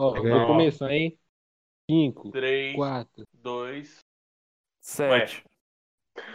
[0.00, 0.38] Ó, Legal.
[0.38, 1.18] vou começar, hein?
[1.90, 3.26] 5, 3, 4.
[3.34, 3.98] 2.
[4.80, 5.44] Sete.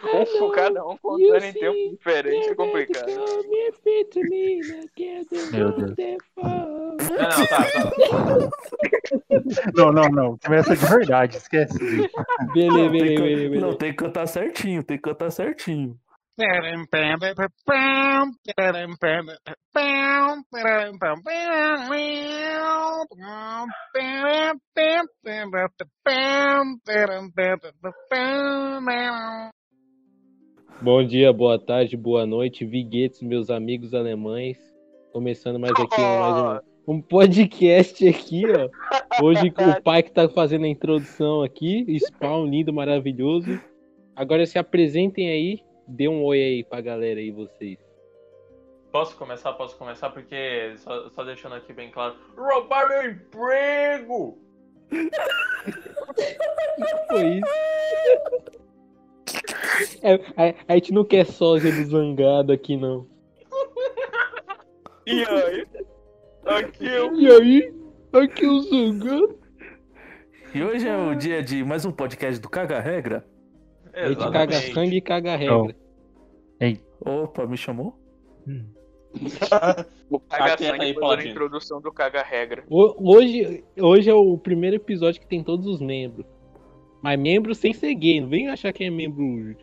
[0.03, 3.07] Um, cada um contando em tempo diferente é complicado.
[5.51, 6.17] Meu Deus.
[6.37, 7.91] Não, não, tá, tá.
[9.75, 10.37] Não, não, não.
[10.37, 11.77] Começa de verdade, esquece.
[12.53, 13.65] Beleza, beleza, beleza.
[13.65, 15.99] Não, tem que cantar certinho, tem que cantar certinho.
[30.81, 34.57] Bom dia, boa tarde, boa noite, Viguetes, meus amigos alemães.
[35.13, 38.69] Começando mais aqui mais um, um podcast aqui, ó.
[39.23, 43.57] Hoje com o pai que tá fazendo a introdução aqui, Spawn lindo, maravilhoso.
[44.13, 47.77] Agora se apresentem aí, dê um oi aí pra galera aí, vocês.
[48.91, 49.53] Posso começar?
[49.53, 50.09] Posso começar?
[50.09, 54.37] Porque, só, só deixando aqui bem claro, roubar meu emprego!
[57.09, 57.45] Foi isso.
[60.01, 63.05] É, a, a gente não quer sósia do zangado aqui, não.
[65.05, 65.67] E aí?
[66.45, 67.13] Aqui eu.
[67.15, 67.73] E aí?
[68.13, 69.37] Aqui o zangado.
[70.53, 73.25] E hoje é o dia de mais um podcast do Caga Regra.
[73.95, 74.73] A gente caga Exatamente.
[74.73, 75.75] sangue e caga regra.
[77.01, 77.97] Opa, me chamou?
[80.09, 82.63] O Tá caga sangue aí, foi a introdução do caga regra.
[82.69, 86.25] Ho- Hoje, hoje é o primeiro episódio que tem todos os membros.
[87.01, 88.19] Mas membro sem ser gay.
[88.19, 89.55] Não vem achar que é membro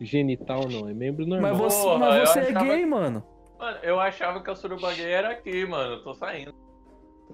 [0.00, 0.88] genital, não.
[0.88, 1.52] É membro normal.
[1.52, 3.22] Mas você, Porra, mas eu você é achava- gay, mano.
[3.58, 6.02] Mano, eu achava que a suruba gay era aqui, mano.
[6.02, 6.52] Tô saindo.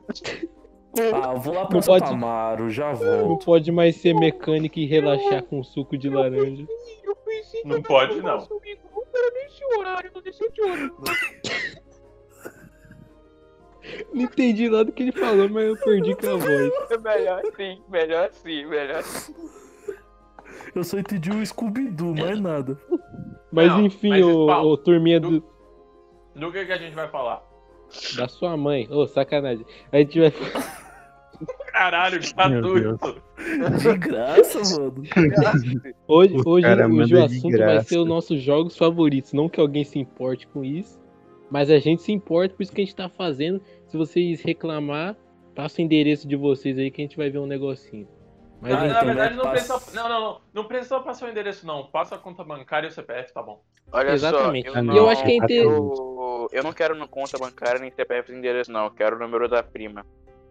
[1.12, 3.44] Ah, eu vou lá pra Não Santa pode- Amaro, já Não volto.
[3.46, 6.66] pode mais ser mecânico e relaxar com suco de laranja.
[7.64, 8.46] Não pode, não.
[14.12, 17.02] Não entendi nada do que ele falou, mas eu perdi com a voz.
[17.02, 19.34] Melhor assim, melhor assim, melhor assim.
[20.74, 22.78] Eu só entendi o Scooby-Doo, mais nada.
[23.52, 25.44] Mas Não, enfim, mas, ô, Paulo, ô, turminha do-
[26.34, 27.42] Do que, que a gente vai falar?
[28.16, 28.88] da sua mãe.
[28.90, 29.64] Ô, sacanagem.
[29.92, 30.32] A gente vai.
[31.72, 33.22] Caralho, gratuito.
[33.80, 34.94] De graça, mano.
[36.06, 39.32] Hoje, O hoje, hoje o assunto vai ser os nossos jogos favoritos.
[39.32, 41.00] Não que alguém se importe com isso,
[41.50, 43.60] mas a gente se importa, por isso que a gente tá fazendo.
[43.88, 45.16] Se vocês reclamar,
[45.54, 48.06] passa o endereço de vocês aí que a gente vai ver um negocinho.
[48.60, 50.02] Mas Na, na então, verdade, não passa- precisa.
[50.02, 50.40] Não, não, não.
[50.54, 51.84] Não precisa passar o endereço, não.
[51.86, 53.60] Passa a conta bancária e o CPF, tá bom.
[53.92, 54.70] Olha Exatamente.
[54.70, 57.36] só, eu, E não, eu acho que é inte- eu, eu não quero no conta
[57.38, 58.84] bancária nem CPF de endereço, não.
[58.86, 60.06] Eu quero o número da prima.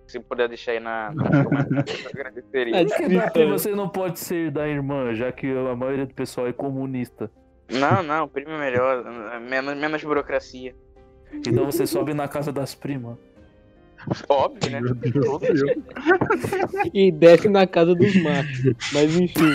[0.08, 2.76] Se puder deixar aí na, eu agradeceria.
[2.76, 3.22] É, que descrição.
[3.22, 7.32] porque você não pode ser da irmã, já que a maioria do pessoal é comunista?
[7.72, 9.04] Não, não, prima é melhor.
[9.42, 10.76] Menos, menos burocracia.
[11.34, 13.18] Então você sobe na casa das primas.
[14.28, 14.82] Óbvio, né?
[16.94, 18.76] E desce na casa dos machos.
[18.92, 19.52] Mas enfim.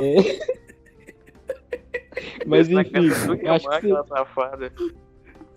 [0.00, 0.62] É.
[2.46, 4.72] Mas Na enfim, acho que aquela safada.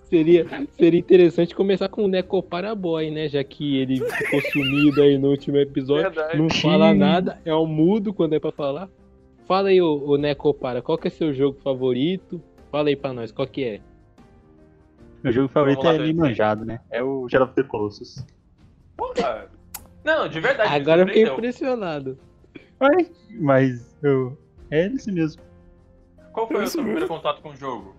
[0.09, 0.45] Seria,
[0.77, 3.27] seria interessante começar com o Neco Paraboy, né?
[3.27, 6.11] Já que ele ficou sumido aí no último episódio.
[6.11, 6.37] Verdade.
[6.37, 8.89] Não fala nada, é um mudo quando é pra falar.
[9.45, 12.41] Fala aí, ô, ô Necopara, qual que é seu jogo favorito?
[12.71, 13.79] Fala aí pra nós, qual que é?
[15.23, 16.19] Meu jogo favorito lá, é meio Felipe.
[16.19, 16.79] manjado, né?
[16.89, 18.25] É o Shadow of the Colossus.
[18.97, 19.49] Porra.
[20.03, 20.73] Não, de verdade.
[20.73, 22.17] Agora eu fiquei impressionado.
[22.79, 24.37] Ai, mas eu.
[24.69, 25.41] É esse mesmo.
[26.31, 27.95] Qual foi o seu primeiro contato com o jogo?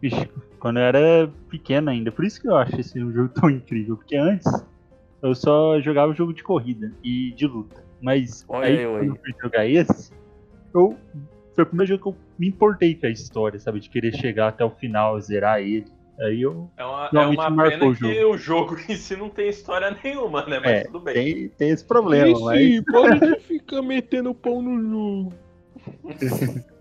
[0.00, 0.28] Vixe,
[0.58, 2.12] quando eu era pequeno ainda.
[2.12, 3.96] Por isso que eu acho esse jogo tão incrível.
[3.96, 4.46] Porque antes
[5.22, 7.84] eu só jogava jogo de corrida e de luta.
[8.00, 10.12] Mas Olha aí eu quando eu fui jogar esse,
[10.74, 10.96] eu.
[11.54, 13.80] Foi o primeiro jogo que eu me importei com a história, sabe?
[13.80, 15.86] De querer chegar até o final, zerar ele.
[16.20, 16.70] Aí eu.
[16.76, 20.46] É uma, é uma pena o que o jogo em si não tem história nenhuma,
[20.46, 20.60] né?
[20.60, 21.14] Mas É, tudo bem.
[21.14, 22.84] Tem, tem esse problema, Sim, mas.
[22.84, 25.34] para de ficar metendo pau no jogo.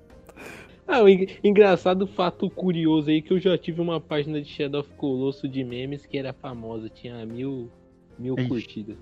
[0.88, 4.82] ah, o en- engraçado fato curioso aí que eu já tive uma página de Shadow
[4.82, 7.70] of Colosso de memes que era famosa, tinha mil,
[8.18, 8.48] mil Ixi.
[8.48, 8.98] curtidas.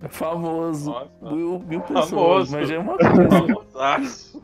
[0.00, 0.90] É famoso.
[0.92, 1.34] Nossa.
[1.34, 2.52] Mil, mil pessoas, Famoso.
[2.52, 3.28] mas já é uma coisa.
[3.30, 4.42] Famosaço.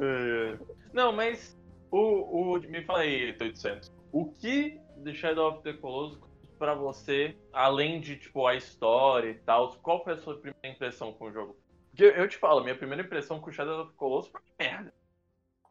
[0.00, 0.58] É.
[0.92, 1.56] Não, mas
[1.90, 3.92] o, o me fala aí, 800.
[4.12, 6.18] O que The Shadow of the Colossus
[6.58, 11.12] pra você, além de tipo a história e tal, qual foi a sua primeira impressão
[11.12, 11.56] com o jogo?
[11.96, 14.92] Porque eu te falo, minha primeira impressão com o Shadow of the Colossus foi merda.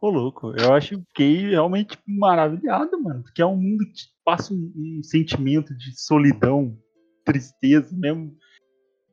[0.01, 3.22] Ô, louco, eu acho que fiquei realmente maravilhado, mano.
[3.22, 6.75] Porque é um mundo que te passa um, um sentimento de solidão,
[7.24, 8.36] tristeza, mesmo.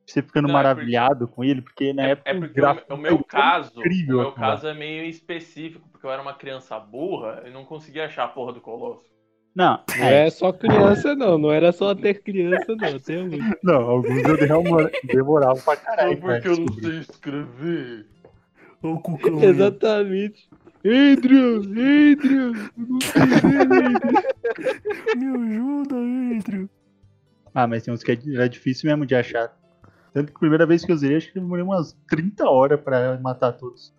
[0.07, 2.97] Você ficando Não, é maravilhado com ele, porque na É, época é porque o, o
[2.97, 4.47] meu foi caso, incrível, o meu cara.
[4.55, 8.27] caso é meio específico, porque eu era uma criança burra e não conseguia achar a
[8.27, 9.05] porra do Colosso.
[9.55, 11.37] Não, Não é, é só criança, não.
[11.37, 12.87] Não era só ter criança, não.
[12.95, 13.39] Até hoje.
[13.63, 16.19] não, alguns eu demora- demorava pra caralho.
[16.19, 18.05] Só porque eu não sei escrever.
[18.81, 19.43] Ô, Cucão.
[19.43, 20.49] Exatamente.
[20.85, 23.99] Adrian, Adrian, eu não sei Adrian.
[25.15, 25.95] Me ajuda,
[26.39, 26.69] Adrian.
[27.55, 29.55] Ah, mas tem uns que era difícil mesmo de achar.
[30.13, 32.81] Tanto que a primeira vez que eu usei, acho que eu demorei umas 30 horas
[32.81, 33.93] pra matar todos.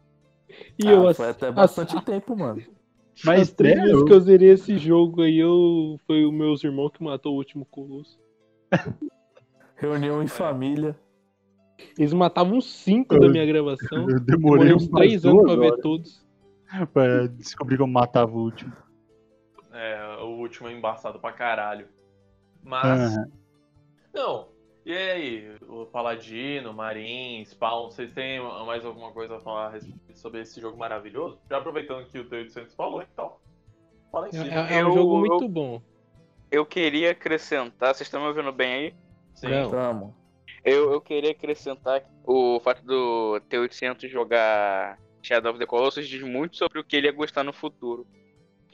[0.78, 2.60] E eu, Ah, as, foi até as, bastante tempo, mano.
[3.24, 6.64] Mas as três vezes eu- que eu zerei esse jogo aí, eu, foi os meus
[6.64, 8.18] irmãos que matou o último colosso.
[9.76, 10.98] Reunião em família.
[11.98, 14.08] Eles matavam cinco da minha gravação.
[14.08, 16.26] eu Demorei demorei uns três anos pra ver horas todos.
[16.92, 18.72] pra descobrir como matava o último.
[19.72, 21.88] É, o último é embaçado pra caralho.
[22.62, 23.16] Mas.
[23.16, 23.26] Aham.
[24.14, 24.53] Não.
[24.86, 29.78] E aí, o Paladino, Marin, Spawn, vocês têm mais alguma coisa a falar
[30.14, 31.38] sobre esse jogo maravilhoso?
[31.48, 33.36] Já aproveitando que o T800 falou, então.
[34.12, 34.48] Fala em É, si.
[34.50, 35.80] é- é um Eu- jogo eu- muito bom.
[36.50, 38.94] Eu queria acrescentar, vocês estão me ouvindo bem aí?
[39.34, 39.70] Sim.
[39.70, 40.14] Tamo.
[40.62, 46.56] Eu, eu queria acrescentar o fato do T800 jogar Shadow of the Colossus diz muito
[46.56, 48.06] sobre o que ele ia gostar no futuro.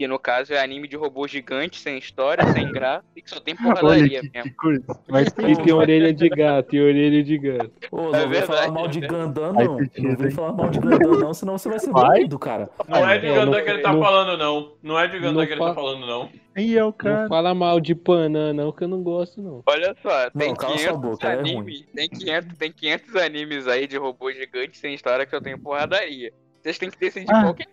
[0.01, 3.39] Que no caso é anime de robô gigante, sem história, sem graça, e que só
[3.39, 4.51] tem porradaria que, mesmo.
[4.51, 4.83] que coisa.
[5.07, 7.71] Mas E tem orelha de gato, e orelha de gato.
[7.93, 9.77] Ô, não É vem falar mal de é Gandan, não.
[9.77, 12.71] Não vem falar mal de Gandan, não, senão você vai ser banido, cara.
[12.89, 14.73] Não é de É, Ganda não- que ele tá não- falando, não.
[14.83, 16.31] Não é de Ganda não que ele fa- tá falando, não.
[16.57, 17.29] aí é o Não cara.
[17.29, 19.63] fala mal de Panã, não, que eu não gosto, não.
[19.67, 23.69] Olha só, tem Não, cala sua 500 boca, é animes, tem 500, tem 500 animes
[23.69, 26.33] aí de robô gigante sem história que eu tenho porradaria.
[26.63, 27.43] Vocês têm que decidir Ah.
[27.43, 27.67] qual que é.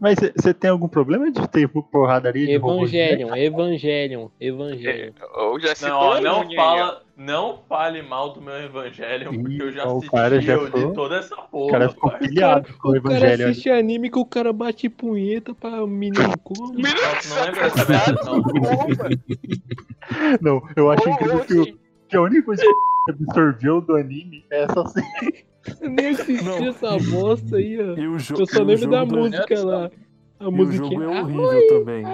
[0.00, 5.12] Mas você tem algum problema de ter porradaria de robô Evangelion, Evangelion, Evangelion.
[5.36, 6.54] Ou já citou Não, ó, não ó.
[6.54, 10.52] fala, não fale mal do meu Evangelion, porque eu já Ih, o assisti cara já
[10.54, 11.70] eu toda essa O porra.
[11.72, 12.20] cara ficou pai.
[12.20, 16.72] pilhado com o O cara assiste anime que o cara bate punheta pra menino como.
[16.74, 17.00] Não lembro
[17.62, 18.42] dessa merda, não.
[20.40, 21.78] Não, eu acho Ô, incrível que, o-
[22.08, 25.06] que a única coisa que absorveu do anime é essa cena.
[25.80, 26.68] Eu nem assisti Não.
[26.68, 27.94] essa bosta aí, ó.
[27.96, 29.90] E o, jo Eu só e o lembro jogo da música lá.
[30.38, 32.04] A E o jogo é Ah, horrível também.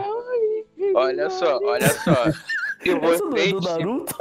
[0.94, 2.14] Olha só, olha só.
[2.82, 4.14] Se Essa não é do Naruto?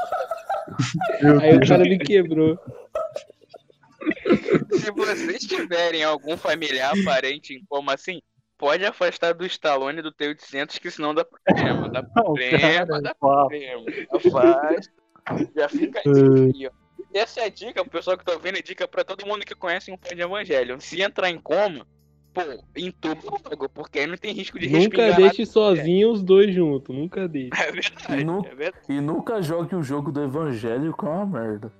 [1.41, 2.59] Aí o cara me quebrou.
[4.71, 8.21] se vocês tiverem algum familiar, parente em coma assim,
[8.57, 11.89] pode afastar do Stallone do T800, que senão dá problema.
[11.89, 13.83] Dá Não, problema, cara, dá problema.
[14.13, 14.91] Afasta.
[15.55, 16.80] Já fica a dica aí, ó.
[17.13, 19.55] Essa é a dica, o pessoal que tá ouvindo, é dica pra todo mundo que
[19.55, 20.79] conhece um pai de evangelho.
[20.79, 21.85] Se entrar em coma,
[22.33, 22.41] pô,
[22.75, 27.27] entuba logo, porque aí não tem risco de Nunca deixe sozinho os dois juntos, nunca
[27.27, 27.49] deixe.
[27.53, 28.85] É verdade, Nu- é verdade.
[28.89, 31.71] E nunca jogue o jogo do Evangelho com uma merda.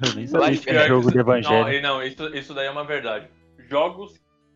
[0.00, 1.64] Eu nem sabia que era jogo que do Evangelho.
[1.64, 3.28] Não, e não isso, isso daí é uma verdade.
[3.68, 4.12] Jogos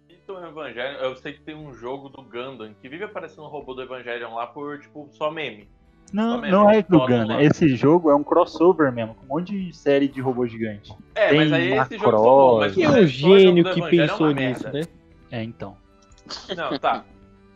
[0.09, 3.43] que citam o Evangelion, eu sei que tem um jogo do Gundam que vive aparecendo
[3.43, 5.69] um robô do Evangelion lá por, tipo, só meme.
[6.13, 6.85] Não, Também, não é né?
[6.89, 7.35] do Gana.
[7.37, 7.43] lá.
[7.43, 10.95] Esse jogo é um crossover mesmo, com um monte de série de robô gigante.
[11.15, 14.31] É, Tem mas aí esse jogo bom, mas Quem é jogo gênio que é pensou
[14.33, 14.83] nisso, né?
[15.31, 15.77] É, então.
[16.55, 17.05] Não, tá.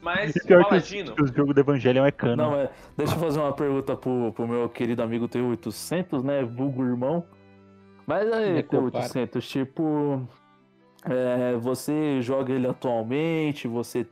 [0.01, 2.37] Mas o pior que, Paladino, os- que o jogo do Evangelho é cano.
[2.37, 2.71] Não, é.
[2.97, 6.43] Deixa eu fazer uma pergunta pro, pro meu querido amigo T800, né?
[6.43, 7.25] Vulgo irmão.
[8.07, 9.05] Mas aí, compara.
[9.05, 10.27] T800, tipo.
[11.05, 13.69] é, você joga ele atualmente?
[13.69, 14.07] Você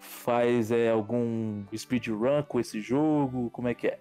[0.00, 3.50] faz é, algum speedrun com esse jogo?
[3.50, 3.98] Como é que é?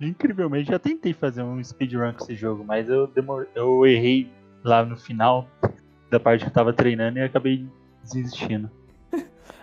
[0.00, 3.48] Incrivelmente, já tentei fazer um speedrun com esse jogo, mas eu, demor...
[3.54, 4.30] eu errei
[4.64, 5.48] lá no final
[6.10, 7.66] da parte que eu tava treinando e acabei
[8.02, 8.70] desistindo.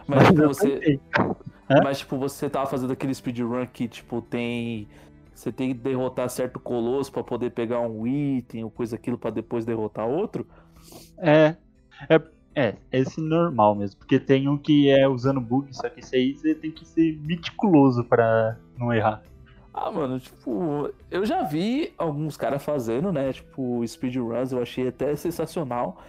[0.07, 0.99] Mas, tipo, eu você,
[1.83, 4.87] mas tipo, você tava fazendo aquele speedrun que, tipo, tem.
[5.35, 9.29] Você tem que derrotar certo colosso pra poder pegar um item ou coisa aquilo pra
[9.29, 10.47] depois derrotar outro?
[11.17, 11.57] É,
[12.09, 12.21] é,
[12.57, 16.33] é, esse normal mesmo, porque tem um que é usando bug, só que esse aí
[16.33, 19.21] você tem que ser meticuloso pra não errar.
[19.71, 23.31] Ah, mano, tipo, eu já vi alguns caras fazendo, né?
[23.31, 26.01] Tipo, speedruns, eu achei até sensacional.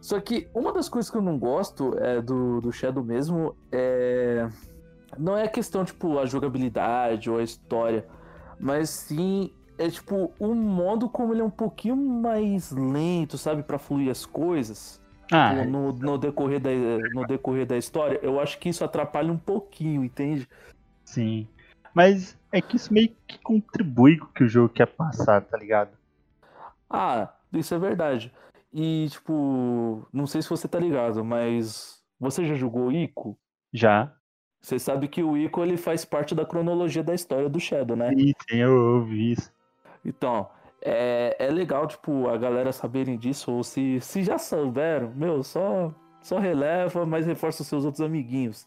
[0.00, 4.48] Só que uma das coisas que eu não gosto é do, do Shadow mesmo é.
[5.16, 8.04] Não é a questão, tipo, a jogabilidade ou a história,
[8.58, 13.78] mas sim é, tipo, o modo como ele é um pouquinho mais lento, sabe, pra
[13.78, 15.03] fluir as coisas.
[15.32, 16.70] Ah, Tipo, no, no, decorrer da,
[17.12, 20.48] no decorrer da história, eu acho que isso atrapalha um pouquinho, entende?
[21.04, 21.46] sim.
[21.94, 25.56] Mas é que isso meio que contribui com o que o jogo quer passar, tá
[25.56, 25.96] ligado?
[26.90, 28.32] Ah, isso é verdade.
[28.72, 33.38] E, tipo, não sei se você tá ligado, mas você já jogou Ico?
[33.72, 34.12] Já.
[34.60, 38.10] Você sabe que o Ico ele faz parte da cronologia da história do Shadow, né?
[38.10, 39.52] Sim, sim, eu ouvi isso.
[40.04, 40.48] Então,
[40.84, 45.92] é, é legal, tipo, a galera saberem disso, ou se, se já souberam, meu, só,
[46.20, 48.66] só releva, mas reforça os seus outros amiguinhos.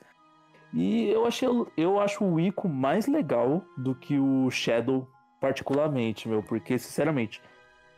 [0.73, 1.47] E eu achei
[1.77, 5.07] eu acho o Ico mais legal do que o Shadow
[5.39, 7.41] particularmente, meu, porque sinceramente,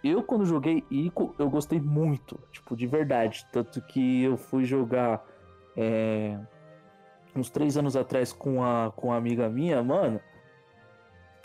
[0.03, 5.25] eu quando joguei Ico, eu gostei muito, tipo, de verdade, tanto que eu fui jogar
[5.77, 6.37] é,
[7.33, 10.19] uns três anos atrás com a com uma amiga minha, mano,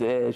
[0.01, 0.31] é,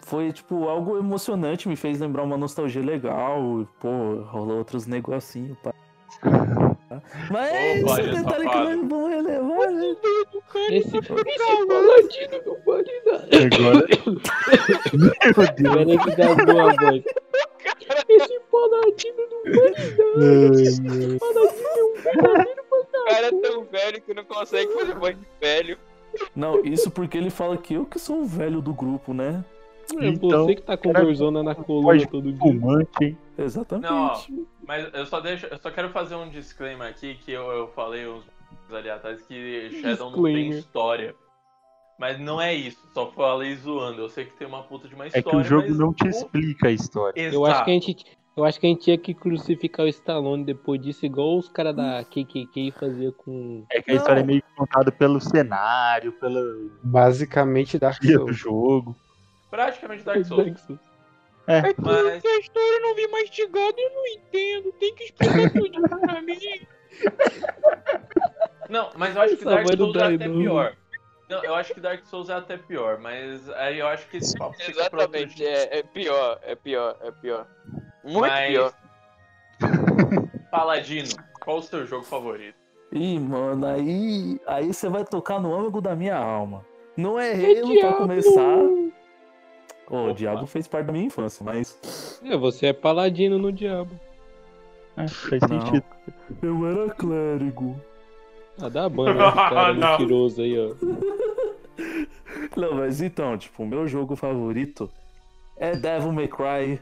[0.00, 5.74] foi tipo algo emocionante, me fez lembrar uma nostalgia legal, pô, rolou outros negocinhos, pá.
[7.30, 8.76] Mas Opa, esse detalhe que safado.
[8.76, 9.96] nós vamos relevar, né?
[10.70, 11.00] Esse, esse
[11.66, 13.28] paladino não vale nada.
[13.36, 13.86] Agora.
[13.86, 14.22] Meu Deus.
[15.56, 17.04] Peraí que dá boa voz.
[18.08, 19.40] Esse paladino não
[22.70, 25.78] O cara é tão velho que não consegue fazer voz de velho.
[26.34, 29.44] Não, isso porque ele fala que eu que sou o velho do grupo, né?
[30.00, 32.40] É Então, você que tá com dorzona na coluna todo dia.
[32.40, 33.18] fumante, hein?
[33.38, 33.90] Exatamente.
[33.90, 34.20] Não, ó,
[34.66, 38.06] mas eu só deixo, eu só quero fazer um disclaimer aqui que eu, eu falei
[38.06, 38.24] uns
[38.70, 41.14] ali atrás que Shadow não tem história.
[41.98, 44.02] Mas não é isso, só falei zoando.
[44.02, 45.30] Eu sei que tem uma puta de uma É história.
[45.30, 47.20] que o jogo mas não te explica a história.
[47.20, 47.86] Eu acho que a Exato.
[47.86, 48.18] gente.
[48.36, 51.74] Eu acho que a gente tinha que crucificar o Stallone depois disso, igual os caras
[51.74, 53.64] da KKK fazia com.
[53.68, 56.40] É que a história é meio que contada pelo cenário, pela
[56.84, 58.94] Basicamente guia do jogo.
[59.50, 60.44] Praticamente Dark Souls.
[60.46, 60.80] Dark Souls.
[61.46, 61.62] É.
[61.78, 64.72] Mas a história não vi mastigada, eu não entendo.
[64.72, 66.38] Tem que explicar tudo pra mim.
[68.68, 70.76] Não, mas eu acho que Essa Dark Souls é até pior.
[71.28, 74.36] Não, eu acho que Dark Souls é até pior, mas aí eu acho que esse
[74.38, 77.46] papo fica Exatamente, é, é pior, é pior, é pior.
[78.04, 78.72] Muito Mas- pior.
[80.50, 81.08] Paladino,
[81.44, 82.56] qual o seu jogo favorito?
[82.92, 86.64] Ih, mano, aí aí você vai tocar no âmago da minha alma.
[86.96, 87.96] Não é Halo pra diabo!
[87.98, 88.58] começar.
[89.90, 90.12] O.
[90.12, 92.20] Diabo fez parte da minha infância, mas.
[92.24, 93.90] É, você é paladino no diabo.
[94.96, 95.60] É, faz Não.
[95.60, 95.84] sentido.
[96.42, 97.80] Eu era clérigo.
[98.60, 100.74] Ah, dá banho nesse cara mentiroso aí, ó.
[102.56, 104.90] Não, mas então, tipo, o meu jogo favorito
[105.56, 106.80] é Devil May Cry,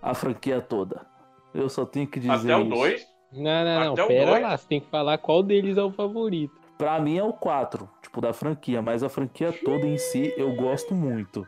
[0.00, 1.04] a franquia toda.
[1.52, 2.70] Eu só tenho que dizer Até o isso.
[2.70, 3.06] 2?
[3.32, 3.92] Não, não, não.
[3.94, 6.54] Até Pera lá, você tem que falar qual deles é o favorito.
[6.78, 10.54] Pra mim é o 4, tipo, da franquia, mas a franquia toda em si eu
[10.54, 11.46] gosto muito.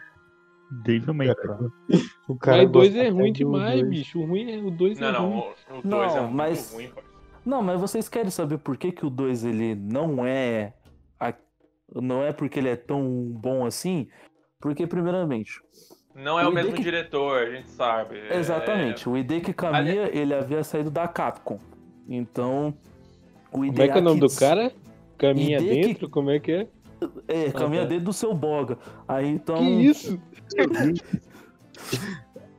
[0.70, 2.04] Devil May Cry.
[2.28, 3.88] O cara Mas dois gosta é ruim do demais, dois.
[3.90, 4.18] bicho.
[4.20, 5.38] O ruim é o dois Não, é não, ruim.
[5.38, 7.14] o 2 é Não, muito mas- ruim, parceiro.
[7.44, 10.72] Não, mas vocês querem saber por que, que o 2 ele não é.
[11.20, 11.34] a-
[11.94, 14.08] Não é porque ele é tão bom assim?
[14.60, 15.60] Porque, primeiramente,
[16.14, 18.16] Não é o O mesmo Hideki- diretor, a gente sabe.
[18.16, 21.58] É- exatamente, o Hideki Kamiya ele havia saído da Capcom.
[22.08, 22.72] Então,
[23.52, 24.72] o Como é que é o nome do Kits- cara?
[25.18, 26.08] Caminha Hideki- dentro?
[26.08, 26.68] Como é que é?
[27.28, 28.78] É, caminha dentro do seu boga.
[29.06, 29.58] Aí então.
[29.58, 30.20] Que isso?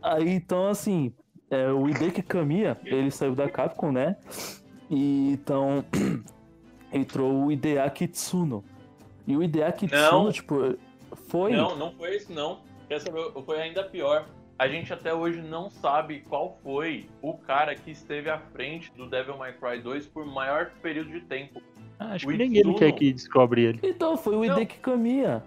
[0.01, 1.11] Aí então, assim,
[1.49, 4.17] é, o Hideki Kamiya, ele saiu da Capcom, né?
[4.89, 5.83] E então
[6.93, 8.63] entrou o Hideaki Tsuno.
[9.25, 10.07] E o Hideaki Não.
[10.07, 10.77] Tsuno, tipo,
[11.27, 11.53] foi.
[11.53, 12.59] Não, não foi isso não.
[12.87, 13.31] Quer saber?
[13.45, 14.27] Foi ainda pior.
[14.57, 19.09] A gente até hoje não sabe qual foi o cara que esteve à frente do
[19.09, 21.61] Devil May Cry 2 por maior período de tempo.
[21.99, 23.79] Ah, Acho O que nem ele quer que descobre ele.
[23.83, 24.55] Então, foi o Não.
[24.55, 25.43] Hideki Kamiya.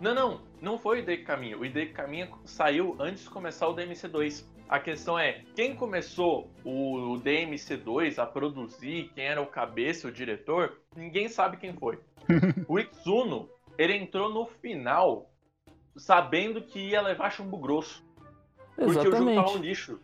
[0.00, 1.60] Não, não, não foi o Hideki Caminho.
[1.60, 4.44] O Hideki Caminho saiu antes de começar o DMC2.
[4.68, 10.80] A questão é, quem começou o DMC2 a produzir, quem era o cabeça, o diretor,
[10.96, 12.00] ninguém sabe quem foi.
[12.66, 15.30] o Itsuno, ele entrou no final
[15.96, 18.04] sabendo que ia levar chumbo grosso.
[18.74, 19.58] Porque o jogo tava um Exatamente.
[19.66, 20.00] lixo.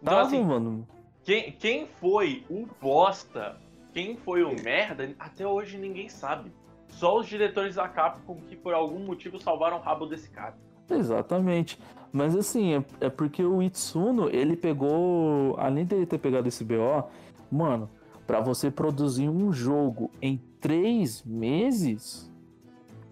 [0.00, 0.86] Então, Tava, assim, mano.
[1.24, 3.58] quem, quem foi o bosta,
[3.98, 6.52] quem foi o merda, até hoje ninguém sabe.
[6.86, 10.56] Só os diretores da Capcom que por algum motivo salvaram o rabo desse cara.
[10.88, 11.80] Exatamente.
[12.12, 15.56] Mas assim, é, é porque o Itsuno, ele pegou.
[15.58, 17.08] Além dele ter pegado esse BO,
[17.50, 17.90] mano,
[18.24, 22.32] pra você produzir um jogo em três meses.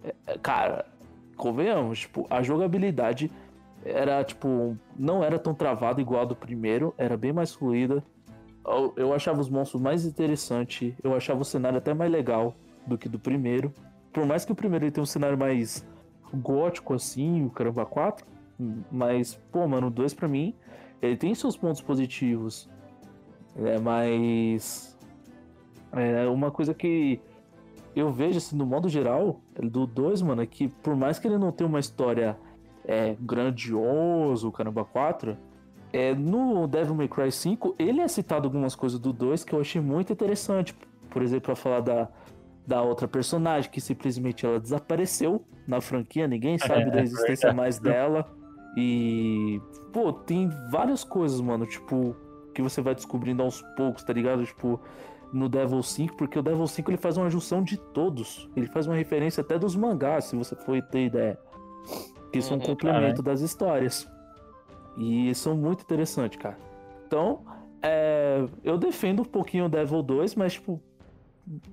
[0.05, 0.87] é- é, cara,
[1.37, 3.29] convenhamos, tipo, a jogabilidade
[3.85, 8.05] era, tipo, não era tão travada igual a do primeiro, era bem mais fluida.
[8.97, 12.55] Eu, achava os monstros mais interessantes, eu achava o cenário até mais legal
[12.85, 13.73] do que do primeiro.
[14.13, 15.87] Por mais que o primeiro ele tenha um cenário mais
[16.35, 18.27] gótico assim, o Caramba 4.
[18.91, 20.55] Mas, pô, mano, o 2 pra mim,
[21.01, 22.69] ele tem seus pontos positivos.
[23.57, 24.97] É, mas.
[25.93, 27.21] É uma coisa que
[27.95, 31.39] eu vejo, assim, no modo geral, do 2, mano, é que por mais que ele
[31.39, 32.37] não tenha uma história
[32.85, 35.37] é, grandioso, o Caramba 4,
[35.93, 39.61] é, no Devil May Cry 5, ele é citado algumas coisas do 2 que eu
[39.61, 40.75] achei muito interessante.
[41.11, 42.09] Por exemplo, pra falar da,
[42.67, 48.27] da outra personagem, que simplesmente ela desapareceu na franquia, ninguém sabe da existência mais dela.
[48.77, 49.61] E,
[49.93, 52.15] pô, tem várias coisas, mano, tipo,
[52.55, 54.45] que você vai descobrindo aos poucos, tá ligado?
[54.45, 54.81] Tipo,
[55.33, 58.49] no Devil 5, porque o Devil 5 ele faz uma junção de todos.
[58.55, 61.39] Ele faz uma referência até dos mangás, se você for ter ideia.
[62.33, 64.07] Que são um Uhum, complemento das histórias.
[64.97, 66.59] E são muito interessantes, cara.
[67.07, 67.45] Então,
[67.83, 70.81] é, eu defendo um pouquinho o Devil 2, mas, tipo,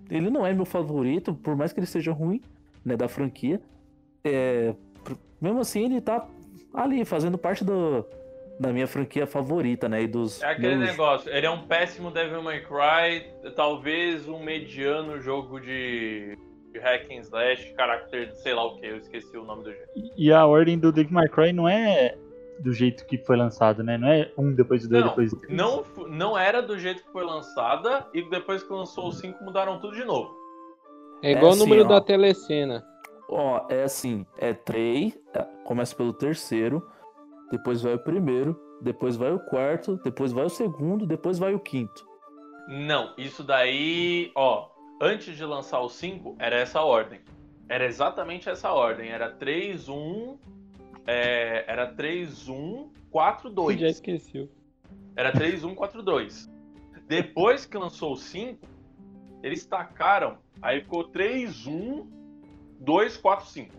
[0.10, 2.42] ele não é meu favorito, por mais que ele seja ruim,
[2.86, 3.62] né, da franquia.
[4.24, 4.74] É,
[5.42, 6.28] mesmo assim, ele tá
[6.74, 8.06] ali, fazendo parte do,
[8.60, 12.12] da minha franquia favorita, né, e dos É aquele meus- negócio, ele é um péssimo
[12.12, 16.38] Devil May Cry, talvez um mediano jogo de,
[16.72, 19.84] de hack and slash, caráter, sei lá o que, eu esqueci o nome do jogo.
[20.18, 22.16] E a ordem do Devil May Cry não é
[22.60, 23.98] do jeito que foi lançado, né?
[23.98, 25.58] Não é um depois do dois, Não, depois do três.
[25.58, 29.80] Não, não era do jeito que foi lançada, e depois que lançou o 5 mudaram
[29.80, 30.34] tudo de novo.
[31.22, 32.00] É igual É o número assim, ó.
[32.00, 32.84] da telecena.
[33.30, 36.86] Ó, é assim, é três, é, começa pelo terceiro,
[37.52, 41.60] depois vai o primeiro, depois vai o quarto, depois vai o segundo, depois vai o
[41.60, 42.06] quinto.
[42.68, 44.68] Não, isso daí, ó,
[45.02, 47.22] antes de lançar o 5, era essa ordem.
[47.70, 49.10] Era exatamente essa ordem.
[49.10, 50.38] Era 3, 1.
[51.06, 53.80] É, era 3, 1, 4, 2.
[53.80, 54.50] Já esqueceu.
[55.16, 56.50] Era 3, 1, 4, 2.
[57.08, 58.66] Depois que lançou o 5,
[59.42, 60.38] eles tacaram.
[60.62, 62.08] Aí ficou 3, 1,
[62.80, 63.76] 2, 4, 5.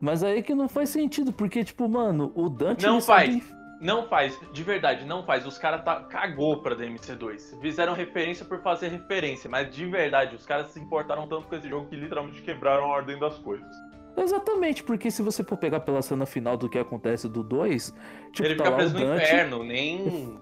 [0.00, 2.84] Mas aí que não faz sentido, porque, tipo, mano, o Dante.
[2.84, 3.54] Não ele sabe- faz.
[3.80, 5.46] Não faz, de verdade, não faz.
[5.46, 7.60] Os caras tá, cagou pra DMC2.
[7.60, 11.68] Fizeram referência por fazer referência, mas de verdade, os caras se importaram tanto com esse
[11.68, 13.68] jogo que literalmente quebraram a ordem das coisas.
[14.16, 17.92] Exatamente, porque se você for pegar pela cena final do que acontece do 2,
[18.32, 19.22] tipo, Ele tá fica lá o preso no Dante.
[19.24, 20.38] inferno, nem.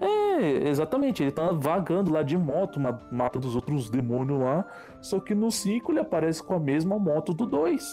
[0.00, 4.64] É, exatamente, ele tá vagando lá de moto, ma- mata dos outros demônios lá.
[5.02, 7.84] Só que no 5 ele aparece com a mesma moto do 2.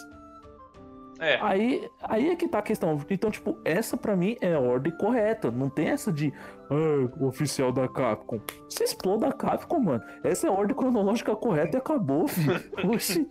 [1.19, 2.95] É, Aí, aí é que tá a questão.
[3.09, 5.49] Então, tipo, essa pra mim é a ordem correta.
[5.49, 6.31] Não tem essa de
[6.69, 8.39] ah, oficial da Capcom.
[8.69, 10.03] Você exploda a Capcom, mano.
[10.23, 12.53] Essa é a ordem cronológica correta e acabou, filho.
[12.93, 13.27] Oxi.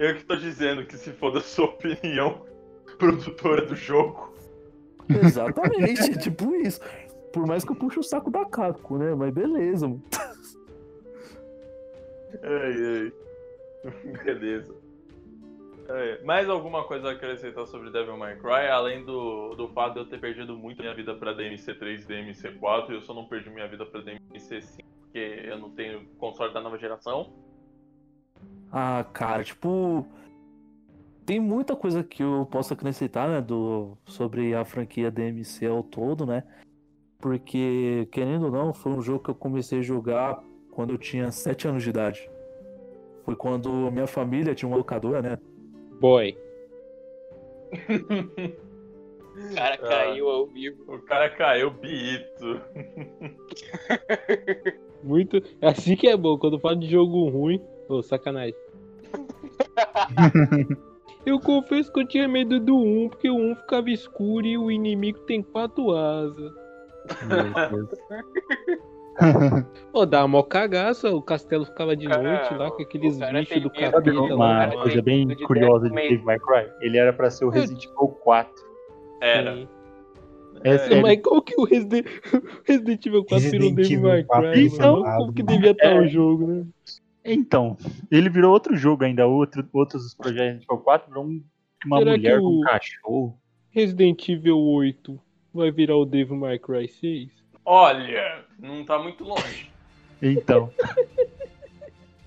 [0.00, 2.44] Eu que tô dizendo que se for da sua opinião,
[2.98, 4.34] produtora do jogo.
[5.08, 6.80] Exatamente, tipo isso.
[7.32, 9.14] Por mais que eu puxe o saco da Capcom, né?
[9.14, 10.02] Mas beleza, mano.
[12.42, 12.74] Ai,
[13.04, 13.12] ai.
[14.24, 14.74] Beleza.
[16.24, 20.06] Mais alguma coisa a acrescentar sobre Devil May Cry, além do, do fato de eu
[20.06, 23.66] ter perdido muito minha vida pra DMC3 e DMC4, e eu só não perdi minha
[23.66, 27.32] vida pra DMC5, porque eu não tenho console da nova geração.
[28.72, 30.06] Ah, cara, tipo.
[31.26, 33.40] Tem muita coisa que eu posso acrescentar, né?
[33.40, 36.42] Do, sobre a franquia DMC ao todo, né?
[37.18, 41.30] Porque, querendo ou não, foi um jogo que eu comecei a jogar quando eu tinha
[41.30, 42.28] 7 anos de idade.
[43.24, 45.38] Foi quando minha família tinha uma locadora, né?
[46.00, 46.36] Boy.
[47.70, 47.70] O
[49.54, 49.78] cara Ah.
[49.78, 50.82] caiu ao vivo.
[50.92, 52.60] O cara caiu bito.
[55.04, 55.40] Muito.
[55.62, 57.62] Assim que é bom, quando fala de jogo ruim.
[57.90, 58.54] Ô, sacanagem.
[61.26, 64.70] Eu confesso que eu tinha medo do 1, porque o 1 ficava escuro e o
[64.70, 66.50] inimigo tem quatro asas.
[69.92, 74.12] Pô, dá uma cagaça, o castelo ficava de noite lá com aqueles bichos do capeta
[74.12, 74.82] uma lá.
[74.82, 76.70] coisa bem de curiosa de Devil May Cry?
[76.80, 78.52] Ele era pra ser o Resident Evil 4.
[79.20, 79.56] Era.
[79.56, 79.68] Sim.
[80.64, 81.02] É sério.
[81.02, 82.06] Mas qual que o Resident,
[82.64, 85.02] Resident Evil 4 virou Devil Evil May 4 Cry, então?
[85.02, 86.00] Como que devia estar é.
[86.00, 86.66] o jogo, né?
[87.24, 87.76] Então,
[88.10, 91.44] ele virou outro jogo ainda, outro, outros dos projetos Resident Evil 4 virou um-
[91.86, 93.38] uma Será mulher que com um cachorro.
[93.70, 95.20] Resident Evil 8
[95.52, 97.28] vai virar o Devil May Cry 6?
[97.64, 99.70] Olha, não tá muito longe.
[100.22, 100.70] Então,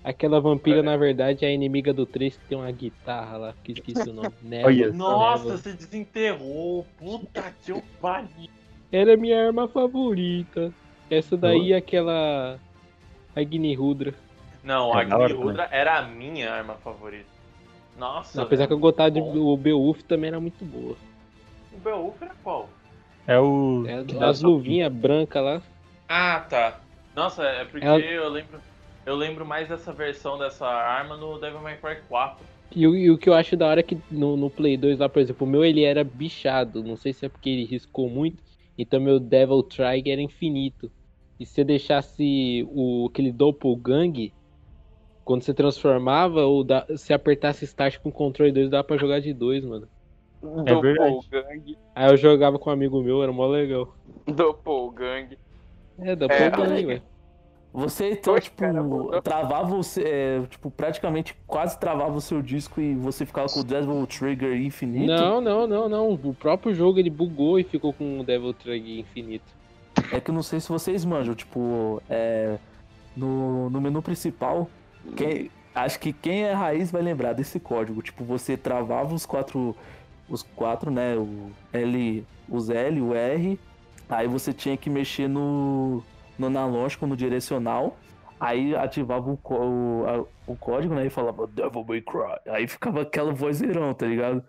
[0.04, 3.72] Aquela vampira, na verdade, é a inimiga do 3 que tem uma guitarra lá, que
[3.72, 4.34] esqueci o nome.
[4.66, 4.98] Olha só.
[4.98, 6.86] Nossa, você desenterrou.
[6.98, 8.50] Puta que eu pariu.
[8.92, 10.74] Era a minha arma favorita.
[11.10, 12.60] Essa daí é aquela.
[13.34, 14.14] Agni Rudra.
[14.64, 17.26] Não, É a Agni Rudra era a minha arma favorita.
[17.98, 18.42] Nossa.
[18.42, 19.20] Apesar que eu gostava de.
[19.20, 20.96] O Beowulf também era muito boa.
[21.72, 22.70] O Beowulf era qual?
[23.28, 23.86] é o.
[23.88, 25.62] É, que dá as só- luvinhas brancas lá.
[26.10, 26.80] Ah, tá.
[27.16, 28.60] Nossa, é porque Ela- eu lembro.
[29.06, 32.46] Eu lembro mais dessa versão dessa arma no Devil May Cry 4.
[32.74, 34.98] E, o- e o que eu acho da hora é que no, no Play 2
[34.98, 36.82] lá, por exemplo, o meu ele era bichado.
[36.84, 38.42] Não sei se é porque ele riscou muito.
[38.78, 40.90] Então meu Devil Trigger era infinito.
[41.40, 44.32] E se você deixasse o, aquele Doppelgang,
[45.24, 49.34] quando você transformava, ou da, se apertasse Start com controle 2, dava pra jogar de
[49.34, 49.88] dois, mano.
[50.66, 51.14] É verdade.
[51.16, 51.78] Doppelgang.
[51.96, 53.96] Aí eu jogava com um amigo meu, era mó legal.
[54.28, 55.38] Doppelgang.
[56.00, 56.86] É, Doppelgang, É.
[56.86, 57.02] velho.
[57.76, 62.40] Você então, Poxa, tipo, cara, travava o se- é, tipo, praticamente quase travava o seu
[62.40, 65.08] disco e você ficava com o Devil Trigger infinito.
[65.12, 66.12] Não, não, não, não.
[66.12, 69.46] O próprio jogo ele bugou e ficou com o Devil Trigger infinito.
[70.12, 72.58] É que eu não sei se vocês manjam, tipo, é,
[73.18, 74.70] no, no menu principal,
[75.16, 78.02] quem, acho que quem é raiz vai lembrar desse código.
[78.02, 79.76] Tipo, você travava os quatro.
[80.30, 81.16] Os quatro, né?
[81.18, 83.60] O L, os L, o R.
[84.10, 86.02] Aí você tinha que mexer no,
[86.40, 87.98] no analógico, no direcional.
[88.40, 91.06] Aí ativava o, o, a- o código, né?
[91.06, 92.40] E falava Devil May Cry.
[92.48, 94.44] Aí ficava aquela vozeirão, tá ligado?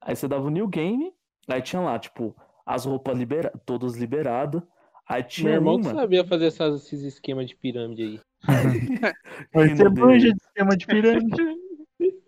[0.00, 1.12] Aí você dava o new game.
[1.48, 4.62] Aí tinha lá, tipo, as roupas libera todas liberadas.
[5.08, 5.94] Aí tinha Meu irmão que uma.
[5.94, 8.20] sabia fazer essas- esses esquemas de pirâmide aí.
[8.48, 10.00] Rindo você dele.
[10.00, 11.42] manja de sistema de pirâmide.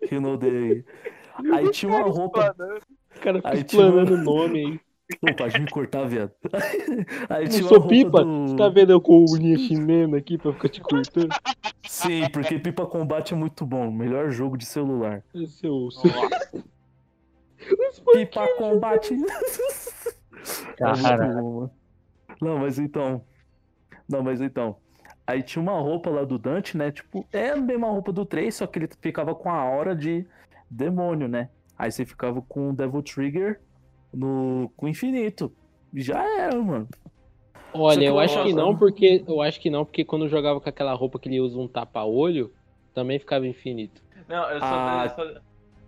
[0.09, 0.85] Rindo dele.
[1.53, 2.51] Aí tinha uma roupa.
[3.15, 4.79] O cara fica Aí tinha explanando o nome aí.
[5.21, 6.31] Pô, pode me cortar, viado.
[7.29, 8.23] Aí Não tinha uma sou pipa?
[8.23, 9.27] do- Você tá vendo eu com o
[9.57, 11.33] chinesa aqui pra ficar te cortando?
[11.87, 13.89] Sim, porque Pipa Combate é muito bom.
[13.91, 15.23] Melhor jogo de celular.
[15.33, 16.11] Esse é o seu...
[18.13, 19.15] Pipa Combate.
[20.39, 21.71] Muito Cara, bom, mano.
[22.41, 23.21] Não, mas então.
[24.07, 24.77] Não, mas então.
[25.29, 26.91] Aí tinha uma roupa lá do Dante, né?
[26.91, 30.25] Tipo, é a mesma roupa do 3, só que ele ficava com a aura de
[30.67, 31.49] demônio, né?
[31.77, 33.61] Aí você ficava com o Devil Trigger
[34.11, 35.53] no com o infinito.
[35.93, 36.87] Já era, mano.
[37.71, 40.67] Olha, eu acho que não, porque eu acho que não, porque quando eu jogava com
[40.67, 42.51] aquela roupa que ele usa um tapa-olho,
[42.91, 44.01] também ficava infinito.
[44.27, 45.13] Não, eu só, Ah.
[45.15, 45.41] só,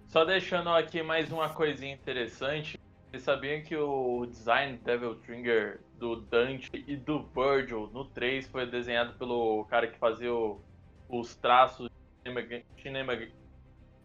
[0.08, 2.80] só deixando aqui mais uma coisinha interessante.
[3.12, 8.48] Vocês sabiam que o design do Devil Trigger do Dante e do Virgil no 3
[8.48, 10.62] foi desenhado pelo cara que fazia o-
[11.10, 12.66] os traços de Shin Megami-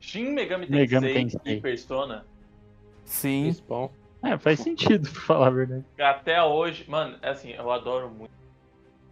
[0.00, 1.56] Shin Megami- Tensei, Megami Tensei.
[1.56, 2.26] e Persona?
[3.04, 3.52] Sim.
[3.52, 3.88] Spawn.
[4.24, 5.84] é, faz sentido, pra falar a verdade.
[6.00, 8.32] Até hoje, mano, é assim, eu adoro muito,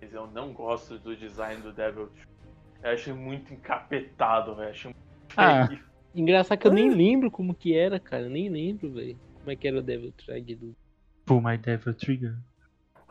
[0.02, 2.28] mas eu não gosto do design do Devil Trigger.
[2.82, 4.70] Eu acho muito encapetado, velho.
[4.70, 4.98] Acho muito
[5.36, 5.68] Ah.
[5.68, 5.80] feio.
[6.16, 8.28] Engraçado que eu nem lembro como que era, cara.
[8.28, 9.16] Nem lembro, velho.
[9.44, 10.74] Como é que era o Devil Trigger do.
[11.26, 12.34] Pull my devil trigger.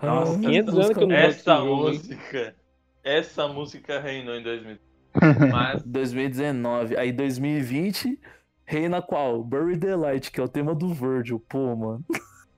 [0.01, 2.55] Nossa, Ah, 500 anos que eu não Essa música,
[3.03, 4.77] essa música reinou em 2000.
[5.51, 6.97] Mas 2019.
[6.97, 8.19] Aí 2020
[8.65, 9.43] reina qual?
[9.43, 11.39] Bury the Light, que é o tema do Virgil.
[11.39, 12.03] Pô, mano.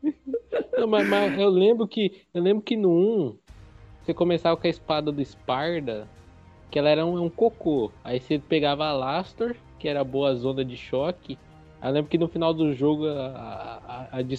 [0.77, 2.23] Não, mas, mas eu lembro que.
[2.33, 3.37] Eu lembro que no 1,
[4.03, 6.07] você começava com a espada do Sparda,
[6.69, 7.91] que ela era um, um cocô.
[8.03, 11.37] Aí você pegava a Lastor, que era boa zona de choque.
[11.87, 14.35] Eu lembro que no final do jogo a, a, a de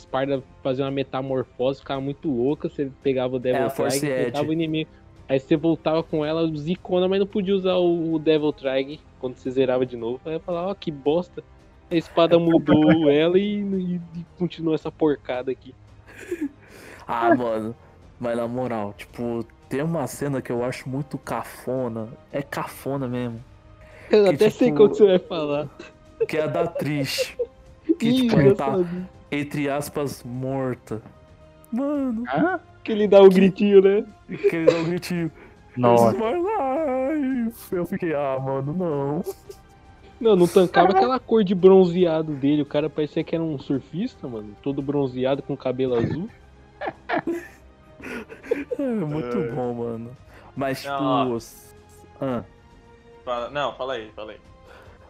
[0.63, 2.69] fazia uma metamorfose, ficava muito louca.
[2.69, 4.07] Você pegava o Devil É, Edge.
[4.07, 4.91] enfrentava o inimigo.
[5.29, 9.51] Aí você voltava com ela zicona, mas não podia usar o, Devil Trigger quando você
[9.51, 10.21] zerava de novo.
[10.25, 11.43] Aí eu falava, ó, que bosta.
[11.91, 15.75] A espada mudou ela e, e, e continua essa porcada aqui.
[17.07, 17.75] Ah, mano.
[18.19, 22.09] Mas na moral, tipo, tem uma cena que eu acho muito cafona.
[22.33, 23.43] É cafona mesmo.
[24.11, 25.69] Eu Que, até sei tipo, qual que você vai falar.
[26.29, 27.37] Que é a da Trish.
[27.99, 29.09] Que, Ih, tipo, tá, sabia.
[29.31, 31.01] entre aspas, morta.
[31.73, 32.61] Mano, Hã?
[32.83, 34.05] Que ele dá o gritinho, né?
[34.29, 35.31] que ele dá um gritinho.
[35.77, 36.17] Nossa.
[37.73, 39.25] Eu fiquei, ah, mano, não.
[40.19, 42.63] Não, não tancava aquela cor de bronzeado dele.
[42.63, 44.57] O cara parecia que era um surfista, mano.
[44.63, 46.29] Todo bronzeado com cabelo azul.
[48.79, 49.49] É muito É.
[49.51, 50.17] bom, mano.
[50.55, 50.93] Mas, tipo.
[50.93, 51.39] Não,
[52.21, 52.45] ah.
[53.25, 54.39] fala- não, fala aí, fala aí.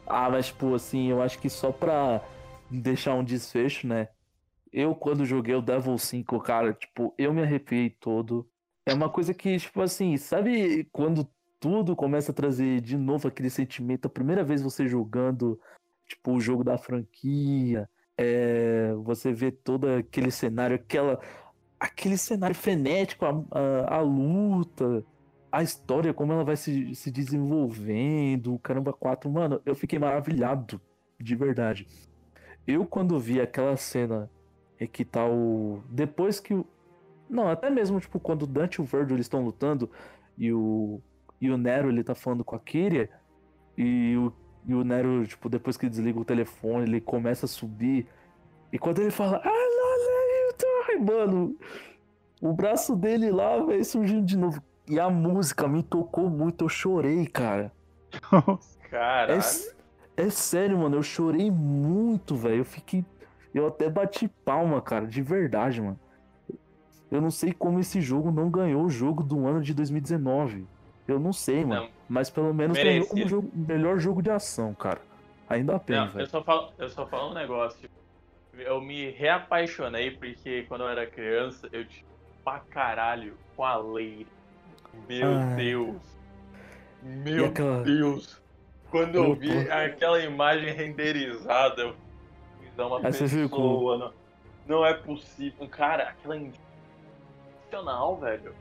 [0.06, 2.22] Ah, mas tipo assim, eu acho que só pra
[2.70, 4.08] deixar um desfecho, né?
[4.72, 8.48] Eu, quando joguei o Devil 5, cara, tipo, eu me arrepiei todo.
[8.84, 13.50] É uma coisa que, tipo assim, sabe quando tudo começa a trazer de novo aquele
[13.50, 15.58] sentimento, a primeira vez você jogando,
[16.06, 21.20] tipo, o jogo da franquia, é, você vê todo aquele cenário, aquela,
[21.80, 25.04] aquele cenário frenético, a, a, a luta,
[25.56, 30.78] a história, como ela vai se, se desenvolvendo, caramba 4, mano, eu fiquei maravilhado,
[31.18, 31.88] de verdade.
[32.66, 34.30] Eu, quando vi aquela cena
[34.78, 35.82] em que tá o.
[35.88, 36.66] Depois que o.
[37.26, 39.90] Não, até mesmo, tipo, quando o Dante e o Virgil eles estão lutando
[40.36, 41.00] e o.
[41.40, 43.08] E o Nero ele tá falando com a Kyria
[43.78, 44.32] e o,
[44.66, 48.06] e o Nero, tipo, depois que desliga o telefone, ele começa a subir.
[48.70, 51.56] E quando ele fala, I love you, mano,
[52.42, 54.62] o braço dele lá, velho, surgindo de novo.
[54.88, 57.72] E a música me tocou muito, eu chorei, cara.
[58.14, 59.32] É, Caralho.
[59.38, 59.74] s-
[60.16, 62.58] é sério, mano, eu chorei muito, velho.
[62.58, 63.04] Eu fiquei.
[63.52, 65.98] Eu até bati palma, cara, de verdade, mano.
[67.10, 70.66] Eu não sei como esse jogo não ganhou o jogo do ano de 2019.
[71.06, 71.82] Eu não sei, mano.
[71.82, 71.88] Não.
[72.08, 73.28] Mas pelo menos ganhou como Merecido.
[73.42, 75.00] jogo- melhor jogo de ação, cara.
[75.48, 76.26] Ainda bem, Não, eu velho.
[76.28, 77.88] só falo, eu só falo um negócio.
[78.58, 82.04] Eu me reapaixonei porque quando eu era criança eu tinha
[82.44, 84.26] pra caralho com a Leire.
[85.08, 85.56] Meu Ai.
[85.56, 85.96] Deus.
[87.02, 87.82] Meu aquela.
[87.82, 88.40] Deus.
[88.90, 91.88] Quando eu Eu vi tô- aquela imagem renderizada, eu
[92.60, 93.98] me dar uma Aí pessoa.
[93.98, 94.12] Não,
[94.78, 95.68] não é possível.
[95.68, 96.36] Cara, aquela
[97.64, 98.54] sensacional, velho.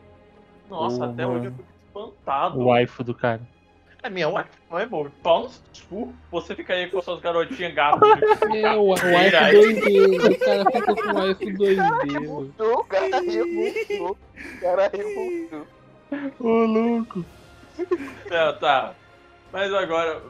[0.70, 2.60] Nossa, Ô, até hoje eu fico espantado.
[2.60, 3.42] O waifu do cara.
[4.04, 5.12] É minha wife, não é, amor?
[5.24, 5.50] Pau no
[5.90, 6.14] cu.
[6.30, 8.02] Você fica aí com suas garotinhas gatas.
[8.56, 10.36] É, o, iPhone 2D.
[10.36, 11.76] O cara fica com o iPhone 2D.
[11.78, 12.12] mano.
[12.12, 14.18] Revoltou, o cara revoltou.
[14.36, 15.68] O cara revoltou.
[16.40, 17.26] Ô, louco.
[18.30, 18.94] É, tá.
[19.52, 20.22] Mas agora.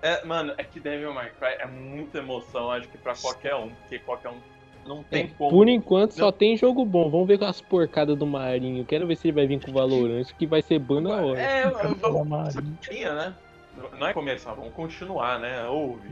[0.00, 3.68] É, mano, é que Devil May Cry é muita emoção, acho que pra qualquer um,
[3.68, 4.40] porque qualquer um
[4.84, 5.50] não tem como.
[5.50, 7.08] Por enquanto só tem jogo bom.
[7.08, 8.84] Vamos ver com as porcadas do Marinho.
[8.84, 11.40] Quero ver se ele vai vir com o Valorant, que vai ser ban na hora.
[11.40, 11.64] É,
[12.24, 12.78] Marinho.
[12.80, 13.34] tinha, né?
[13.98, 15.66] Não é começar, vamos continuar, né?
[15.66, 16.10] Ouve.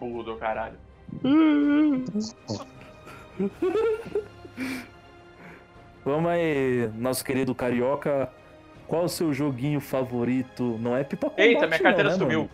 [0.00, 0.78] Burro do caralho.
[6.04, 8.30] Vamos aí, nosso querido Carioca.
[8.86, 10.76] Qual o seu joguinho favorito?
[10.78, 12.38] Não é Pipa Combat, Eita, minha carteira não, né, sumiu.
[12.40, 12.50] mano?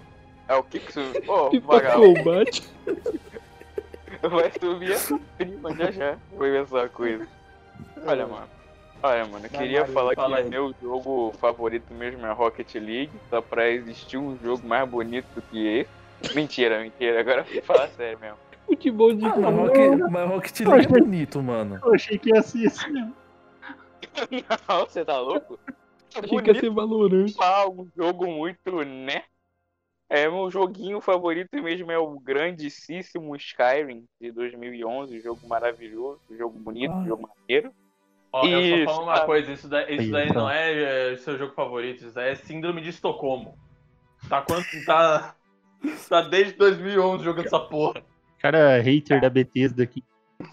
[0.48, 1.00] É o que que isso...
[1.26, 2.62] Ô, Pipa vagabundo, Combat.
[4.22, 6.16] vai subir a prima já já.
[6.32, 7.26] Vou essa coisa.
[8.06, 8.46] Olha, mano.
[9.02, 10.48] Olha, mano, eu queria Mario, falar fala que aí.
[10.50, 15.40] meu jogo favorito mesmo é Rocket League, só pra existir um jogo mais bonito do
[15.42, 16.34] que esse.
[16.34, 18.36] Mentira, mentira, agora eu vou falar sério mesmo.
[18.66, 19.66] Futebol de Ah, mas rua.
[19.66, 21.80] Rocket, mas Rocket League é bonito, mano.
[21.82, 23.14] Eu achei que ia ser assim mesmo.
[24.68, 25.58] Não, você tá louco?
[26.12, 27.32] É que bonito ser Valorant.
[27.38, 29.22] Ah, um jogo muito, né?
[30.08, 36.92] É, meu joguinho favorito mesmo é o grandíssimo Skyrim de 2011, jogo maravilhoso, jogo bonito,
[36.92, 37.04] Ah.
[37.06, 37.72] jogo maneiro.
[38.32, 41.38] Ó, eu Isso, só falo uma coisa, isso daí, isso daí não é, é, seu
[41.38, 43.56] jogo favorito, isso daí é síndrome de Estocolmo.
[44.28, 45.36] Tá quanto tá
[46.08, 48.02] tá desde 2011 jogando essa porra.
[48.40, 50.02] Cara, hater da Bethesda aqui.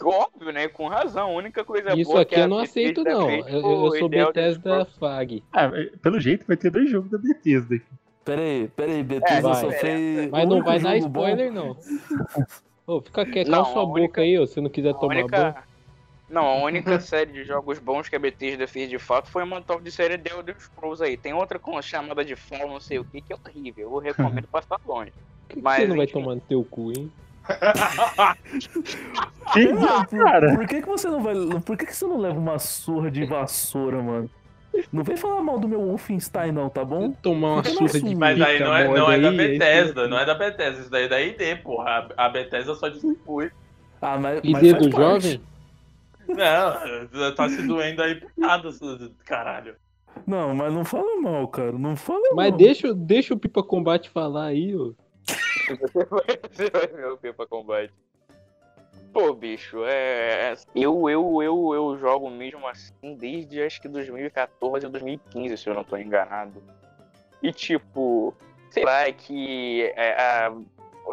[0.04, 0.67] Óbvio, né?
[0.67, 3.28] Com razão, a única coisa Isso boa aqui que eu não aceito, Bethesda não.
[3.28, 4.86] fez Eu, eu sou Bethesda.
[5.00, 5.43] FAG.
[5.54, 5.69] Ah,
[6.02, 7.86] pelo jeito vai ter dois jogos da Bethesda aqui.
[8.26, 9.56] Pera aí, pera aí, Bethesda vai.
[9.62, 10.30] só fez.
[10.30, 11.78] Mas o não vai dar jogo bom- spoiler, não.
[12.86, 14.93] Ô, fica quieto, Não, cala sua a boca única- aí, ô, se não quiser A
[14.93, 15.26] tomar banho.
[15.26, 15.63] única...
[16.30, 19.62] Não, a única série de jogos bons que a Bethesda fez de fato foi uma
[19.62, 21.15] top de série The Elder Scrolls aí.
[21.15, 23.91] Tem outra com chamada de Fall, não sei o que, que é horrível.
[23.93, 25.13] Eu recomendo passar longe.
[25.47, 26.13] Por que Mas, você não vai enfim.
[26.13, 27.10] tomar no teu cu, hein?
[29.54, 30.56] Que Ah, por, cara?
[30.56, 31.34] por que, que você não vai.
[31.66, 34.30] Por que, que você não leva uma surra de vassoura, mano?
[34.92, 37.12] Não vem falar mal do meu Wolfenstein, não, tá bom?
[37.12, 38.16] Tomar uma surra de.
[38.16, 41.06] Mas aí não é, não é da aí Bethesda, não é da Bethesda, isso daí
[41.06, 42.10] é da ID, porra.
[42.18, 43.52] A Bethesda só distribui.
[44.02, 44.42] Ah, mas.
[44.44, 45.24] E mas dedo faz parte.
[45.24, 45.42] jovem?
[46.28, 48.70] Não, tá se doendo aí por nada,
[49.26, 49.76] caralho.
[50.26, 51.72] Não, mas não fala mal, cara.
[51.74, 52.58] Não fala Mas mal.
[52.58, 54.94] deixa, deixa o Pipa Combate falar aí, ô.
[56.52, 57.94] Você vai ver o Pipa Combate.
[59.13, 60.54] Pô, bicho, é.
[60.76, 65.74] Eu, eu, eu, eu jogo mesmo assim desde acho que 2014 ou 2015, se eu
[65.74, 66.62] não tô enganado.
[67.42, 68.36] E tipo,
[68.70, 69.92] sei lá, é que.
[69.96, 70.54] É, a-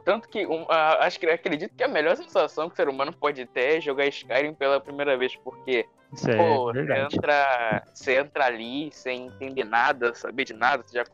[0.05, 3.13] tanto que um, a- acho que acredito que a melhor sensação que o ser humano
[3.13, 8.17] pode ter é jogar Skyrim pela primeira vez, porque Isso é Pô, você entra, você
[8.19, 11.05] entra ali sem entender nada, saber de nada, você já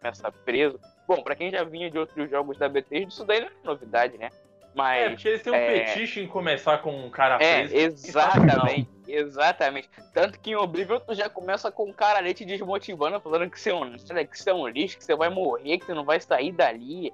[0.00, 0.80] começa preso.
[1.06, 4.18] Bom, pra quem já vinha de outros jogos da Bethesda, isso daí não é novidade,
[4.18, 4.26] né?
[4.26, 4.30] É,
[4.74, 5.12] Mas.
[5.14, 7.76] porque eles têm um é- fetiche em começar com um cara É, preso.
[7.76, 9.88] exatamente, exatamente.
[10.12, 13.58] Tanto que em Oblivion tu já começa com um cara ali te desmotivando, falando que
[13.58, 16.04] você é um, que você é um lixo, que você vai morrer, que você não
[16.04, 17.12] vai sair dali.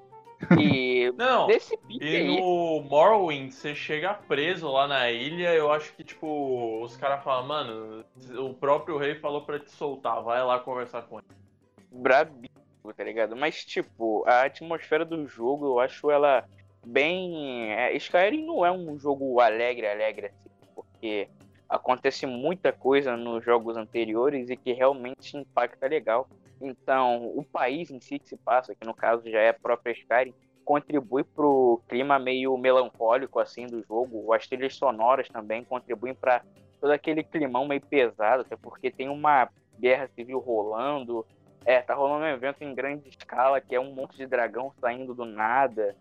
[0.59, 2.27] E Não, desse pique e aí.
[2.27, 7.47] no Morrowind, você chega preso lá na ilha, eu acho que, tipo, os caras falam,
[7.47, 8.05] mano,
[8.39, 11.27] o próprio rei falou pra te soltar, vai lá conversar com ele.
[11.93, 12.49] brabíssimo,
[12.91, 13.37] tá ligado?
[13.37, 16.45] Mas, tipo, a atmosfera do jogo, eu acho ela
[16.85, 17.73] bem.
[17.73, 21.29] é, Skyrim não é um jogo alegre, alegre, assim, porque
[21.69, 26.29] acontece muita coisa nos jogos anteriores e que realmente impacta legal.
[26.61, 29.93] Então, o país em si que se passa, que no caso já é a própria
[29.93, 34.33] Skyrim, contribui pro clima meio melancólico assim do jogo.
[34.33, 36.43] As trilhas sonoras também contribuem para
[36.81, 41.27] todo aquele climão meio pesado, até porque tem uma guerra civil rolando.
[41.65, 45.15] É, tá rolando um evento em grande escala, que é um monte de dragão saindo
[45.15, 45.95] do nada.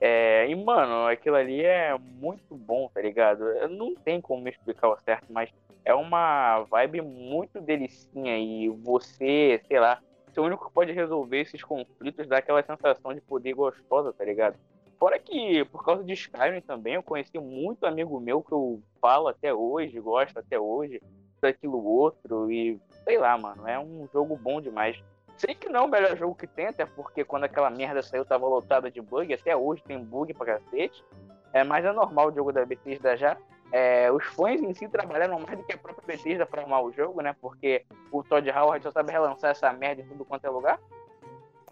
[0.00, 3.44] É, e, mano, aquilo ali é muito bom, tá ligado?
[3.44, 5.50] Eu Não tem como me explicar o certo, mas
[5.84, 10.00] é uma vibe muito delicinha e você, sei lá,
[10.32, 14.24] ser o único que pode resolver esses conflitos, dá aquela sensação de poder gostosa, tá
[14.24, 14.56] ligado?
[14.98, 19.28] Fora que, por causa de Skyrim também, eu conheci muito amigo meu que eu falo
[19.28, 21.00] até hoje, gosto até hoje,
[21.40, 25.02] daquilo outro, e sei lá, mano, é um jogo bom demais.
[25.36, 28.24] Sei que não é o melhor jogo que tem, até porque quando aquela merda saiu
[28.24, 31.04] tava lotada de bug, até hoje tem bug pra cacete.
[31.52, 33.36] É, mas é normal o jogo da Bethesda já.
[33.72, 36.92] É, os fãs em si trabalharam mais do que a própria Bethesda pra arrumar o
[36.92, 37.34] jogo, né?
[37.40, 40.78] Porque o Todd Howard só sabe relançar essa merda em tudo quanto é lugar.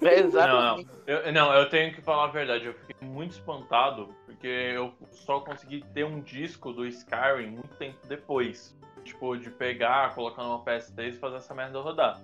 [0.02, 0.88] É exatamente.
[1.06, 5.40] Eu, não, eu tenho que falar a verdade, eu fiquei muito espantado, porque eu só
[5.40, 8.74] consegui ter um disco do Skyrim muito tempo depois.
[9.04, 12.20] Tipo, de pegar, colocar numa PS3 e fazer essa merda rodar.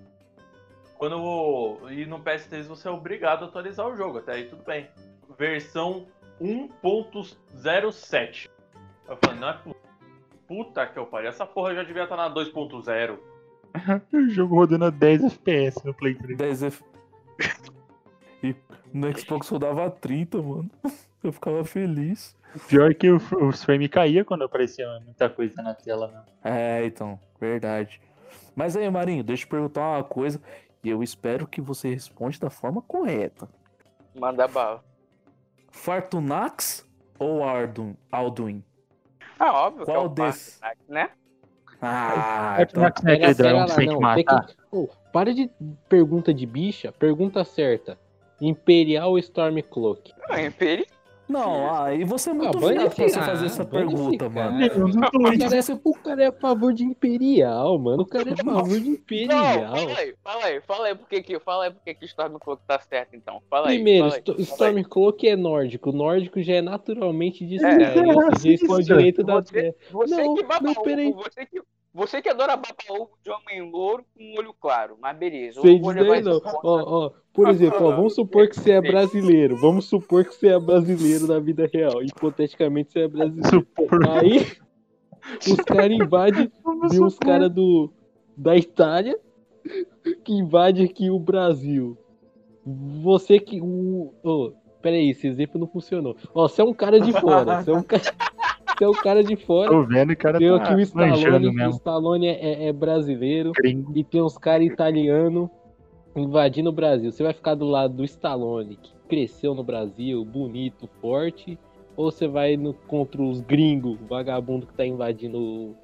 [0.98, 1.78] quando.
[1.90, 4.88] E no PS3 você é obrigado a atualizar o jogo, até aí tudo bem.
[5.38, 6.06] Versão
[6.40, 8.48] 1.07.
[9.08, 9.76] Eu falei, não é pu-
[10.46, 13.18] puta que eu pariu, essa porra já devia estar na 2.0.
[14.12, 16.38] O jogo rodando a 10 FPS no Play 3.
[16.38, 16.84] 10 F...
[18.42, 18.54] E
[18.92, 20.70] no Xbox rodava 30, mano.
[21.22, 22.36] Eu ficava feliz.
[22.68, 26.24] Pior que o- os frames caía quando aparecia muita coisa na tela, né?
[26.44, 28.00] É, então, verdade.
[28.54, 30.40] Mas aí, Marinho, deixa eu te perguntar uma coisa.
[30.82, 33.48] E eu espero que você responda da forma correta.
[34.14, 34.82] Manda bala.
[35.70, 36.86] Fartunax
[37.18, 37.96] ou Arduin?
[38.10, 38.64] Alduin?
[39.38, 40.58] Ah, óbvio que é Qual o desses?
[40.58, 41.10] Park, né?
[41.82, 44.46] Ah, É então, é aquele dragão que você tem que matar.
[44.46, 45.50] que- Ô, para de
[45.88, 47.98] pergunta de bicha, pergunta certa.
[48.40, 50.12] Imperial ou Stormcloak?
[50.28, 50.86] Não, Imperi.
[51.28, 54.58] Não, aí você é muito Ah, vai velho pra você fazer essa pergunta, mano.
[54.58, 55.38] Nenhum dos O dois.
[55.38, 58.02] cara, é, o cara é a favor de Imperial, mano.
[58.02, 59.76] O cara é a favor de Não, Imperial.
[59.76, 63.16] fala aí, fala aí, fala aí por que fala aí por que Stormcloak tá certo
[63.16, 63.42] então.
[63.50, 63.74] Fala aí.
[63.76, 64.42] Primeiro, fala aí.
[64.42, 65.90] Stormcloak é nórdico.
[65.90, 67.82] O nórdico já é naturalmente É, distante.
[68.46, 69.74] Eles estão ao direito da Você- terra.
[69.92, 71.12] Você Não, que baba não, ovo, peraí.
[71.12, 71.60] você que,
[71.96, 75.62] você que adora babar ovo de homem louro com olho claro, mas beleza.
[75.62, 76.40] Sei dizer não.
[76.62, 79.56] Ó, ó, por exemplo, ó, vamos supor que você é brasileiro.
[79.56, 82.02] Vamos supor que você é brasileiro na vida real.
[82.02, 83.48] Hipoteticamente você é brasileiro.
[83.48, 84.08] Supor.
[84.10, 84.46] Aí
[85.50, 86.52] os caras invadem,
[86.90, 87.90] vem uns caras do
[88.36, 89.18] da Itália
[90.22, 91.96] que invade aqui o Brasil.
[93.02, 96.14] Você que o, ô, peraí, esse exemplo não funcionou.
[96.34, 98.02] Ó, você é um cara de fora, você é um cara,
[98.76, 99.70] você é um cara de fora.
[99.70, 101.70] Tô vendo o cara Deu tá que o Stallone, o mesmo.
[101.70, 103.92] Stallone é, é brasileiro Gringo.
[103.96, 105.48] e tem uns caras italianos
[106.14, 107.10] invadindo o Brasil.
[107.10, 111.58] Você vai ficar do lado do Stallone, que cresceu no Brasil, bonito, forte,
[111.96, 115.76] ou você vai no, contra os gringos, vagabundo que tá invadindo o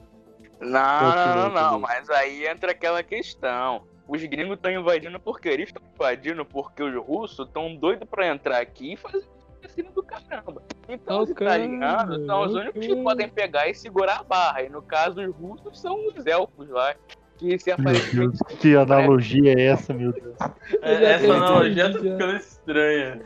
[0.61, 3.83] Não, não, não, mas aí entra aquela questão.
[4.07, 8.61] Os gringos estão invadindo porque eles estão invadindo porque os russos estão doidos pra entrar
[8.61, 9.25] aqui e fazer
[9.69, 10.63] cima do caramba.
[10.89, 14.63] Então os Ok, italianos são os únicos que podem pegar e segurar a barra.
[14.63, 16.95] E no caso, os russos são os elfos lá.
[17.39, 17.75] Que se
[18.15, 20.37] Deus, que analogia é essa, meu Deus?
[20.81, 21.99] É, essa analogia tá já.
[22.01, 23.21] ficando estranha.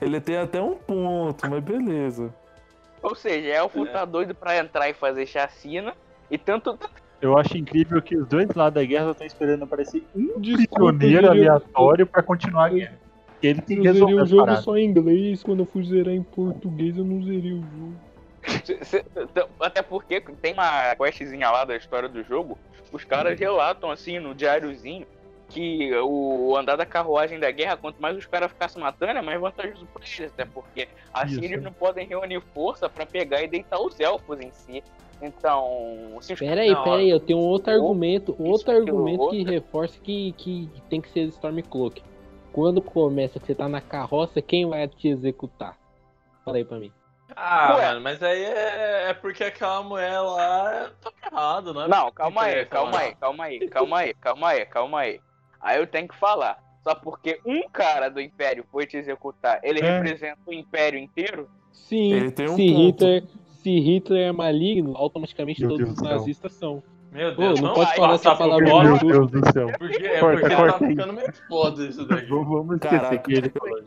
[0.00, 2.34] Ele tem até um ponto, mas beleza.
[3.02, 5.94] Ou seja, elfo tá doido pra entrar e fazer chacina.
[6.30, 6.78] E tanto.
[7.20, 12.06] Eu acho incrível que os dois lados da guerra estão esperando aparecer um prisioneiro aleatório
[12.06, 12.98] pra continuar a guerra.
[13.42, 16.22] Ele tem que Eu zerei o jogo só em inglês, quando eu fui zerar em
[16.22, 17.94] português eu não zerei o jogo.
[19.60, 22.58] Até porque tem uma questzinha lá da história do jogo.
[22.92, 25.06] Os caras relatam assim no diáriozinho
[25.48, 29.40] que o andar da carruagem da guerra, quanto mais os caras ficassem matando, é mais
[29.40, 31.44] vantajoso pra eles, até porque assim Isso.
[31.44, 34.82] eles não podem reunir força pra pegar e deitar os elfos em si.
[35.22, 39.30] Então, se os Pera aí, Não, pera aí, eu tenho um outro argumento, outro argumento
[39.30, 42.02] que reforça que, que tem que ser Stormcloak.
[42.54, 45.76] Quando começa que você tá na carroça, quem vai te executar?
[46.44, 46.92] Fala aí pra mim.
[47.34, 47.86] Ah, Ué.
[47.88, 51.88] mano, mas aí é, é porque aquela mulher lá tá errado, né?
[51.88, 55.20] Não, calma aí, calma aí, calma aí, calma aí, calma aí, calma aí.
[55.60, 56.62] Aí eu tenho que falar.
[56.84, 59.90] Só porque um cara do Império foi te executar, ele É.
[59.90, 61.50] representa o Império inteiro?
[61.72, 62.86] Sim, Ele tem um se, ponto.
[62.86, 66.80] Hitler, se Hitler é maligno, automaticamente Meu todos Deus os nazistas são.
[67.14, 68.98] Meu Ô, Deus, não não pode vai falar essa palavra Meu.
[68.98, 69.70] Deus do céu.
[69.78, 72.26] Porque, é Corta, porque corta tá ficando meio foda isso daí.
[72.26, 73.18] Vamos esquecer Caraca.
[73.18, 73.80] que ele falou.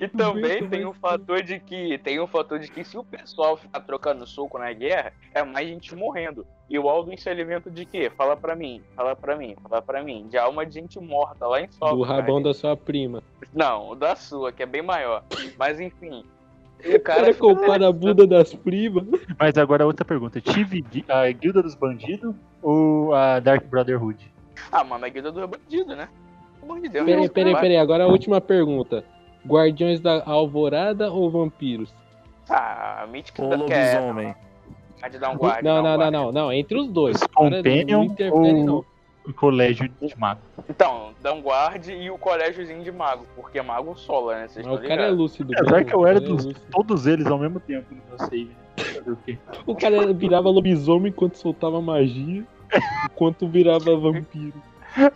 [0.00, 3.04] E também Muito tem um fator de que tem um fator de que se o
[3.04, 6.46] pessoal ficar trocando soco na guerra, é mais gente morrendo.
[6.70, 8.10] E o Alduin se alimenta de quê?
[8.16, 10.26] Fala pra mim, fala pra mim, fala pra mim.
[10.28, 11.96] De alma de gente morta lá em Sol.
[11.96, 13.22] Do rabão da sua prima.
[13.52, 15.22] Não, o da sua, que é bem maior.
[15.58, 16.24] Mas enfim.
[16.84, 19.04] O cara compara a bunda das primas.
[19.38, 20.40] Mas agora outra pergunta.
[20.40, 24.32] Tive a Guilda dos Bandidos ou a Dark Brotherhood?
[24.70, 26.08] Ah, mano, a guilda do bandido, né?
[26.60, 27.04] Pelo amor de Deus.
[27.06, 27.76] Peraí, peraí, peraí.
[27.76, 29.04] Agora a última pergunta.
[29.46, 31.92] Guardiões da Alvorada ou vampiros?
[32.48, 34.34] Ah, Mythic Ô, da quer lobisomem.
[35.10, 35.62] de dar um guarda.
[35.62, 36.52] Não, um não, não, não, não.
[36.52, 37.16] Entre os dois.
[37.34, 38.84] Companion ou- não.
[39.26, 40.40] O colégio de mago.
[40.68, 44.48] Então, Danguard e o colégiozinho de mago, porque mago sola, né?
[44.48, 45.52] Vocês o cara é lúcido.
[45.56, 48.50] Apesar mesmo, que eu era é dos, todos eles ao mesmo tempo no meu save.
[49.26, 49.38] né?
[49.64, 52.44] O cara virava lobisomem enquanto soltava magia,
[53.06, 54.60] enquanto virava vampiro.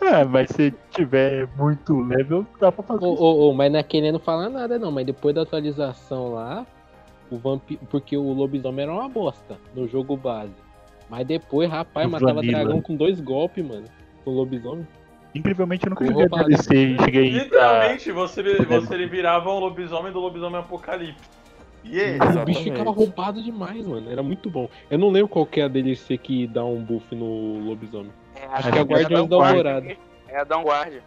[0.00, 3.04] É, mas se tiver muito level, dá pra fazer.
[3.04, 3.22] Ô, isso.
[3.22, 4.90] ô, ô, mas não é querendo falar nada, não.
[4.90, 6.66] Mas depois da atualização lá,
[7.30, 7.80] o vampiro.
[7.90, 10.65] Porque o lobisomem era uma bosta no jogo base.
[11.08, 12.58] Mas depois, rapaz, No matava Vanilla.
[12.60, 13.84] dragão com dois golpes, mano.
[14.24, 14.86] O lobisomem.
[15.34, 17.42] Incrivelmente eu nunca Com joguei a DLC e cheguei a.
[17.44, 21.20] Literalmente, você, você virava um lobisomem do lobisomem apocalipse.
[21.84, 22.18] E aí?
[22.18, 24.10] O bicho ficava roubado demais, mano.
[24.10, 24.68] Era muito bom.
[24.90, 28.10] Eu não lembro qual que é a DLC que dá um buff no lobisomem.
[28.34, 29.66] É, Acho que é Guardiões da Guardiões.
[29.66, 29.86] Alvorada.
[29.92, 29.96] É
[30.28, 31.02] É a Downguard.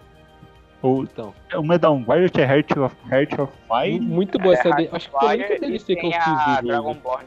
[0.81, 3.99] Ou Então, uma é Downguard, outra é Heart of, Heart of Fire.
[3.99, 6.61] muito boa essa É, D- Acho que foi a única DLC que eu fiz a.
[6.61, 7.25] Dragonborn.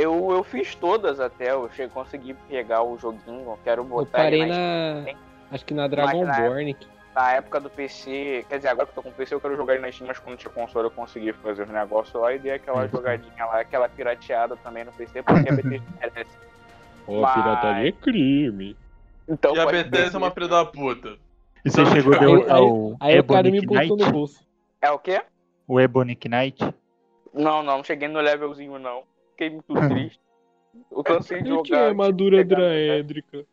[0.00, 4.18] Eu, eu fiz todas até, eu cheguei, consegui pegar o joguinho, eu quero Eu botar
[4.18, 5.00] parei ele na.
[5.02, 5.16] Steam.
[5.50, 6.74] Acho que na na Dragonborn.
[6.74, 9.40] que- na época do PC, quer dizer, agora que eu tô com o PC eu
[9.40, 12.32] quero jogar ele na Steam, mas quando tinha console eu consegui fazer os negócios lá
[12.32, 12.88] e dei aquela Uhum.
[12.88, 16.38] jogadinha lá, aquela pirateada também no PC, porque a Bethesda merece.
[17.08, 18.76] Ó, Mas- pirataria é crime.
[19.28, 21.16] Então, E a Bethesda é uma filha da puta.
[21.64, 24.06] E você chegou deu aí- ao Aí o cara me Ebony botou Knight?
[24.06, 24.46] no bolso.
[24.80, 25.22] É o quê?
[25.66, 26.62] O Ebony Knight?
[27.34, 29.02] Não, não, não cheguei no levelzinho não.
[29.38, 30.20] Fiquei muito triste.
[30.90, 31.62] Eu cansei de Eu jogar.
[31.64, 33.46] tinha armadura pegar- draédrica.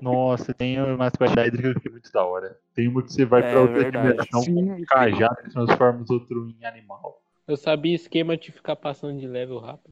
[0.00, 2.58] Nossa, tem umas coisas hídricas que é muito da hora.
[2.74, 6.10] Tem uma que você vai É pra outra dimensão com um cajado que transforma os
[6.10, 7.18] outros em animal.
[7.48, 9.88] Eu sabia esquema de ficar passando de level rápido.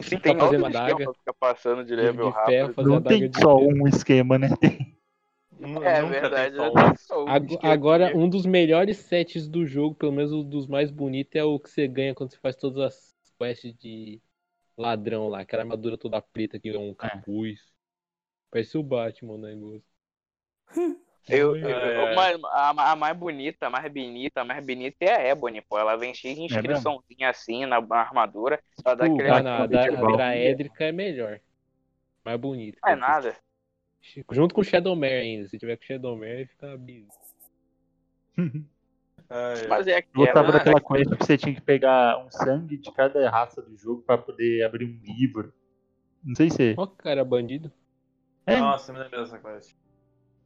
[0.00, 2.88] Sim, tem fazer uma pra ficar passando de De, level de ferro, rápido.
[2.88, 3.70] Não daga tem de só ferro.
[3.70, 4.48] um esquema, né?
[5.60, 6.64] Nu- É verdade, né?
[6.64, 6.74] só um.
[6.74, 7.72] Tem só Ag- esquema.
[7.72, 11.58] Agora, um dos melhores sets do jogo, pelo menos um dos mais bonitos, é o
[11.58, 14.20] que você ganha quando você faz todas as quests de
[14.76, 15.40] ladrão lá.
[15.40, 17.60] Aquela armadura toda preta que é um capuz.
[18.50, 19.82] Parece o Batman o negócio.
[21.26, 22.12] Eu, eu- é.
[22.36, 25.78] uma- a, a mais bonita, a mais bonita, a mais bonita é a Ebony, pô.
[25.78, 26.56] Ela vem cheia de mesmo?
[26.58, 28.62] inscriçãozinha assim na, na armadura.
[28.84, 29.28] Ela dá Pô, aquele.
[29.42, 30.16] Não, a.
[30.16, 31.40] Draédrica é melhor.
[32.22, 32.78] Mais bonita.
[32.82, 33.36] Não é nada.
[34.30, 35.48] Junto com o Shadowmare ainda.
[35.48, 37.24] Se tiver com o Shadowmare, fica bizarro.
[39.36, 39.66] Ai.
[39.66, 40.24] Mas é Eu aquela.
[40.26, 44.02] gostava daquela quest que você tinha que pegar um sangue de cada raça do jogo
[44.02, 45.52] pra poder abrir um livro.
[46.22, 46.74] Não sei se.
[46.78, 47.72] Ó, cara, bandido.
[48.46, 49.74] É, Nossa, me lembro dessa quest.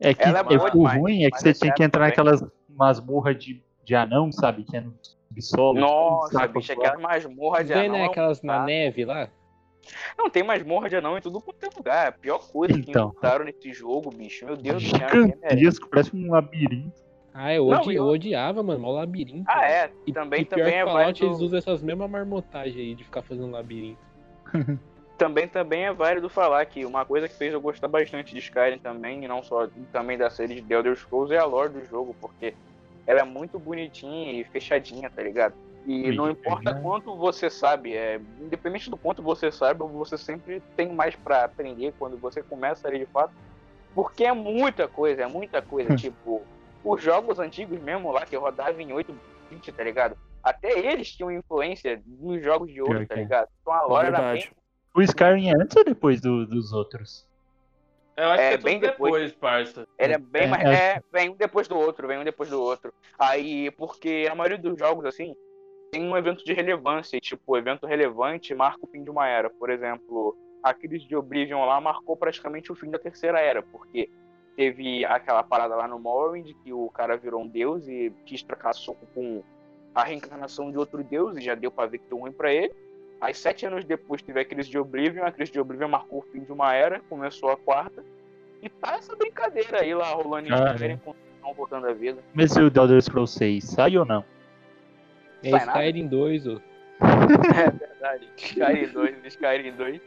[0.01, 2.11] é que é é, boa o demais, ruim é que você é tinha que entrar
[2.13, 2.33] também.
[2.33, 4.65] naquelas masmorras de, de anão, sabe?
[4.65, 5.79] Que é no subsolo.
[5.81, 7.93] Nossa, saco bicho, aquela masmorra de Vem, anão.
[7.99, 8.05] né?
[8.05, 9.29] é um Aquelas na neve lá.
[10.17, 12.09] Não, tem masmorra de anão em tudo quanto é lugar.
[12.09, 13.09] A pior coisa que Então.
[13.11, 14.45] inventaram nesse jogo, bicho.
[14.47, 15.09] Meu Deus do céu.
[15.09, 17.08] Gigantesco, parece um labirinto.
[17.41, 18.81] Ah, eu, Não, odi- eu- eu odiava, mano.
[18.81, 19.45] Mó labirinto.
[19.49, 19.93] Ah, é.
[20.05, 21.25] E, Também, e pior também que é Fallout, válido.
[21.27, 24.01] eles usam essas mesmas marmotagens aí de ficar fazendo labirinto.
[25.17, 28.79] Também, também é válido falar que uma coisa que fez eu gostar bastante de Skyrim
[28.79, 31.85] também, e não só também da série de The Elder Scrolls, é a lore do
[31.85, 32.55] jogo, porque
[33.05, 35.55] ela é muito bonitinha e fechadinha, tá ligado?
[35.85, 36.83] E não importa legal.
[36.85, 41.93] quanto você sabe, é, independente do quanto você sabe, você sempre tem mais pra aprender
[41.99, 43.35] quando você começa ali de fato,
[43.97, 46.47] porque é muita coisa, é muita coisa, tipo,
[46.85, 49.15] os jogos antigos mesmo lá, que rodavam em 8
[49.51, 50.17] bit, tá ligado?
[50.43, 53.19] Até eles tinham influência nos jogos de hoje, tá é.
[53.19, 53.49] ligado?
[53.61, 54.53] Então a É lore era bem verdade.
[54.95, 57.27] O Skyrim é antes ou depois do- dos outros?
[58.17, 59.13] Eu acho É, que é tudo bem depois.
[59.13, 59.87] depois, parça.
[59.99, 60.65] Ele é bem É, mais.
[60.65, 62.93] acho É, vem um depois do outro, vem um depois do outro.
[63.19, 65.35] Aí, porque a maioria dos jogos, assim,
[65.93, 67.17] tem um evento de relevância.
[67.17, 69.49] E, tipo, evento relevante marca o fim de uma era.
[69.49, 74.11] Por exemplo, a crise de Oblivion lá marcou praticamente o fim da terceira era, porque
[74.59, 78.73] teve aquela parada lá no Morrowind que o cara virou um deus e quis trocar
[78.73, 79.41] soco com
[79.95, 82.75] a reencarnação de outro deus e já deu pra ver que deu ruim pra ele.
[83.21, 85.25] Aí, sete anos depois, teve a crise de Oblivion.
[85.25, 88.05] A crise de Oblivion marcou o fim de uma era, começou a quarta.
[88.61, 90.95] E tá essa brincadeira aí lá rolando em Ah, Skyrim, é.
[90.95, 92.19] enquanto estão voltando a vida.
[92.35, 94.25] Mas e o The Elder Scrolls 6, sai ou não?
[95.45, 95.51] É.
[95.57, 96.61] Skyrim 2, ô.
[97.57, 98.29] É verdade.
[98.37, 100.01] Skyrim 2, Skyrim 2.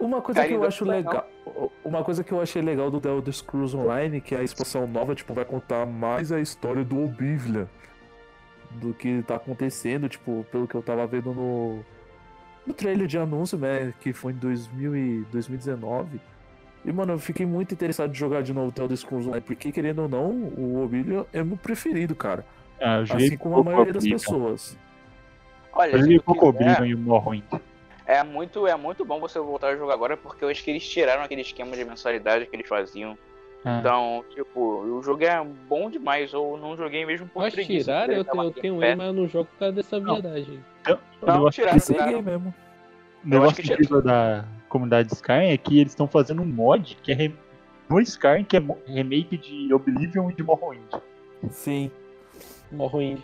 [0.00, 1.28] Uma coisa que eu acho vai, legal.
[1.84, 5.14] Uma coisa que eu achei legal do The Elder Scrolls Online, que a expansão nova,
[5.14, 7.66] tipo, vai contar mais a história do Oblivion.
[8.70, 11.80] Do que tá acontecendo, tipo, pelo que eu tava vendo no.
[12.66, 13.94] No trailer de anúncio, né?
[13.98, 16.20] Que foi em 2000 e 2019.
[16.84, 19.72] E, mano, eu fiquei muito interessado em jogar de novo The Elder Scrolls Online, porque,
[19.72, 22.44] querendo ou não, o Oblivion é meu preferido, cara.
[23.04, 24.78] Joguei Assim como a maioria das pessoas.
[25.72, 27.44] Olha, Eu joguei pouco quiser, Oblivion e o Morrowind.
[28.08, 30.88] É muito, é muito bom você voltar a jogar agora, porque eu acho que eles
[30.88, 33.16] tiraram aquele esquema de mensalidade que eles faziam.
[33.64, 33.78] Ah.
[33.80, 37.84] Então, tipo, o jogo é bom demais, ou não joguei mesmo por Pode preguiça.
[37.84, 38.86] tirar, porque eu, eu tenho em pé.
[38.86, 40.14] ele, mas eu não jogo por causa dessa Não.
[40.14, 40.64] viadagem.
[41.20, 42.12] Não, eu tiraram, Esse tiraram.
[42.12, 42.54] game mesmo.
[43.24, 46.96] O negócio acho que incrível da comunidade Skyrim é que eles estão fazendo um mod
[47.02, 47.34] que é re...
[47.90, 50.94] no Skyrim, que é remake de Oblivion e de Morrowind.
[51.50, 51.90] Sim.
[52.72, 53.20] Morrowind.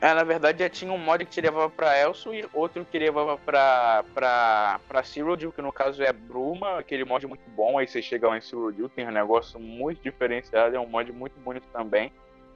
[0.00, 2.98] É, na verdade já tinha um mod que te levava pra Elso e outro que
[2.98, 7.86] levava pra, pra, pra Cyrodiil, que no caso é Bruma, aquele mod muito bom, aí
[7.86, 11.66] você chega lá em Cyrodiil, tem um negócio muito diferenciado, é um mod muito bonito
[11.70, 12.10] também.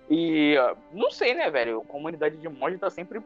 [0.08, 3.20] E ó, não sei, né, velho, a comunidade de mod tá sempre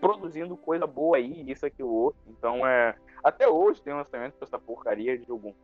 [0.00, 2.96] produzindo coisa boa aí, isso aqui o outro, então é...
[3.22, 5.54] Até hoje tem um lançamento com essa porcaria de jogo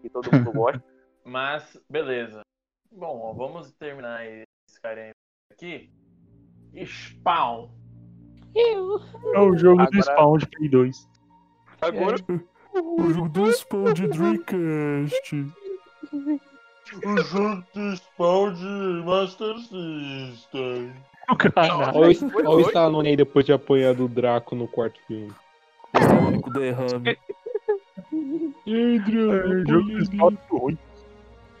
[0.00, 0.82] que todo mundo gosta.
[1.24, 2.40] Mas, beleza.
[2.90, 5.10] Bom, ó, vamos terminar esse Skyrim
[5.52, 5.90] aqui.
[6.84, 7.68] Spawn.
[8.54, 11.08] É o jogo do Agora- Spawn de Play 2.
[11.80, 12.16] Agora
[12.74, 15.46] O jogo do Spawn de Dreamcast.
[17.04, 20.92] O jogo do spawn de Master System.
[21.38, 21.96] Caralho.
[21.98, 25.32] Olha o, o Stallone aí depois de apanhar do Draco no quarto filme.
[26.42, 27.16] Com derrame.
[28.66, 30.78] Adrian, É, jogo de esporte ruim.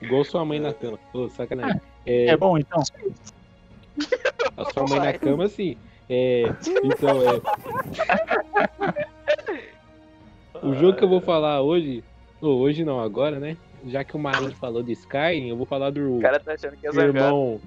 [0.02, 0.98] Igual sua mãe na cama.
[1.14, 1.80] Ô, sacanagem.
[2.04, 2.82] É, É bom, então.
[4.56, 5.76] a sua mãe na cama, assim.
[6.08, 6.44] É,
[6.84, 7.40] então, é.
[10.62, 12.04] O jogo que eu vou falar hoje.
[12.40, 13.56] ou hoje não, agora, né?
[13.86, 16.76] Já que o Marinho falou de Skyrim, eu vou falar do O cara tá achando
[16.76, 17.60] que é irmão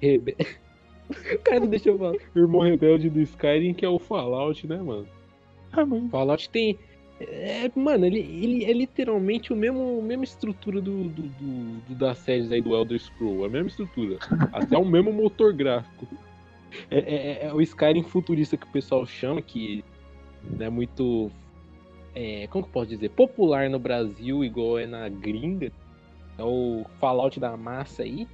[0.00, 0.46] rebelde.
[1.08, 2.16] O cara não deixa eu falar.
[2.34, 5.08] O irmão rebelde do Skyrim, que é o Fallout, né, mano?
[5.72, 6.78] Ah, mas- Fallout tem.
[7.20, 11.94] É, mano, ele, ele é literalmente o mesmo, a mesma estrutura do, do, do- do-
[11.96, 13.44] das séries aí do Elder Scroll.
[13.44, 14.18] A mesma estrutura.
[14.52, 16.06] Até o mesmo motor gráfico.
[16.90, 19.84] É, é- é o Skyrim futurista que o pessoal chama, que
[20.44, 21.30] não é muito.
[22.14, 23.08] é, como que eu posso dizer?
[23.10, 25.72] Popular no Brasil, igual é na gringa.
[26.38, 28.28] É o Fallout da massa aí.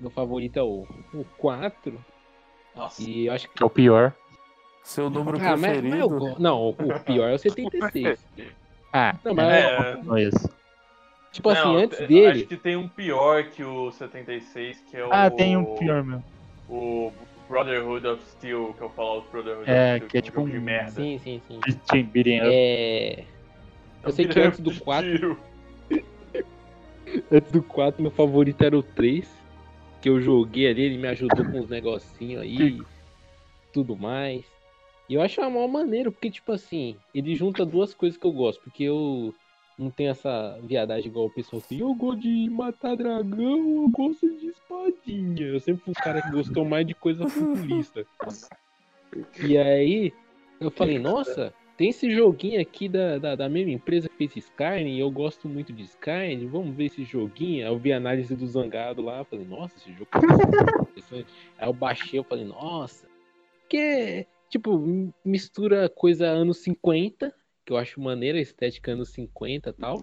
[0.00, 1.98] Meu favorito é o, o 4.
[2.76, 3.02] Nossa.
[3.02, 4.14] E eu acho que Que é o pior.
[4.84, 6.40] Seu número ah, mas, mas eu preferido.
[6.40, 6.74] Não, o
[7.04, 8.24] pior é o 76.
[8.96, 10.48] Ah, Não, mas É, não é esse.
[11.32, 12.28] tipo assim, não, antes eu dele.
[12.28, 15.08] Acho que tem um pior que o 76, que é o.
[15.12, 16.22] Ah, tem um pior mesmo.
[16.68, 17.12] O
[17.48, 20.08] Brotherhood of Steel, que eu falo o Brotherhood É, of Steel.
[20.10, 20.90] que é um tipo jogo de um- merda.
[20.92, 21.58] Sim, sim, sim.
[21.90, 22.48] Team Beating Up.
[22.52, 23.24] É.
[24.04, 25.38] Eu sei que antes do 4, Tiro.
[27.32, 29.28] antes do 4, meu favorito era o 3.
[30.00, 32.80] Que eu joguei ali, ele me ajudou com uns negocinhos aí.
[33.72, 34.44] Tudo mais.
[35.08, 38.32] E eu acho uma maior maneiro, porque, tipo assim, ele junta duas coisas que eu
[38.32, 38.62] gosto.
[38.62, 39.34] Porque eu
[39.78, 41.80] não tenho essa viadagem igual o pessoal assim.
[41.80, 45.46] Eu gosto de matar dragão, eu gosto de espadinha.
[45.46, 48.06] Eu sempre fui um cara que gostou mais de coisa futurista.
[49.42, 50.12] E aí,
[50.60, 54.96] eu falei, nossa, tem esse joguinho aqui da, da, da mesma empresa que fez Skyrim,
[54.96, 57.66] e eu gosto muito de Skyrim, vamos ver esse joguinho.
[57.66, 60.08] Aí eu vi a análise do Zangado lá, falei, nossa, esse jogo
[61.12, 61.24] é.
[61.58, 63.06] Aí eu baixei, eu falei, nossa,
[63.68, 67.34] que tipo, mistura coisa anos 50,
[67.66, 70.00] que eu acho maneira a estética anos 50 e tal.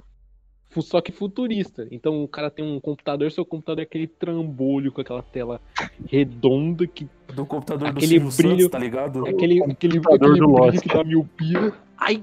[0.67, 1.87] fu- Só que futurista.
[1.89, 5.61] Então o cara tem um computador, seu computador é aquele trambolho com aquela tela
[6.07, 9.25] redonda que Do computador Aquele do Silvio brilho- Santos, tá ligado?
[9.25, 10.79] Aquele, aquele, aquele do brilho Lost.
[10.81, 11.73] que dá miopia.
[11.97, 12.21] Ai!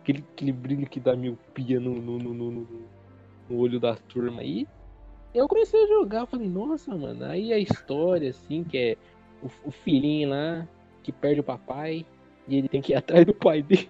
[0.00, 2.66] Aquele, aquele brilho que dá miopia no, no, no, no, no-
[3.50, 4.66] no olho da turma aí.
[5.34, 8.96] Eu comecei a jogar, falei, nossa, mano, aí a história, assim, que é
[9.42, 10.66] o, o filhinho lá
[11.06, 12.04] que perde o papai
[12.48, 13.88] e ele tem que ir atrás do pai dele.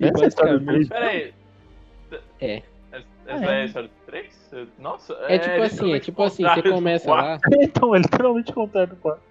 [0.00, 0.88] e Essa é a história do basicamente.
[0.88, 1.32] Pera aí.
[2.40, 2.62] É.
[3.26, 3.62] Essa Ah, é é.
[3.62, 4.50] a história do 3?
[4.78, 7.50] Nossa, É tipo assim, é tipo assim, contrário você do começa quatro.
[7.50, 7.58] lá.
[7.64, 9.22] Então, é literalmente o contrário do 4.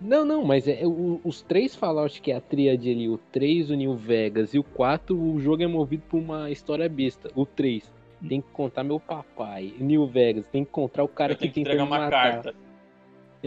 [0.00, 3.70] Não, não, mas é, o- os três Fallout que é a tríade ali, o 3,
[3.70, 7.30] o New Vegas e o 4, o jogo é movido por uma história besta.
[7.34, 7.90] O 3,
[8.28, 9.72] tem que contar meu papai.
[9.78, 12.32] New Vegas, tem que encontrar o cara Eu que tenho que entregar uma matar.
[12.42, 12.54] carta.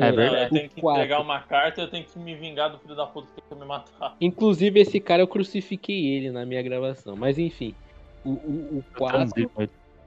[0.02, 0.44] É verdade.
[0.44, 3.06] eu tenho que entregar uma carta e eu tenho que me vingar do filho da
[3.06, 4.16] puta que quer me matar.
[4.22, 7.16] Inclusive, esse cara eu crucifiquei ele na minha gravação.
[7.16, 7.74] Mas enfim,
[8.24, 9.50] o, o, o 4,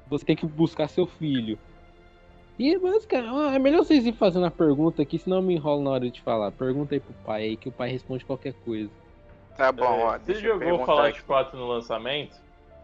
[0.09, 1.59] você tem que buscar seu filho.
[2.59, 5.82] E basicamente, ah, é melhor vocês ir fazendo a pergunta aqui, senão eu me enrolo
[5.82, 6.53] na hora de falar.
[6.53, 8.91] Pergunta aí pro pai aí, que o pai responde qualquer coisa.
[9.57, 10.14] Tá bom, ó.
[10.14, 11.22] É, você jogou Fallout aqui.
[11.22, 12.36] 4 no lançamento?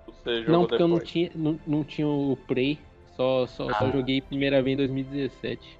[0.06, 1.10] Você jogou Não, porque eu não depois?
[1.12, 2.78] tinha, não, não tinha o Play.
[3.16, 3.90] Só, só, só Ah.
[3.90, 5.78] joguei primeira vez em 2017.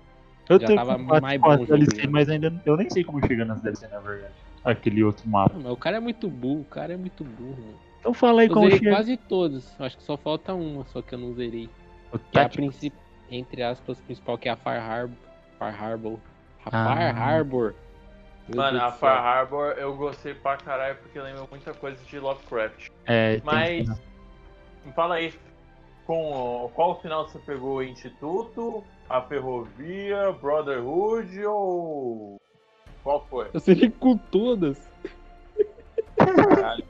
[0.49, 3.87] Eu Já tava mais bom DLC, mas ainda eu nem sei como chega nas DLC,
[3.89, 4.33] na verdade.
[4.65, 5.55] Aquele outro mapa.
[5.57, 7.57] Mas o cara é muito burro, o cara é muito burro.
[7.61, 7.79] Mano.
[8.01, 8.91] Então fala aí Eu como zerei chega.
[8.97, 9.81] quase todos.
[9.81, 11.69] Acho que só falta uma, só que eu não zerei.
[12.13, 12.99] O Que é a princípio,
[13.31, 15.17] entre aspas, principal, que é a Far Harbor.
[15.59, 16.19] Far Harbor.
[16.65, 16.85] A Ah.
[16.85, 17.75] Far Harbor.
[18.49, 18.99] Meu Mano, Deus a céu.
[19.01, 22.89] Far Harbor eu gostei pra caralho porque lembra muita coisa de Lovecraft.
[23.07, 23.89] É, Mas,
[24.85, 25.35] me fala aí,
[26.07, 27.83] com qual final você pegou?
[27.83, 32.41] Instituto, a Ferrovia, Brotherhood ou.
[33.03, 33.49] Qual foi?
[33.53, 34.79] Eu zerei com todas.
[36.17, 36.85] Caralho.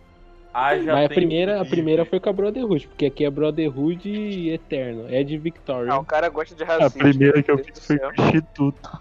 [0.53, 4.51] Haja Mas a primeira, a primeira foi com a Brotherhood, porque aqui é Brotherhood e
[4.51, 5.05] Eterno.
[5.11, 5.93] É de Victoria.
[5.93, 6.99] Ah, o cara gosta de A racismo.
[6.99, 9.01] primeira que eu fiz foi com o Instituto.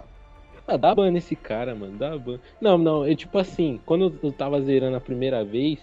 [0.68, 2.40] Ah, dá ban nesse cara, mano, dá ban.
[2.60, 5.80] Não, não, eu tipo assim, quando eu tava zerando a primeira vez.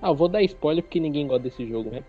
[0.00, 2.02] Ah, eu vou dar spoiler porque ninguém gosta desse jogo, né?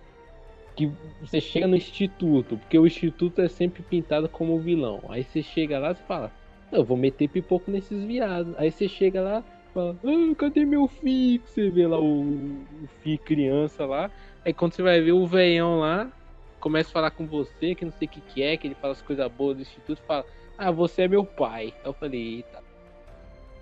[0.77, 5.01] Que você chega no instituto, porque o instituto é sempre pintado como vilão.
[5.09, 6.31] Aí você chega lá e fala,
[6.71, 8.53] eu vou meter pipoco nesses viados.
[8.57, 9.43] Aí você chega lá
[9.77, 11.41] fala, ah, cadê meu filho?
[11.45, 14.09] Você vê lá o, o filho criança lá.
[14.43, 16.11] Aí quando você vai ver o veião lá,
[16.59, 18.93] começa a falar com você, que não sei o que, que é, que ele fala
[18.93, 20.25] as coisas boas do instituto, fala.
[20.57, 21.73] Ah, você é meu pai.
[21.83, 22.63] Aí eu falei, eita.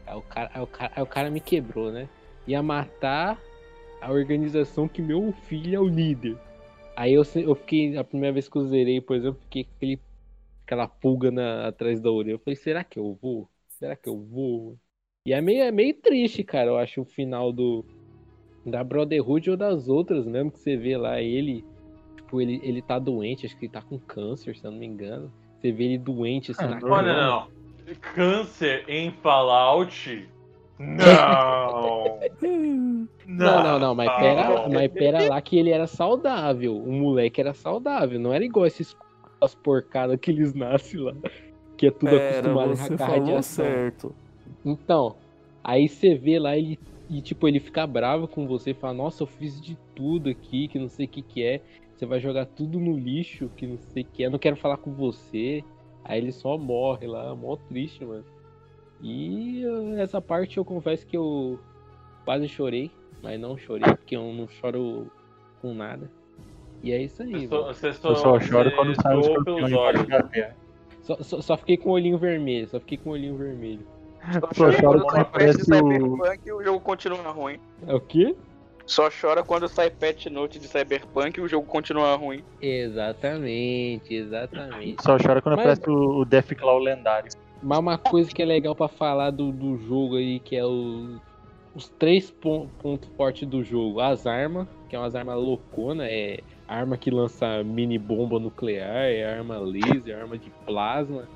[0.07, 2.07] Aí o cara, aí o cara, aí o cara me quebrou, né?
[2.47, 3.37] Ia matar
[4.01, 6.37] a organização que meu filho é o líder.
[6.95, 9.99] Aí eu, eu fiquei, a primeira vez que eu zerei, por exemplo, fiquei com aquele,
[10.63, 12.35] aquela pulga na, atrás da orelha.
[12.35, 13.49] Eu falei, será que eu vou?
[13.67, 14.77] Será que eu vou?
[15.27, 17.83] E é meio, é meio triste, cara, eu acho o final do
[18.65, 21.63] da Brotherhood ou das outras mesmo, que você vê lá ele,
[22.15, 24.87] tipo, ele, ele tá doente, acho que ele tá com câncer, se eu não me
[24.87, 25.31] engano.
[25.59, 26.87] Você vê ele doente, assim, Ah, na.
[26.87, 27.47] Olha, não.
[28.15, 30.27] Câncer em Fallout?
[30.79, 32.19] Não!
[33.25, 36.77] Não, não, não, mas pera, mas pera lá que ele era saudável.
[36.77, 38.95] O moleque era saudável, não era igual esses
[39.41, 41.13] as porcadas que eles nascem lá.
[41.77, 43.65] Que é tudo Pera, acostumado a falou radiação.
[43.65, 44.15] certo.
[44.63, 45.15] Então,
[45.63, 49.27] aí você vê lá ele e tipo ele fica bravo com você, fala: "Nossa, eu
[49.27, 51.61] fiz de tudo aqui, que não sei o que que é.
[51.95, 54.29] Você vai jogar tudo no lixo, que não sei o que é.
[54.29, 55.63] Não quero falar com você".
[56.03, 58.23] Aí ele só morre lá, mó triste, mano.
[59.07, 61.59] E eh, essa parte eu confesso que eu
[62.25, 62.89] quase chorei,
[63.21, 65.11] mas não chorei porque eu não choro
[65.61, 66.09] com nada.
[66.81, 69.31] E é isso aí, Você só, você só, Eu só choro quando sai o soa
[69.37, 70.07] escorpião pelos olhos.
[71.03, 73.85] Só, só, só fiquei com o olhinho vermelho, só fiquei com o olhinho vermelho.
[74.55, 75.65] Só choro quando quando aparece o.
[75.65, 77.59] Cyberpunk e o jogo continua ruim.
[77.85, 78.35] É o quê?
[78.87, 82.43] Só chora quando sai patch note de Cyberpunk e o jogo continua ruim.
[82.59, 85.03] Exatamente, exatamente.
[85.03, 87.31] Só chora quando Mas- aparece o o Deathclaw lendário.
[87.65, 91.19] Mas uma coisa que é legal pra falar do, do jogo aí, que é o,
[91.73, 93.99] os três pon- pontos fortes do jogo.
[93.99, 99.25] As armas, que é umas armas loucona, é arma que lança mini bomba nuclear, é
[99.25, 101.27] arma laser, arma de plasma.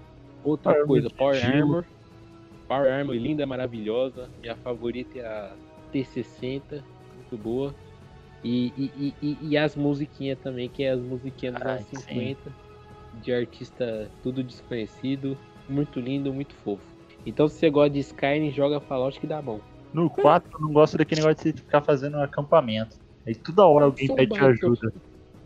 [0.43, 1.57] Outra Arma coisa, Power tiro.
[1.57, 1.85] Armor.
[2.67, 4.29] Power Armor linda, maravilhosa.
[4.39, 5.55] Minha favorita é a
[5.91, 6.83] T60,
[7.15, 7.73] muito boa.
[8.43, 11.97] E, e, e- e, as musiquinhas também, que é as musiquinhas dos Ai, anos sim.
[12.03, 12.53] 50,
[13.15, 15.35] de artista tudo desconhecido,
[15.69, 16.83] muito lindo, muito fofo.
[17.25, 19.59] Então se você gosta de Skyrim, joga Fallout que dá bom.
[19.93, 22.95] No 4 eu não gosto daquele negócio de você ficar fazendo um acampamento.
[23.25, 24.91] Aí toda hora alguém Só pede ajuda.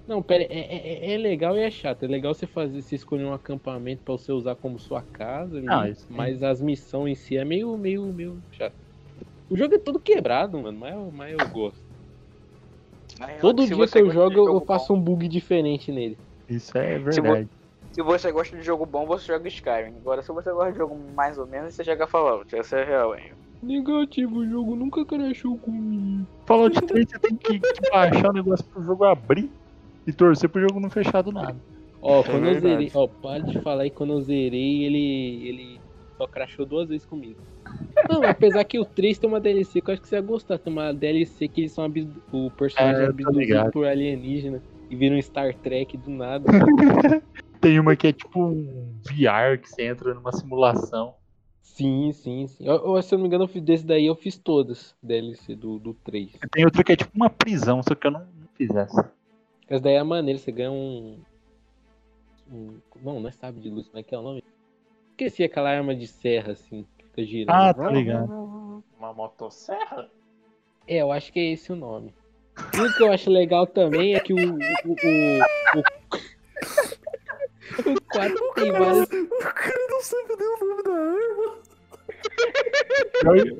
[0.05, 2.03] Não, pera, é, é, é legal e é chato.
[2.03, 5.83] É legal você fazer, você escolher um acampamento pra você usar como sua casa, Ah,
[5.85, 5.93] né?
[6.09, 8.75] mas as missões em si é meio, meio, meio chato.
[9.49, 11.81] O jogo é todo quebrado, mano, mas eu, mas eu gosto.
[13.21, 16.17] Aí, Todo se dia que eu jogo, eu faço um bug diferente nele.
[16.49, 17.49] Isso é Se verdade.
[17.93, 19.97] Se você gosta de jogo bom, você joga Skyrim.
[19.97, 22.55] Agora, se você gosta de jogo mais ou menos, você joga Fallout.
[22.55, 23.31] Essa é a real, hein?
[23.61, 26.27] Negativo, o jogo nunca crashou comigo.
[26.47, 29.49] Fallout 3 você tem que, que baixar o negócio pro jogo abrir
[30.07, 31.55] e torcer pro jogo não fechar do nada.
[32.01, 32.59] Ó, É quando eu verdade.
[32.61, 35.81] zerei, ó, para de falar aí, quando eu zerei, ele, ele
[36.17, 37.39] só crashou duas vezes comigo.
[38.09, 40.57] Não, apesar que o 3 tem uma DLC que eu acho que você vai gostar.
[40.57, 45.15] Tem uma DLC que eles são abdu- o personagem É, abduzido por alienígena e vira
[45.15, 46.45] um Star Trek do nada.
[47.63, 51.15] Tem uma que é tipo um VR que você entra numa simulação.
[51.61, 52.67] sim, sim, sim.
[52.67, 55.55] Eu, eu, se eu não me engano, eu fiz desse daí, eu fiz todas DLC
[55.55, 56.31] do, do 3.
[56.43, 59.09] E tem outra que é tipo uma prisão, só que eu não, não fiz essa.
[59.69, 61.17] Essa daí é maneira, você ganha um.
[62.51, 64.43] um não, não é sabe de luz, como é que é o nome?
[65.11, 67.55] Esqueci aquela arma de serra, assim, que fica girando.
[67.55, 68.83] Ah, tá ligado.
[68.99, 70.09] Uma motosserra?
[70.85, 72.13] É, eu acho que é esse o nome.
[72.73, 74.37] E o que eu acho legal também é que o.
[74.37, 75.39] O, o,
[75.79, 77.02] o,
[77.85, 79.09] o 4 tem várias.
[79.09, 81.63] O cara não sabe nem o nome da arma.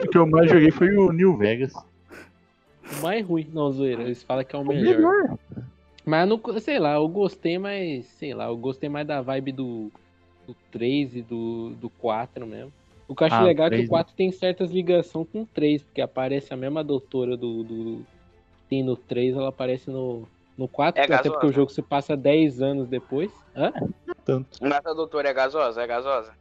[0.03, 1.73] O que eu mais joguei foi o New Vegas.
[1.73, 3.47] O mais ruim.
[3.53, 5.37] Não, zoeira, eles falam que é o melhor.
[6.05, 8.05] Mas eu não, sei lá, eu gostei, mas.
[8.05, 9.91] Sei lá, eu gostei mais da vibe do,
[10.45, 12.71] do 3 e do, do 4 mesmo.
[13.07, 15.41] O que eu acho Ah, legal é que 3, o 4 tem certas ligações com
[15.43, 17.63] o 3, porque aparece a mesma doutora do.
[17.63, 17.97] do
[18.63, 20.27] que tem no 3, ela aparece no,
[20.57, 21.53] no 4, É até porque o gasosa.
[21.53, 23.31] jogo se passa 10 anos depois.
[23.55, 23.71] Hã?
[24.25, 24.63] Tanto.
[24.63, 25.81] Nata doutora é gasosa?
[25.81, 26.31] É gasosa?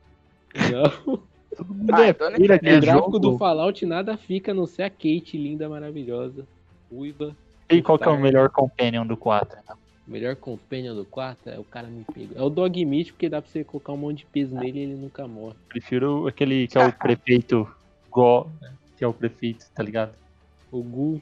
[0.54, 1.18] Não.
[1.56, 3.18] Todo mundo Ah, é então filha é No gráfico jogo.
[3.18, 6.46] do Fallout nada fica a não ser a Kate, linda, maravilhosa,
[6.90, 7.36] ruiva.
[7.70, 9.58] E qual que é o melhor companion do 4?
[9.62, 9.76] Então?
[10.06, 12.36] Melhor companion do 4, é o cara me pegou.
[12.36, 14.82] É o Dog Meat, porque dá pra você colocar um monte de peso nele e
[14.82, 15.54] ele nunca morre.
[15.68, 17.68] Prefiro aquele que é o prefeito
[18.10, 18.72] Go, né?
[18.98, 20.12] que é o prefeito, tá ligado?
[20.70, 21.20] O Gu.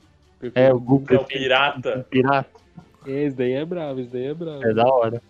[0.55, 1.99] É, o Gu É o pirata.
[1.99, 2.51] um pirata.
[3.07, 4.65] É, esse daí é bravo, esse daí é bravo.
[4.65, 5.23] É da hora.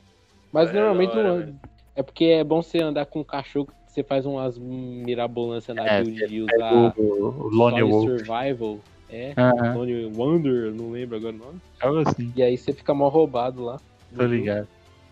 [0.53, 1.57] Mas É normalmente hora, não- velho.
[1.97, 5.85] é porque é bom você andar com um cachorro que você faz umas mirabolâncias na
[5.87, 8.05] É, build de usar o, o Lone Wolf.
[8.05, 8.81] Survival.
[9.09, 11.61] É, Aham, Lone Wonder, não lembro agora o nome.
[11.81, 13.81] algo assim, E aí você fica mal roubado lá.
[14.17, 14.69] tô ligado.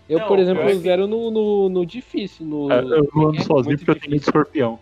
[0.09, 2.47] Eu, Não, por exemplo, eu zero no, no, no difícil.
[2.47, 4.81] No, É, eu vou é, sozinho muito porque eu tenho escorpião.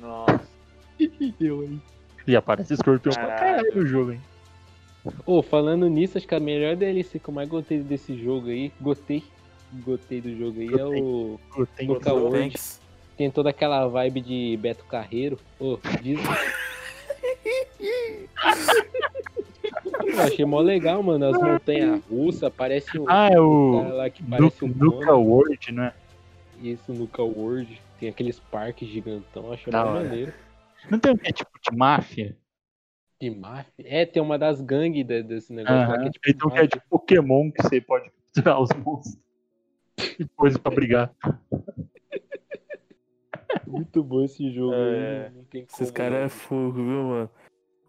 [0.00, 0.40] Nossa.
[0.98, 1.82] difícil, eu, hein.
[2.26, 3.56] E aparece escorpião pra Caralho.
[3.62, 4.20] caralho no jogo, hein?
[5.26, 8.72] Ô, falando nisso, acho que a melhor DLC que eu mais gostei desse jogo aí,
[8.80, 9.22] gostei,
[9.84, 12.38] gostei do jogo aí, é o que- World.
[12.40, 12.80] Thanks.
[13.16, 15.38] Tem toda aquela vibe de Beto Carreiro.
[15.60, 16.18] Ô, diz...
[20.06, 21.26] Eu achei mó legal, mano.
[21.26, 24.68] As montanhas russas, parece um Ah, é o cara lá que parece um.
[25.14, 25.92] World, né?
[26.62, 27.80] Isso, Nuka World.
[27.98, 30.34] Tem aqueles parques gigantão, achei mó hora.
[30.90, 32.36] Não tem um que é tipo de máfia?
[33.20, 33.72] De máfia.
[33.86, 36.30] É, tem uma das gangues de- desse negócio lá que é tipo.
[36.30, 39.22] Então que é de Pokémon que você pode capturar os monstros.
[40.18, 41.14] E depois pra brigar.
[43.66, 45.32] Muito bom esse jogo É.
[45.54, 47.30] Esses caras é fogo, viu, mano?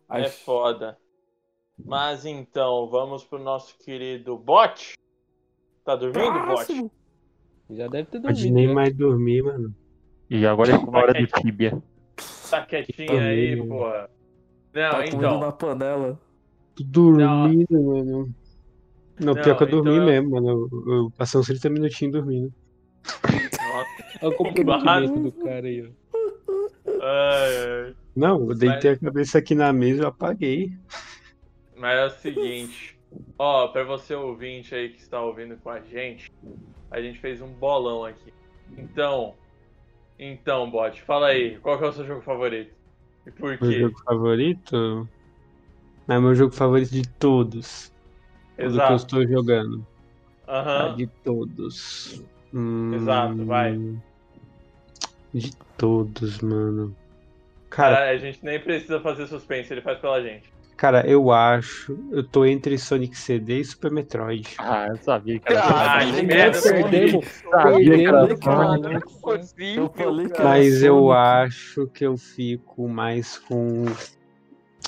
[0.09, 0.97] É foda.
[1.83, 4.93] Mas então, vamos pro nosso querido bot.
[5.83, 6.45] Tá dormindo, bot?
[6.45, 6.91] próximo.
[7.71, 8.55] Já deve ter Pode dormido.
[8.55, 8.73] nem já.
[8.73, 9.75] mais dormir, mano.
[10.29, 11.81] E agora é com a hora do Tibia.
[12.49, 14.09] Tá quietinho aí, porra.
[14.73, 15.39] Não, Tá então.
[15.39, 16.19] na panela.
[16.75, 18.33] Tô dormindo, mano.
[19.19, 20.49] Não, Não, pior que eu dormi então eu- mesmo, mano.
[20.49, 22.53] Eu, eu passei uns 30 minutinhos dormindo.
[23.05, 23.89] Nossa,
[24.21, 26.91] Olha o comprometimento do cara aí, ó.
[27.01, 27.95] ai, ai.
[28.15, 30.71] Não, eu deitei a cabeça aqui na mesa e eu apaguei.
[31.77, 32.97] Mas é o seguinte,
[33.37, 36.31] ó, pra você ouvinte aí que está ouvindo com a gente,
[36.89, 38.33] a gente fez um bolão aqui.
[38.77, 39.35] Então,
[40.19, 42.75] então, bot, fala aí, qual que é o seu jogo favorito?
[43.25, 43.73] E por Meu quê?
[43.73, 45.09] jogo favorito?
[46.09, 47.91] É meu jogo favorito de todos.
[48.63, 48.97] Do que eu Exato.
[48.97, 49.85] estou jogando.
[50.47, 50.89] Aham.
[50.91, 52.21] Ah, de todos.
[52.53, 53.79] Hum, Exato, vai.
[55.33, 56.95] De todos, mano.
[57.69, 60.54] Cara, Cara, a gente nem precisa fazer suspense, ele faz pela gente.
[60.75, 61.97] Cara, eu acho.
[62.11, 64.55] Eu tô entre Sonic CD e Super Metroid.
[64.59, 66.15] Ah, eu sabia que era Ah, Sonic.
[66.19, 67.25] que merda, perdemos.
[67.25, 68.45] Sabia que era Perdemos, Sonic.
[68.45, 69.75] cara.
[69.75, 71.13] Eu falei que era Mas eu Sonic.
[71.17, 73.85] acho que eu fico mais com.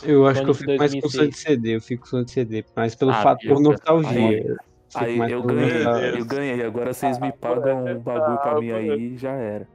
[0.04, 1.12] Eu acho que eu Sonic fico mais com 2006.
[1.14, 4.58] Sonic CD, eu fico com Sonic CD, mas pelo Ah, fator Deus, nostalgia.
[4.96, 5.86] Aí mais eu ganhei,
[6.20, 6.64] eu ganhei.
[6.64, 9.68] Agora vocês me pagam um bagulho pra mim aí e já era.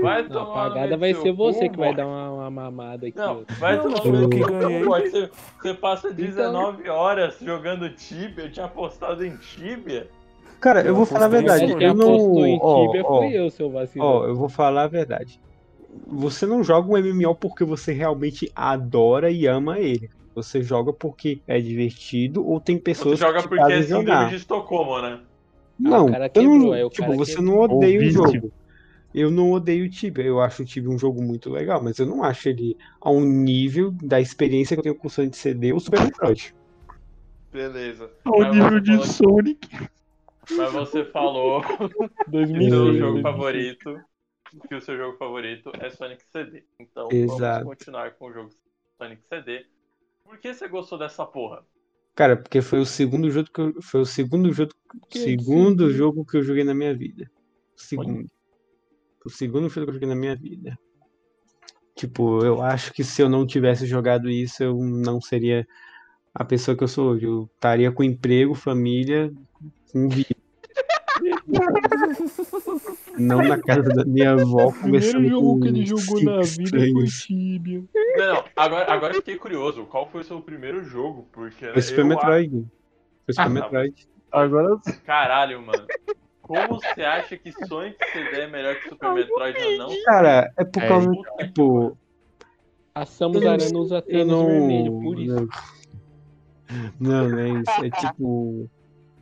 [0.00, 3.06] Vai Não, tomar a pagada no vai ser você que vai dar uma, uma mamada
[3.06, 3.16] aqui.
[3.18, 4.84] Não, vai Não, tomar no que ganhei.
[4.84, 10.08] Você, você passa 19 horas jogando Tibia, eu tinha apostado em Tibia.
[10.60, 11.66] Cara, eu Eu vou falar a verdade.
[11.74, 12.86] Quem Eu apostou em não.
[12.86, 14.06] Tibia ó, foi eu, seu vacilão.
[14.06, 15.38] ó, eu vou falar a verdade.
[16.06, 20.08] Você não joga um MMO porque você realmente adora e ama ele.
[20.34, 24.04] Você joga porque é divertido ou tem Você pessoas joga que te porque é síndrome
[24.06, 24.28] jogar.
[24.28, 25.20] de Estocolmo, né?
[25.78, 27.54] Não, Ah, o cara eu não- quebrou, aí o tipo, você quebrou.
[27.68, 28.52] não odeia o jogo.
[29.18, 32.04] Eu não odeio o Tibia, eu acho o Tibia um jogo muito legal, mas eu
[32.04, 35.80] não acho ele ao nível da experiência que eu tenho com o Sonic CD ou
[35.80, 36.54] Super Metroid.
[37.50, 38.10] Beleza.
[38.24, 39.68] Ao Mas nível de falou- Sonic.
[40.56, 41.62] Mas você falou
[42.26, 43.22] que 2006, o seu jogo 2006.
[43.22, 44.00] favorito,
[44.68, 46.64] que o seu jogo favorito é Sonic CD.
[46.78, 47.64] Então Exato.
[47.64, 48.50] vamos continuar com o jogo
[48.98, 49.64] Sonic CD.
[50.24, 51.64] Por que você gostou dessa porra?
[52.14, 54.72] Cara, porque foi o segundo jogo que eu, foi o segundo jogo,
[55.10, 55.44] Que segundo
[55.86, 55.90] segundo?
[55.90, 57.30] jogo que eu joguei na minha vida.
[57.74, 58.26] Segundo.
[59.26, 60.78] O segundo jogo que eu joguei na minha vida.
[61.96, 65.66] Tipo, eu acho que se eu não tivesse jogado isso, eu não seria
[66.32, 67.24] a pessoa que eu sou hoje.
[67.24, 69.32] Eu estaria com emprego, família,
[69.90, 70.30] com vida.
[73.18, 76.64] não na casa da minha avó O primeiro jogo que ele jogou na vida foi
[76.64, 77.22] estranhos.
[77.22, 77.84] Tibia.
[78.16, 79.86] Não, não, agora, agora eu fiquei curioso.
[79.86, 81.26] Qual foi o seu primeiro jogo?
[81.32, 82.66] Porque Foi Super Metroid.
[83.24, 84.08] Foi Super Ah, Metroid.
[84.30, 85.84] Agora Caralho, mano.
[86.46, 89.88] Como você acha que Sonic CD é melhor que Super Metroid ou não?
[90.04, 90.88] Cara, é por É.
[90.88, 91.98] causa, que tipo,
[92.94, 94.46] A Samus Aran usa tênis não.
[94.46, 95.48] vermelho, por isso.
[97.00, 97.84] Não, não é isso.
[97.84, 98.70] É tipo.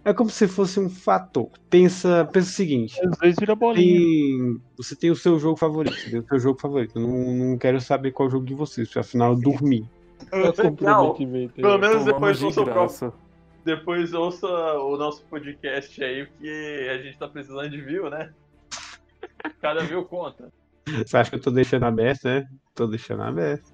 [0.07, 1.49] É como se fosse um fator.
[1.71, 4.01] Pensa, pensa o seguinte: às vezes vira bolinha.
[4.01, 5.97] tem, você tem o seu jogo favorito.
[5.97, 6.99] Você tem o seu jogo favorito.
[6.99, 9.89] Eu não, não quero saber qual jogo de vocês, afinal eu dormi.
[10.31, 13.24] Não, pelo menos depois de ouça o próprio.
[13.65, 18.33] Depois ouça o nosso podcast aí, porque a gente tá precisando de view, né?
[19.61, 20.53] Cada view conta.
[20.87, 22.47] Você acha que eu tô deixando aberto, né?
[22.75, 23.73] Tô deixando aberto.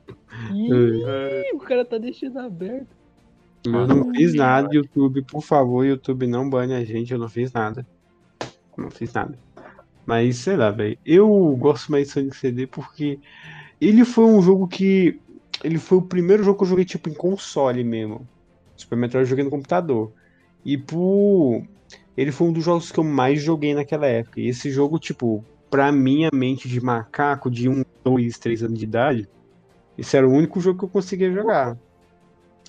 [0.53, 3.01] Ih, o cara tá deixando aberto.
[3.65, 7.53] Eu não fiz nada, YouTube, por favor, YouTube não bane a gente, eu não fiz
[7.53, 7.87] nada.
[8.77, 9.39] Não fiz nada.
[10.07, 10.99] Mas sei lá, velho.
[11.05, 11.29] Eu
[11.59, 13.19] gosto mais de Sonic CD porque
[13.81, 15.21] ele foi um jogo que.
[15.63, 18.27] Ele foi o primeiro jogo que eu joguei tipo em console mesmo.
[18.81, 20.13] Super Metroid eu joguei no computador.
[20.65, 21.63] E por.
[22.17, 24.41] Ele foi um dos jogos que eu mais joguei naquela época.
[24.41, 28.85] E esse jogo, tipo, pra minha mente de macaco de 1, 2, 3 anos de
[28.85, 29.29] idade,
[29.97, 31.79] esse era o único jogo que eu conseguia jogar.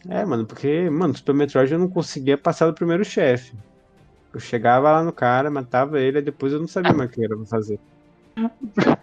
[0.08, 3.54] É, mano, porque, mano, Super Metroid eu não conseguia passar do primeiro chefe.
[4.34, 7.24] Eu chegava lá no cara, matava ele, e depois eu não sabia mais o que
[7.24, 7.80] era pra fazer.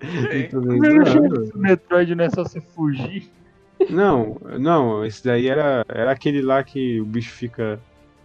[0.52, 1.46] O nem primeiro zoando.
[1.46, 3.28] do Metroid não é só você fugir.
[3.90, 7.80] Não, não, esse daí era, era aquele lá que o bicho fica.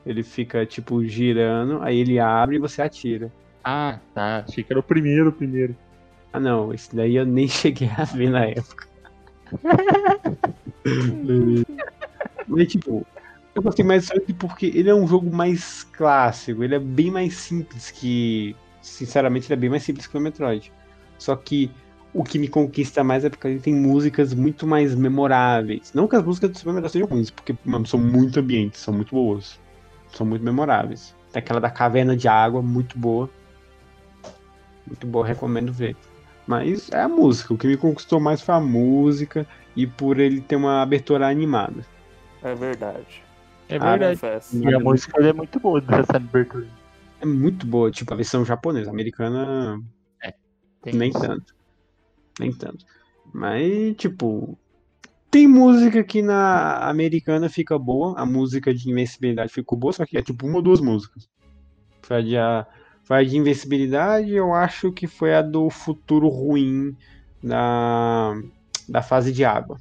[0.05, 3.31] Ele fica, tipo, girando, aí ele abre e você atira.
[3.63, 4.43] Ah, tá.
[4.47, 5.75] Achei que era o primeiro, o primeiro.
[6.33, 8.87] Ah, não, esse daí eu nem cheguei a ver na época.
[12.47, 13.05] Mas, tipo,
[13.55, 17.11] eu gostei mais do Sonic porque ele é um jogo mais clássico, ele é bem
[17.11, 18.55] mais simples que.
[18.81, 20.73] Sinceramente, ele é bem mais simples que o Metroid.
[21.17, 21.71] Só que
[22.13, 25.91] o que me conquista mais é porque ele tem músicas muito mais memoráveis.
[25.93, 29.15] Não que as músicas do Super sejam ruins, porque mano, são muito ambientes, são muito
[29.15, 29.59] boas.
[30.09, 31.15] São muito memoráveis.
[31.31, 33.29] Tem aquela da caverna de água, muito boa.
[34.85, 35.95] Muito boa, recomendo ver.
[36.45, 37.53] Mas é a música.
[37.53, 41.83] O que me conquistou mais foi a música e por ele ter uma abertura animada.
[42.43, 43.23] É verdade.
[43.69, 44.19] É Ah, verdade.
[44.19, 44.57] Confesso.
[44.61, 46.67] E a música é muito boa dessa abertura.
[47.21, 48.89] É muito boa, tipo, a versão japonesa.
[48.91, 49.81] A americana,
[50.81, 51.19] Tem nem isso.
[51.21, 51.55] tanto.
[52.39, 52.85] Nem tanto.
[53.33, 54.57] Mas, tipo.
[55.29, 58.19] Tem música que na americana fica boa.
[58.19, 61.27] A música de invencibilidade ficou boa, só que é tipo uma ou duas músicas.
[62.03, 62.67] Foi a de, a,
[63.03, 66.95] foi a de invencibilidade, eu acho que foi a do futuro ruim
[67.41, 68.33] da,
[68.87, 69.77] da fase de água.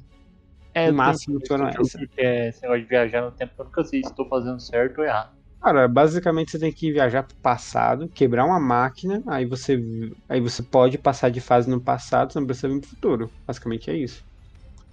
[0.73, 1.95] É, eu máximo foram essas.
[2.17, 5.05] é esse negócio de viajar no tempo, eu nunca sei se estou fazendo certo ou
[5.05, 5.42] errado.
[5.63, 9.81] Cara, basicamente você tem que viajar pro passado, quebrar uma máquina, aí você,
[10.27, 13.31] aí você pode passar de fase no passado, não precisa vir pro futuro.
[13.47, 14.25] Basicamente é isso.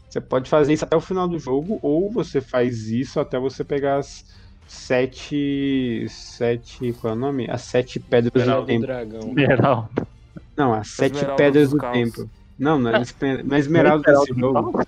[0.08, 3.64] Você pode fazer isso até o final do jogo, ou você faz isso até você
[3.64, 4.24] pegar as
[4.68, 6.06] sete.
[6.08, 6.92] Sete.
[7.00, 7.50] Qual é o nome?
[7.50, 8.86] As sete pedras do Esmeralda do tempo.
[8.86, 9.20] dragão.
[9.20, 10.06] Esmeralda.
[10.56, 11.92] Não, as sete Esmeraldas pedras do caos.
[11.92, 12.30] tempo.
[12.56, 13.02] Não, não é,
[13.42, 14.86] não é esmeralda nesse jogo.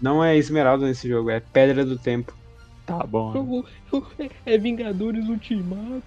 [0.00, 2.34] Não é esmeralda nesse jogo, é pedra do tempo.
[2.98, 3.62] Tá bom.
[4.18, 4.28] né?
[4.44, 6.02] É Vingadores Ultimato.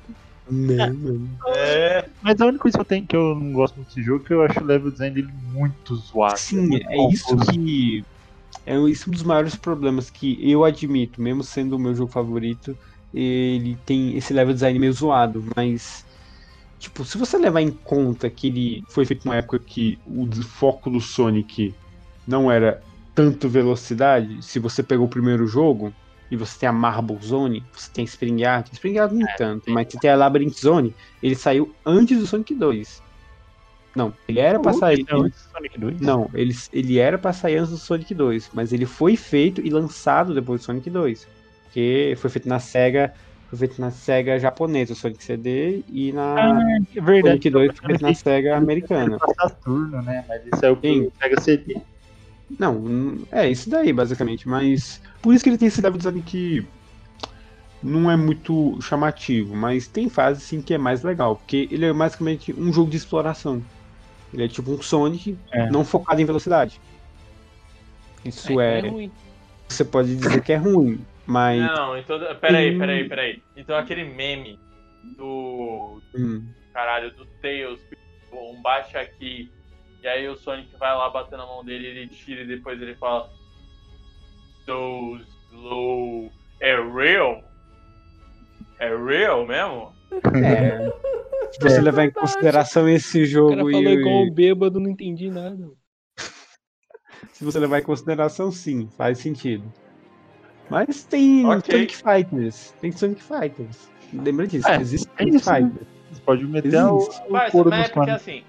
[0.50, 1.30] Não, mano.
[1.48, 2.10] É.
[2.22, 4.28] Mas a única coisa que eu tenho que eu não gosto muito desse jogo é
[4.28, 6.38] que eu acho o level design dele muito zoado.
[6.38, 8.04] Sim, muito é isso que.
[8.66, 12.78] É isso um dos maiores problemas que eu admito, mesmo sendo o meu jogo favorito,
[13.14, 16.06] ele tem esse level design meio zoado, mas.
[16.80, 20.90] Tipo, se você levar em conta que ele foi feito numa época que o foco
[20.90, 21.74] do Sonic
[22.28, 22.84] não era
[23.16, 25.94] tanto velocidade, se você pegou o primeiro jogo
[26.32, 29.88] e você tem a Marble Zone, você tem Spring Art, Spring Art nem tanto, mas
[29.90, 33.02] você tem a Labyrinth Zone, ele saiu antes do Sonic 2.
[33.96, 35.06] Não, ele era pra sair.
[35.08, 36.02] É o Sonic 2?
[36.02, 39.70] Não, ele, ele era pra sair antes do Sonic 2, mas ele foi feito e
[39.70, 41.28] lançado depois do Sonic 2.
[41.66, 43.14] Porque foi feito na SEGA,
[43.50, 46.64] foi feito na SEGA japonesa, o Sonic CD, e na Ah,
[46.96, 47.28] é verdade.
[47.28, 49.18] Sonic 2 foi feito na SEGA americana.
[49.40, 50.26] Saturno, né?
[50.28, 51.04] Mas isso é o Sim.
[51.04, 51.82] que pega CD.
[52.60, 56.66] Não, é isso daí, basicamente, mas por isso que ele tem esse level design que
[57.82, 61.94] não é muito chamativo, mas tem fases sim que é mais legal, porque ele é
[61.94, 63.62] basicamente um jogo de exploração.
[64.34, 65.70] Ele é tipo um Sonic, É.
[65.70, 66.80] não focado em velocidade.
[68.26, 69.12] Isso é, ruim.
[69.68, 72.18] você pode dizer que é ruim, mas Não, então.
[72.40, 73.44] Peraí, peraí, peraí.
[73.56, 74.58] Então aquele meme
[75.18, 76.02] do.
[76.16, 77.80] hum, Caralho, do Tails,
[78.32, 79.52] um bate aqui.
[80.04, 82.94] E aí o Sonic vai lá bater na mão dele, ele tira e depois ele
[82.96, 83.30] fala.
[84.66, 85.18] So
[85.50, 86.30] slow.
[86.60, 87.42] É real?
[88.80, 89.94] É real mesmo?
[90.46, 90.92] é,
[91.52, 95.30] se você levar em consideração esse O jogo falou e, igual um bêbado, não entendi
[95.30, 95.70] nada.
[97.32, 99.72] se você levar em consideração, sim, faz sentido.
[100.70, 101.72] Mas tem Ok.
[101.72, 103.90] Sonic Fighters, tem Sonic Fighters.
[104.14, 105.40] Lembra disso, É, existe é Sonic né?
[105.40, 105.88] Fighters.
[106.12, 107.22] Você pode meter o, Existe.
[107.28, 108.44] o Mas, couro mas é porque assim.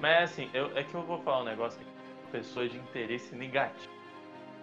[0.00, 1.90] Mas é assim, eu, é que eu vou falar um negócio aqui.
[2.32, 3.92] Pessoas de interesse negativo.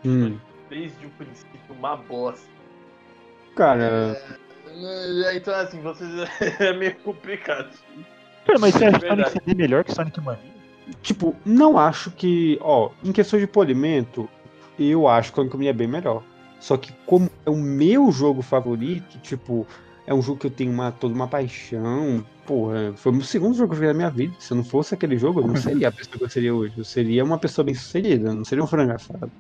[0.06, 0.38] Hum,
[0.70, 2.48] Desde o princípio, uma bosta.
[3.56, 4.18] cara,
[4.68, 6.10] É, Então, assim, vocês
[6.60, 7.70] é meio complicado.
[8.46, 9.30] Cara, mas você acha Verdade.
[9.30, 10.54] Sonic CD melhor que Sonic Mania?
[11.02, 14.30] tipo, não acho que, ó, em questão de polimento,
[14.78, 16.24] eu acho que o Sonic Mania é bem melhor.
[16.60, 19.66] Só que como é o meu jogo favorito, tipo,
[20.06, 22.26] é um jogo que eu tenho uma, toda uma paixão.
[22.46, 24.34] Porra, foi o segundo jogo que eu joguei na minha vida.
[24.38, 26.74] Se eu não fosse aquele jogo, eu não seria a pessoa que eu seria hoje.
[26.78, 29.32] Eu seria uma pessoa bem sucedida, eu não seria um frango assado.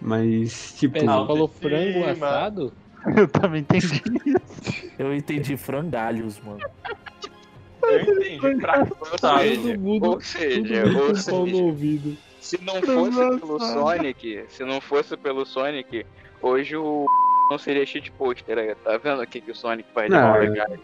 [0.00, 0.94] Mas, tipo.
[0.94, 2.10] Pera, Não, você falou de frango cima.
[2.12, 2.72] assado?
[3.16, 4.02] Eu também entendi.
[4.98, 6.60] Eu entendi frangalhos, mano.
[7.82, 8.40] Eu entendi.
[8.40, 12.16] Seja, todo mundo- ou seja, Todo mundo ou pau no seja, ouvido.
[12.40, 16.06] se não fosse pelo Sonic, se não fosse pelo Sonic,
[16.40, 17.06] hoje o
[17.50, 20.42] não seria shit poster aí, tá vendo o que, que o Sonic faz de mal,
[20.42, 20.54] é.
[20.54, 20.78] cara?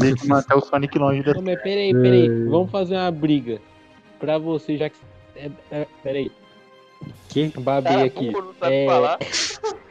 [0.00, 1.36] Tem que manter o Sonic longe dessa.
[1.36, 2.28] Não, mas peraí, peraí.
[2.46, 3.60] Vamos fazer uma briga.
[4.18, 4.96] Pra você, já que.
[5.36, 6.30] É, é, peraí,
[7.28, 7.48] Que?
[7.58, 8.30] babei Cara, aqui.
[8.30, 9.18] não sabe É, falar.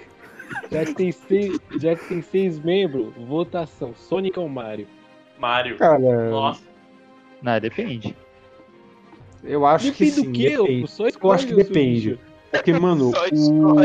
[0.71, 4.87] Já que, tem seis, já que tem seis membros, votação: Sonic ou Mario?
[5.37, 5.77] Mario.
[5.77, 6.61] Cara, Nossa.
[7.41, 8.15] Não, depende.
[9.43, 10.23] eu acho que Depende sim.
[10.25, 10.49] do quê?
[10.57, 10.81] depende.
[10.81, 12.19] Eu, só Eu acho que depende.
[12.51, 13.79] Porque, mano, Só o...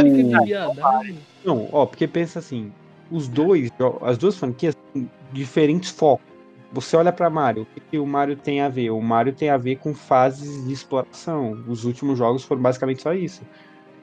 [1.45, 2.73] Não, ó, porque pensa assim,
[3.11, 3.71] os dois,
[4.03, 6.27] as duas franquias têm diferentes focos.
[6.73, 8.91] Você olha pra Mario, o que, que o Mario tem a ver?
[8.91, 11.63] O Mario tem a ver com fases de exploração.
[11.69, 13.43] Os últimos jogos foram basicamente só isso.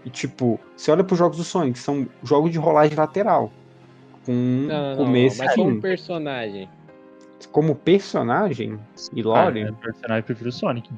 [0.06, 3.52] E tipo, você olha pros jogos do Sonic, são jogos de rolagem lateral.
[4.26, 5.82] Com Não, não, não, começo mas e como fim.
[5.82, 6.70] personagem.
[7.52, 8.80] Como personagem
[9.14, 10.90] e Ah, lore, é, personagem eu prefiro o Sonic.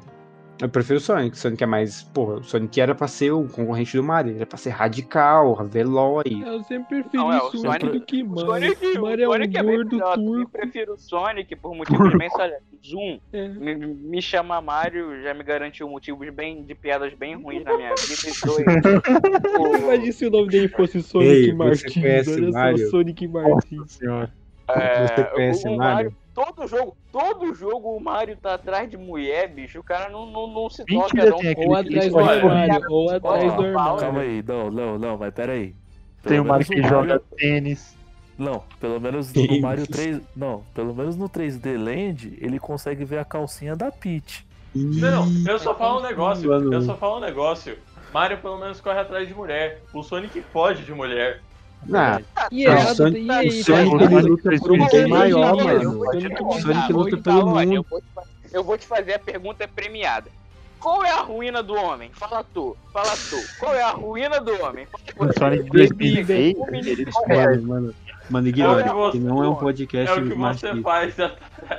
[0.64, 1.36] Eu prefiro o Sonic.
[1.36, 2.04] O Sonic é mais.
[2.04, 4.36] Porra, o Sonic era pra ser o concorrente do Mario.
[4.36, 6.24] Era pra ser radical, veloz.
[6.26, 8.76] Eu sempre preferi Não, é, o Sonic Sonic- do que O Mario.
[8.76, 10.18] Sonic, Mario é o Sonic um é bem gordo melhor.
[10.42, 12.62] Eu prefiro o Sonic por motivos bem sólidos.
[12.86, 13.20] Zoom.
[13.32, 13.48] É.
[13.48, 17.94] Me, me chama Mario já me garantiu motivos bem de piadas bem ruins na minha
[17.96, 18.30] vida.
[18.30, 18.66] E dois.
[19.60, 22.28] o- Imagina se o nome dele fosse Sonic Ei, Martins.
[22.28, 22.78] Olha Mario?
[22.86, 23.92] só, Sonic Martins.
[23.94, 24.34] Senhora.
[24.68, 26.16] é, Você conhece o Mario?
[26.34, 29.80] Todo jogo, todo jogo o Mario tá atrás de mulher, bicho.
[29.80, 31.38] O cara não, não, não se toca, não.
[31.68, 34.00] Ou atrás do armário, ou atrás do armário.
[34.00, 35.76] Calma aí, não, não, não, mas pera aí.
[36.24, 37.96] Tem o Mario que no joga tênis.
[38.38, 39.92] Não, pelo menos no Mario isso?
[39.92, 40.22] 3.
[40.36, 44.46] Não, pelo menos no 3D Land ele consegue ver a calcinha da Peach.
[44.74, 46.52] Não, eu só falo um negócio.
[46.52, 47.78] Eu só falo um negócio.
[48.12, 49.84] Mario pelo menos corre atrás de mulher.
[49.94, 51.42] O Sonic pode de mulher.
[51.94, 52.22] Ah,
[52.52, 54.04] E é, o Sonic- e o Sonic tá?
[54.06, 55.98] ele luta por um bem maior, Eu mano.
[55.98, 57.86] vou te Sonic luta pelo mundo.
[58.54, 60.30] Eu vou, te, fazer a pergunta premiada.
[60.80, 62.10] Qual é a ruína do homem?
[62.14, 63.38] Fala tu, fala tu.
[63.60, 64.86] Qual é a ruína do homem?
[65.18, 65.40] O você.
[65.40, 66.34] Sonic Bebida.
[66.34, 67.58] 2006, O menino ele é?
[67.58, 67.96] Mano,
[68.30, 68.82] mano, ignora.
[68.82, 70.82] É o que você- que não é um podcast É o que você machista.
[70.84, 71.16] faz.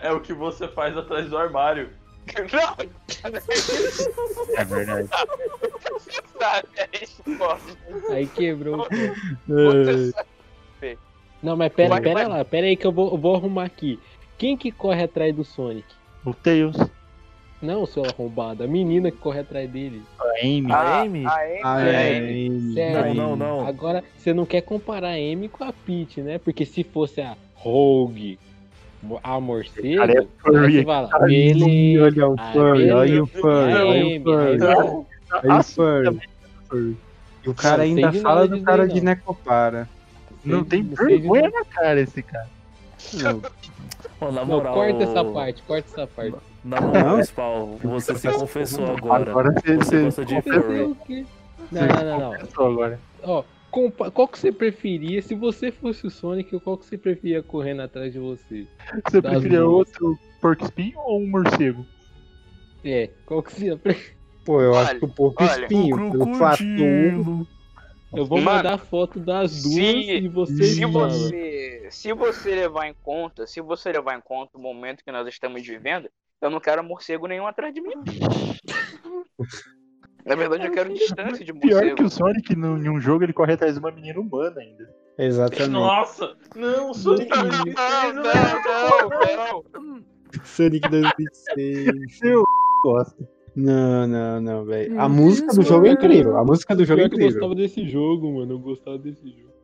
[0.03, 1.91] É o que você faz atrás do armário.
[2.53, 2.75] Não,
[4.57, 5.09] é verdade.
[8.11, 8.13] é.
[8.15, 8.87] Aí quebrou.
[11.43, 14.01] Não, mas pera, pera lá, pera aí que eu vou, eu vou arrumar aqui.
[14.39, 15.87] Quem que corre atrás do Sonic?
[16.25, 16.77] O Tails,
[17.61, 20.03] Não, seu arrombado, a menina que corre atrás dele.
[20.19, 20.73] a Amy.
[20.73, 21.25] A Amy?
[21.27, 21.61] Ah, é?
[21.63, 23.15] Ah, É, é, Amy, sério.
[23.15, 23.67] Não, não, não.
[23.67, 26.39] Agora, você não quer comparar a Amy com a Peach, né?
[26.39, 28.39] Porque se fosse a Rogue,
[29.23, 30.73] a morcego, Cara, é furry.
[30.79, 32.05] você fala, beleza.
[32.05, 34.59] Olha o furry, olha o furry, olha o furry.
[35.43, 36.21] Aí o furry.
[36.73, 37.05] é.
[37.45, 39.01] E o cara Não, ainda fala do cara de.
[39.01, 39.89] Necopara.
[40.45, 42.49] Não tem vergonha na cara esse cara.
[43.15, 46.37] Não, na Não, moral, corta essa parte, corta essa parte.
[46.65, 47.23] Na moral, Não.
[47.25, 49.31] Spawn, você se confessou agora.
[49.31, 51.27] Agora você, Você você gosta de furry.
[51.71, 52.31] Não, não, não, não.
[52.39, 53.01] confessou agora.
[53.23, 53.43] Ó,
[54.13, 58.13] qual que você preferia, se você fosse o Sonic, qual que você preferia correndo atrás
[58.13, 58.67] de você?
[59.05, 59.89] Você Das preferia duas.
[59.89, 61.87] outro porco espinho ou um morcego?
[62.85, 64.17] É, qual que você ia preferir?
[64.45, 66.63] Pô, eu acho Olha, que o porco olha, espinho, pelo fato.
[68.17, 72.87] Eu vou Mano, mandar foto das duas se- e você Se você, se você levar
[72.87, 76.09] em conta, se você levar em conta o momento que nós estamos vivendo,
[76.41, 77.95] eu não quero morcego nenhum atrás de mim.
[80.25, 81.97] Na verdade, eu quero distância de Pior morcego.
[81.97, 84.89] que o Sonic, no- em um jogo, ele corre atrás de uma menina humana ainda.
[85.19, 85.69] Exatamente.
[85.71, 86.35] Nossa!
[86.57, 87.45] Não, o Sonic Não,
[88.15, 90.05] não, não, não.
[90.45, 92.19] Sonic 2006.
[92.19, 92.43] Seu
[92.83, 93.29] gosta.
[93.55, 95.01] Não, não, não, velho.
[95.01, 96.37] A música do jogo é é- incrível.
[96.39, 97.41] A música do jogo é Pior que eu incrível.
[97.49, 98.53] gostava desse jogo, mano.
[98.55, 99.55] Eu gostava desse jogo.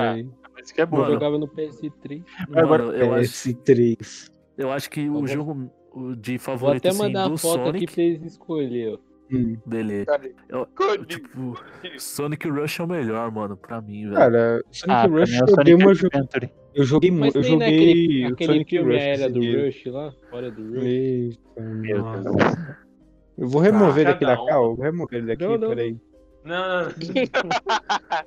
[0.00, 0.24] É,
[0.54, 0.96] Mas que é bom.
[0.96, 2.22] Eu Mano, jogava no PS3.
[2.54, 4.30] Agora, Mano, eu acho, PS3.
[4.58, 5.70] eu acho que vou- o jogo
[6.18, 8.98] de Vou favorito até assim, mandar a foto Sonic, aqui pra eles escolherem, ó.
[9.32, 9.56] Hum.
[9.66, 10.20] beleza.
[10.48, 11.06] Eu- Cody.
[11.06, 11.58] tipo,
[11.98, 14.14] Sonic Rush é o melhor, mano, pra mim, velho.
[14.16, 16.50] Cara, Sonic Ah, Rush é o eu dei Sonic uma Adventure.
[16.74, 17.36] Eu joguei Mas muito.
[17.36, 19.02] Eu naquele joguei o aquele Sonic filme Rush.
[19.02, 19.66] era do dia.
[19.66, 20.82] Rush lá, fora do Rush.
[20.84, 22.02] Eita, Meu.
[22.02, 22.36] Deus.
[23.38, 24.64] Eu vou remover ele Ah, daqui da cal.
[24.70, 25.96] Eu vou remover ele daqui, Não, não, peraí.
[26.44, 26.90] Não, não,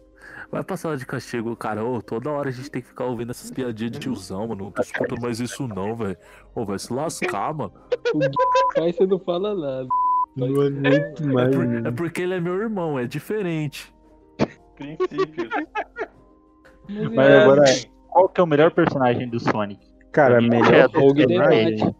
[0.51, 1.85] Vai passar de castigo, cara.
[1.85, 4.65] Ô, toda hora a gente tem que ficar ouvindo essas piadinhas de tiozão, mano.
[4.65, 6.17] Não tô escutando mais isso não, velho.
[6.55, 7.71] Ô, vai se lascar, mano.
[8.15, 9.87] O faz, você não fala nada.
[10.39, 11.55] Não é muito É, mais.
[11.55, 11.89] por- né?
[11.89, 13.93] é porque ele é meu irmão, é diferente.
[14.75, 15.49] princípios.
[16.89, 17.63] Mas Mas é, agora,
[18.07, 19.85] qual que é o melhor personagem do Sonic?
[20.11, 21.95] Cara, melhor Shadow Rogue personagem.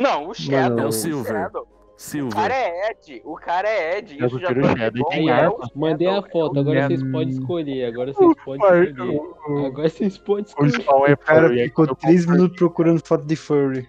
[0.00, 0.70] Não, o Shadow.
[0.76, 1.32] Mano, É o Silver.
[1.32, 1.62] Shadow.
[1.62, 2.34] O Silver.
[2.34, 3.22] cara é Ed.
[3.24, 4.16] O cara é Ed.
[4.18, 7.84] Eu Isso já o Shadow bom, é o Mandei a foto, agora vocês podem escolher.
[7.84, 9.20] Agora vocês podem escolher.
[9.48, 11.10] O Agora vocês podem o escolher.
[11.10, 13.88] É O cara ficou eu 3 compro- minutos procurando foto de furry.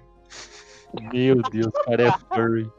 [1.11, 2.69] Meu Deus, o cara é furry.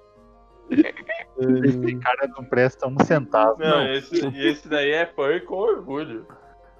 [0.70, 3.58] Esse cara não presta um centavo.
[3.58, 6.26] Não, esse, e esse daí é furry com orgulho.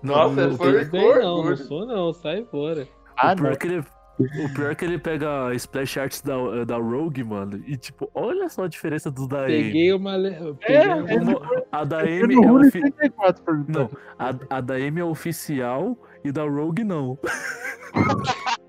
[0.02, 1.56] Não, Nossa, não, é Não sei com não, não orgulho.
[1.56, 2.86] sou não, sai fora.
[3.16, 3.50] Ah, o, pior não.
[3.52, 3.78] é que ele,
[4.18, 7.62] o pior é que ele pega a splash arts da, da Rogue, mano.
[7.66, 9.64] E tipo, olha só a diferença do da Amy.
[9.64, 10.16] Peguei uma.
[10.16, 11.38] le- É, Peguei uma...
[11.38, 12.80] Uma- A da Amy é Rune ofi...
[12.80, 17.18] 34 por Não, a, a da Amy é oficial e da Rogue não.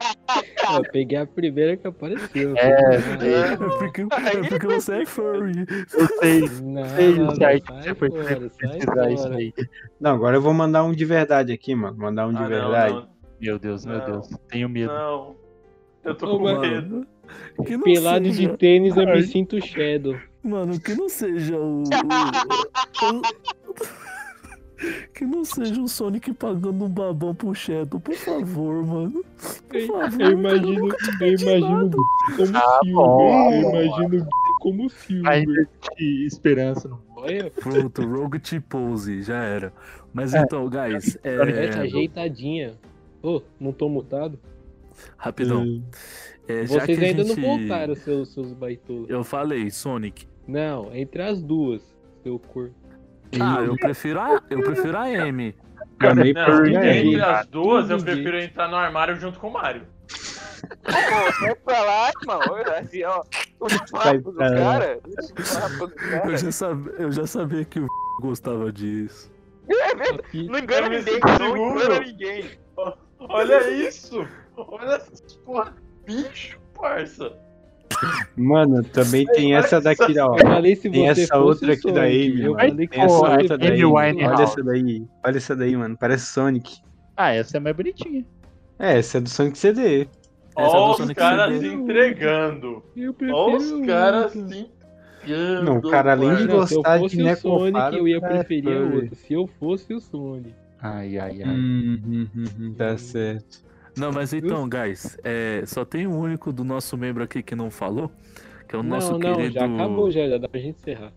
[0.68, 2.56] Ó, peguei a primeira que apareceu.
[2.58, 5.66] É, É porque, é porque você é furry.
[5.94, 6.40] Eu sei.
[6.62, 9.54] Não, sei não, o não, site você foi pesquisar isso aí.
[10.00, 11.98] Não, agora eu vou mandar um de verdade aqui, mano.
[11.98, 12.94] Mandar um de Ah, não, verdade.
[12.94, 13.08] não,
[13.40, 14.06] Meu Deus, meu Não.
[14.06, 14.30] Deus.
[14.50, 14.92] Tenho medo.
[14.94, 15.36] não.
[16.04, 16.62] Eu tô Ô, com mano.
[16.62, 17.08] medo.
[17.66, 19.16] Que não Pelado seja, de tênis, eu Ai.
[19.16, 20.16] me sinto Shadow.
[20.44, 21.82] Mano, que não seja o.
[21.82, 23.22] o- o-
[25.14, 29.24] que não seja o Sonic pagando um babão pro Shadow, por favor, mano.
[29.68, 31.90] Por Eu, favor, eu imagino, eu imagino
[32.36, 32.94] como Ah, Silver.
[32.94, 33.52] bom.
[33.52, 34.28] Eu imagino
[34.60, 35.68] como Silver.
[35.98, 39.74] De esperança no Olha, Pronto, Rogue T-Pose, já era.
[40.14, 40.40] Mas É.
[40.42, 42.76] então, guys, essa é, ajeitadinha.
[43.24, 44.40] Ô, não tô mutado?
[45.18, 45.84] rapidão.
[46.48, 47.42] É, já Vocês que ainda gente...
[47.42, 49.10] não voltaram, seus, seus baitolos.
[49.10, 50.28] Eu falei, Sonic.
[50.48, 51.82] Não, entre as duas,
[52.24, 52.76] seu corpo.
[53.42, 55.56] Ah, eu prefiro a, eu prefiro a M.
[56.00, 59.88] Também Não, por entre as duas, eu prefiro entrar no armário junto com o Mario.
[60.84, 62.40] Pô, sai pra lá, irmão.
[62.50, 63.24] Olha, Assim, ó.
[63.60, 65.00] O Sai papo do cara.
[65.04, 66.32] O papo do cara.
[66.32, 66.88] Eu já, sab...
[67.00, 67.88] eu já sabia que o
[68.22, 69.32] gostava disso.
[69.70, 69.92] É.
[70.14, 70.48] Aqui.
[70.48, 72.60] Não engana ninguém, não engana ninguém.
[73.20, 74.28] Olha isso!
[74.56, 75.74] Olha essas porra,
[76.06, 77.36] bicho, parça!
[78.36, 80.36] Mano, também tem essa daqui, ó.
[80.38, 82.70] Eu falei se Tem você essa outra aqui da Sonic, Amy, Eu mano.
[82.70, 83.84] falei que essa outra da Amy.
[83.86, 85.04] Olha essa daí.
[85.24, 85.98] Olha essa daí, mano.
[85.98, 86.78] Parece Sonic.
[87.16, 88.26] Ah, essa é mais bonitinha.
[88.78, 90.02] É, essa é do Sonic CD.
[90.02, 90.08] É
[90.58, 92.82] Ó os caras se entregando!
[93.34, 95.64] Ó os caras se entregando!
[95.64, 98.70] Não, o cara, além de gostar fosse de o Sonic, eu ia cara, é preferir
[98.70, 98.96] o furry.
[98.96, 99.16] outro.
[99.16, 100.54] Se eu fosse o Sonic.
[100.82, 101.50] Ai, ai, ai.
[101.50, 103.65] Hum, hum, hum, hum, tá certo.
[103.98, 107.72] Não, mas então, guys, é, só tem um único do nosso membro aqui que não
[107.72, 108.12] falou,
[108.68, 109.54] que é o nosso não, não, querido.
[109.54, 111.14] já acabou, já, já dá pra gente encerrar.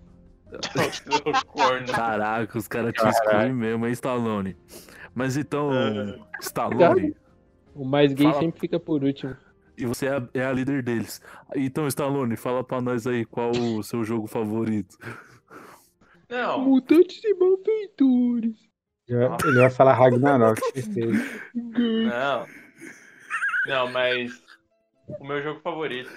[1.94, 4.56] Caraca, os caras te excluem mesmo, é Stallone.
[5.14, 6.18] Mas então, É.
[6.40, 7.14] Stallone,
[7.74, 8.40] O mais gay Fala.
[8.40, 9.36] sempre fica por último.
[9.76, 11.20] e você é a, é a líder deles.
[11.54, 14.96] Então, Stallone, fala pra nós aí qual o seu jogo favorito.
[16.28, 18.56] Não, Mutantes e malfeitores.
[19.08, 21.24] Já- Ele vai falar Ragnarok, certeza.
[21.54, 22.46] não.
[23.68, 24.42] Não, mas
[25.20, 26.10] o meu jogo favorito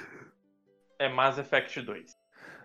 [1.00, 2.16] é Mass Effect 2.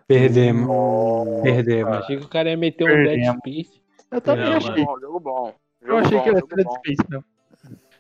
[0.07, 1.43] Perdemos.
[1.43, 1.97] Perdemos.
[1.97, 3.37] Achei que o cara ia meter um Dead Perdemos.
[3.39, 3.82] Space.
[4.11, 4.70] Eu também Não, achei.
[4.70, 4.84] mano.
[4.87, 5.55] Bom, jogo bom.
[5.82, 6.66] Eu Jogo achei bom, que era Dead.
[6.78, 7.24] Space mesmo.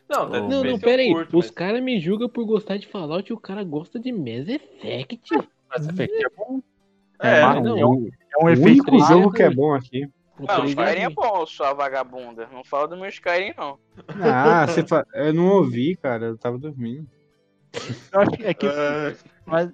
[0.08, 1.12] Não, Dead Não, Não, não, eu pera aí.
[1.12, 4.12] curto, Os mas- caras me julgam por gostar de Fallout e o cara gosta de
[4.12, 5.34] Mass Effect.
[5.68, 6.60] Mass Effect é bom.
[7.20, 7.78] É, mas não.
[7.78, 10.08] é um, é um O efeito jogo é que é bom aqui.
[10.38, 12.48] O Não, o é Skyrim é bom, sua vagabunda.
[12.52, 13.78] Não fala do meu Skyrim, não.
[14.22, 15.06] Ah, você fa...
[15.14, 16.26] eu não ouvi, cara.
[16.26, 17.06] Eu tava dormindo.
[18.12, 18.66] Eu acho que é que.
[18.66, 19.14] Ah,
[19.46, 19.72] Mas,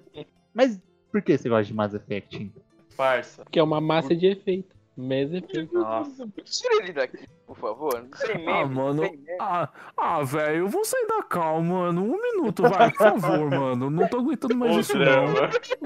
[0.53, 2.41] mas por que você gosta de Mass Effect?
[2.43, 2.63] então?
[2.95, 3.43] parça.
[3.51, 4.73] Que é uma massa de efeito.
[4.95, 5.73] Mass Effect.
[5.73, 6.27] Nossa.
[6.43, 8.07] Tira ele daqui, por favor.
[8.13, 9.01] Sem meme, Ah, mano.
[9.01, 9.37] sem meme.
[9.41, 12.03] Ah, ah velho, eu vou sair da calma, mano.
[12.03, 13.89] Um minuto, vai, por favor, mano.
[13.89, 15.33] Não tô aguentando mais Ô, isso, não.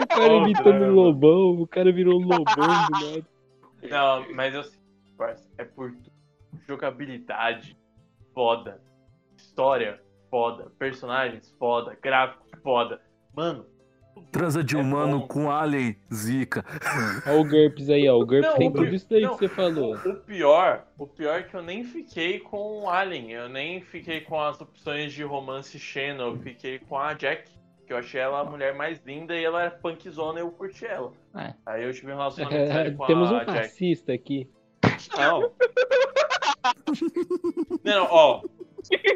[0.03, 3.25] O cara imitando um lobão, o cara virou lobão do nada.
[3.89, 4.79] Não, mas eu sei,
[5.17, 5.93] parça, é por
[6.67, 7.77] jogabilidade
[8.33, 8.81] foda,
[9.37, 13.01] história foda, personagens foda, gráfico foda.
[13.35, 13.65] Mano,
[14.31, 15.27] Transa de É humano bom.
[15.27, 16.65] com alien, zica.
[17.25, 18.15] Olha o GURPS aí, ó.
[18.15, 19.37] O GURPS Não, tem o tudo isso daí não.
[19.37, 19.95] que você falou.
[19.95, 24.21] o pior, o pior é que eu nem fiquei com o Alien, eu nem fiquei
[24.21, 27.51] com as opções de romance Xeno, eu fiquei com a Jack.
[27.87, 30.85] Que eu achei ela a mulher mais linda e ela é punkzona e eu curti
[30.85, 31.13] ela.
[31.33, 31.53] É.
[31.65, 33.59] Aí eu tive um relacionamento sério com Temos um a Jack.
[33.59, 34.49] racista aqui.
[35.17, 35.39] Não.
[37.81, 38.41] Não, não, ó.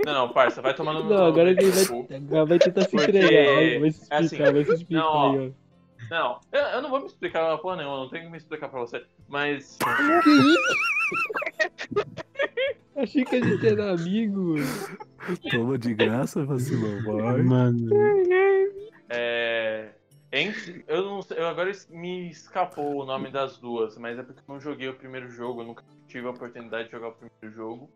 [0.06, 3.56] Não, não, parça, vai tomando Não, agora ele vai, vai tentar se Porque, entregar.
[3.56, 5.62] Vai, vai se assim, explicar, vai se explicar não, aí, ó.
[6.10, 8.38] Não, eu, eu não vou me explicar uma porra nenhuma, eu não tenho que me
[8.38, 9.06] explicar pra você.
[9.28, 9.78] Mas.
[12.96, 14.56] Achei que a gente era amigo.
[15.50, 17.42] Toma de graça, vacilão, vai.
[17.42, 17.90] Mano.
[19.10, 19.90] É.
[20.34, 24.40] Entre, eu não sei, eu agora me escapou o nome das duas, mas é porque
[24.40, 27.54] eu não joguei o primeiro jogo, eu nunca tive a oportunidade de jogar o primeiro
[27.54, 27.90] jogo.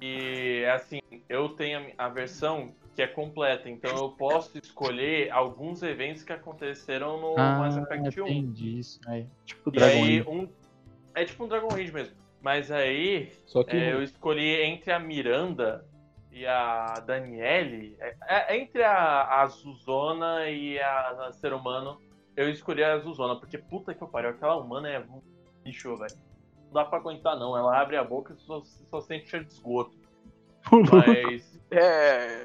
[0.00, 5.82] E é assim, eu tenho a versão que é completa, então eu posso escolher alguns
[5.84, 8.24] eventos que aconteceram no Mass Effect 1.
[8.24, 9.26] tem disso, né?
[9.44, 10.28] Tipo E Dragon aí, Age.
[10.28, 10.48] um.
[11.14, 12.16] É tipo um Dragon Age mesmo.
[12.42, 15.84] Mas aí, Só que é, eu escolhi entre a Miranda
[16.32, 17.96] e a Daniele.
[18.00, 21.98] É, é- entre a, a Zuzona e a, a ser humano,
[22.36, 25.20] eu escolhi a Zuzona, porque puta que eu pariu, aquela humana é um
[25.64, 26.14] bicho, velho.
[26.66, 27.56] Não dá pra aguentar, não.
[27.56, 29.96] Ela abre a boca e só, só sente cheiro de esgoto.
[30.70, 31.60] Mas.
[31.70, 32.44] É.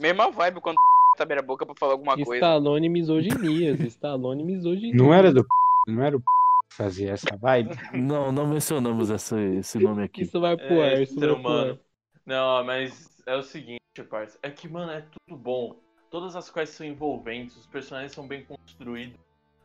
[0.00, 0.76] Mesma vibe quando
[1.18, 2.36] abre a boca pra falar alguma coisa.
[2.36, 3.80] Stallone misoginias.
[3.80, 4.96] Stallone misoginias.
[4.96, 5.44] Não era do.
[5.88, 6.26] Não era o que
[6.70, 7.74] fazia essa vibe?
[7.92, 10.22] Não, não mencionamos essa, esse nome aqui.
[10.22, 11.78] Isso vai pro É, ar, isso ser humano.
[12.26, 14.38] Não, mas é o seguinte, parça.
[14.42, 15.80] É que, mano, é tudo bom.
[16.10, 19.18] Todas as quests são envolventes, os personagens são bem construídos.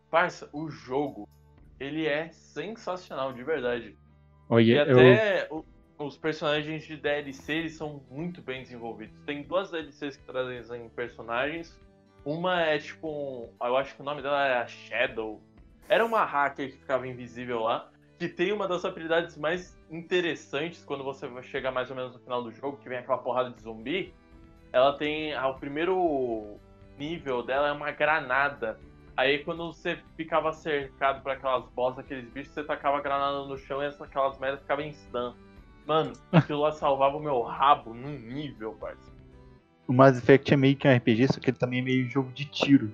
[0.10, 1.28] Parça, o jogo,
[1.80, 3.98] ele é sensacional, de verdade.
[4.68, 5.00] E Olha, eu.
[5.02, 5.66] até o,
[5.98, 9.20] os personagens de DLC eles são muito bem desenvolvidos.
[9.26, 11.80] Tem duas DLCs que trazem personagens.
[12.26, 15.42] Uma é tipo um, eu acho que o nome dela é a Shadow.
[15.88, 21.04] Era uma hacker que ficava invisível lá, que tem uma das habilidades mais interessantes quando
[21.04, 23.62] você vai chegar mais ou menos no final do jogo, que vem aquela porrada de
[23.62, 24.14] zumbi.
[24.72, 26.58] Ela tem o primeiro
[26.98, 28.80] nível dela é uma granada.
[29.16, 33.58] Aí quando você ficava cercado por aquelas boss, aqueles bichos, você tacava a granada no
[33.58, 35.34] chão e aquelas merdas ficavam em stun.
[35.86, 39.14] Mano, aquilo lá salvava o meu rabo num nível, parceiro.
[39.88, 42.32] O Mass Effect é meio que um RPG, só que ele também é meio jogo
[42.32, 42.92] de tiro.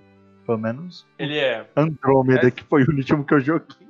[0.49, 1.63] Pelo menos Ele é.
[1.75, 2.51] Andrômeda, É.
[2.51, 3.87] que foi o último que eu joguei.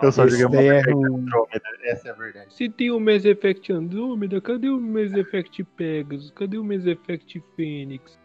[0.00, 1.04] Eu só joguei Mass é Effect ruim.
[1.20, 2.54] Andrômeda, essa é a verdade.
[2.54, 6.30] Se tem o Mass Effect Andromeda, cadê o Mass Effect Pegasus?
[6.30, 8.18] Cadê o Mass Effect Fênix?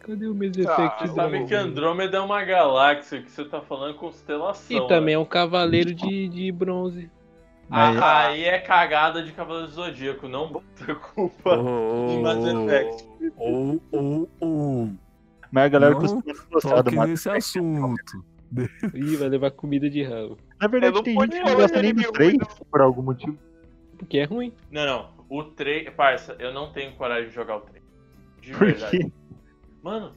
[0.00, 1.54] Cadê o Mass Effect Você sabe que?
[1.54, 4.76] Andrômeda é uma galáxia, que você tá falando constelação.
[4.76, 5.12] E também né?
[5.12, 7.08] é um cavaleiro de, de bronze.
[7.68, 13.08] Mas- Ah, aí é cagada de Cavaleiro do Zodíaco, não bota culpa em Mass Effect.
[13.36, 14.90] Ou, ou, ou.
[15.54, 17.58] Mas a galera Não costuma não gostar do nesse Effect.
[17.58, 18.24] assunto.
[18.92, 20.36] Ih, vai levar comida de rabo.
[20.60, 22.46] Na verdade, tem gente que não gosta de nem do inimigo, 3 não.
[22.68, 23.38] por algum motivo.
[23.96, 24.52] Porque é ruim.
[24.72, 25.10] Não, não.
[25.28, 25.90] O 3.
[25.90, 27.84] Parça, eu não tenho coragem de jogar o 3.
[28.40, 28.98] De Por verdade.
[28.98, 29.12] quê?
[29.80, 30.12] Mano,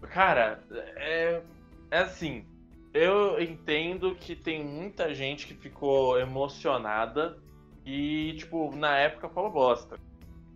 [0.00, 0.64] cara,
[0.96, 1.42] é.
[1.90, 2.46] É assim.
[2.94, 7.36] Eu entendo que tem muita gente que ficou emocionada
[7.84, 9.98] e, tipo, na época falou bosta.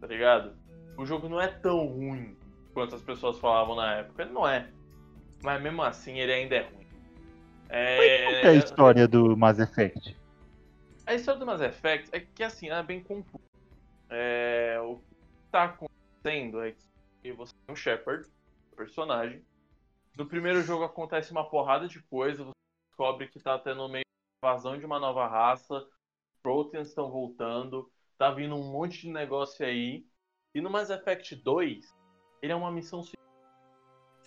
[0.00, 0.52] Tá ligado?
[0.96, 2.34] O jogo não é tão ruim
[2.72, 4.22] quanto as pessoas falavam na época.
[4.22, 4.68] Ele não é.
[5.42, 6.86] Mas mesmo assim, ele ainda é ruim.
[7.68, 10.16] É, Qual é a história do Mass Effect?
[11.06, 13.44] a história do Mass Effect é que assim, ela é bem confusa.
[14.08, 18.28] É, o que tá acontecendo é que você tem um Shepard,
[18.76, 19.44] personagem.
[20.16, 22.52] No primeiro jogo acontece uma porrada de coisa, você
[22.90, 24.04] descobre que tá tendo meio
[24.42, 25.86] invasão de uma nova raça,
[26.42, 30.04] Proteans estão voltando, tá vindo um monte de negócio aí.
[30.54, 31.94] E no Mass Effect 2,
[32.42, 33.02] ele é uma missão.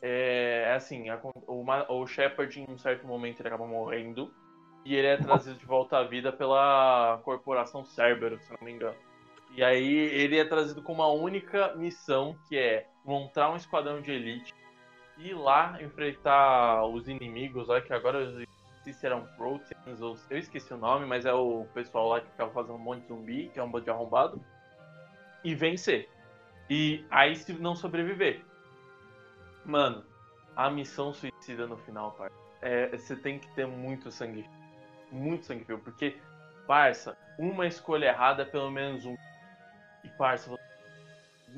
[0.01, 4.33] É, é assim, a- o, o Shepard em um certo momento ele acaba morrendo
[4.85, 8.95] e ele é trazido de volta à vida pela corporação Cerberus, se não me engano.
[9.55, 14.11] E aí ele é trazido com uma única missão, que é montar um esquadrão de
[14.11, 14.53] elite,
[15.17, 20.37] ir lá enfrentar os inimigos, olha que agora eu esqueci se eram Proteans ou eu
[20.37, 23.49] esqueci o nome, mas é o pessoal lá que ficava fazendo um monte de zumbi,
[23.49, 24.39] que é um monte de arrombado,
[25.43, 26.09] e vencer.
[26.69, 28.43] E aí se não sobreviver.
[29.63, 30.03] Mano,
[30.55, 32.29] a missão suicida no final, pai.
[32.61, 34.47] É, você tem que ter muito sangue
[35.11, 36.17] muito sangue frio, porque,
[36.67, 39.15] parça, uma escolha errada é pelo menos um.
[40.03, 40.59] E, parça, vo-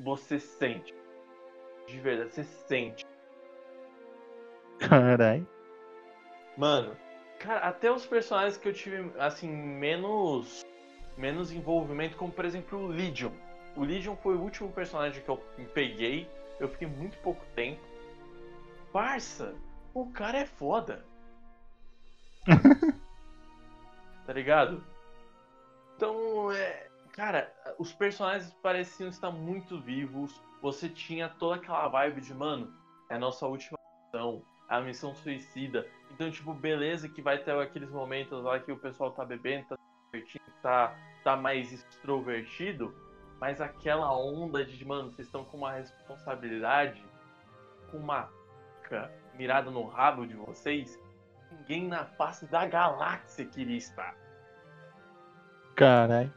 [0.03, 0.93] você sente.
[1.88, 3.05] De verdade, você sente.
[4.79, 5.47] Caralho.
[6.57, 6.95] Mano,
[7.39, 10.61] cara, até os personagens que eu tive, assim, menos.
[11.17, 13.31] menos envolvimento, como por exemplo o Legion.
[13.77, 15.37] O Legion foi o último personagem que eu
[15.71, 16.27] peguei.
[16.59, 17.79] Eu fiquei muito pouco tempo.
[18.91, 19.53] Parça,
[19.93, 21.05] o cara é foda.
[24.25, 24.83] tá ligado?
[25.95, 26.87] Então, é.
[27.13, 30.41] Cara, os personagens pareciam estar muito vivos.
[30.61, 32.73] Você tinha toda aquela vibe de, mano,
[33.09, 35.87] é a nossa última missão, a missão suicida.
[36.11, 39.77] Então, tipo, beleza que vai ter aqueles momentos lá que o pessoal tá bebendo, tá
[40.05, 42.93] divertindo, tá, tá mais extrovertido,
[43.39, 47.03] mas aquela onda de, mano, vocês estão com uma responsabilidade,
[47.91, 48.30] com uma
[48.81, 50.99] faca mirada no rabo de vocês,
[51.51, 54.15] ninguém na face da galáxia queria estar.
[55.76, 56.34] Caralho.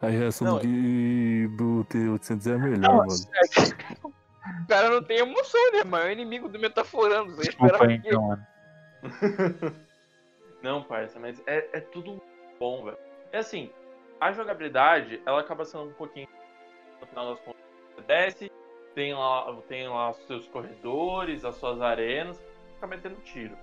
[0.00, 3.10] A reação Não, do, Gui- do T-800 é a melhor, Não, mano.
[4.62, 6.04] O cara não tem emoção, né, mano?
[6.04, 7.34] É o inimigo do Metaforando.
[7.36, 8.46] Você Desculpa esperava então, mano.
[10.62, 12.20] Não, parça, mas é, é tudo
[12.58, 12.96] bom, velho.
[13.30, 13.70] É assim,
[14.20, 16.28] a jogabilidade, ela acaba sendo um pouquinho.
[17.00, 17.60] No final das contas,
[17.94, 18.52] você desce,
[18.94, 22.42] tem lá, tem lá os seus corredores, as suas arenas,
[22.74, 23.56] fica metendo tiro.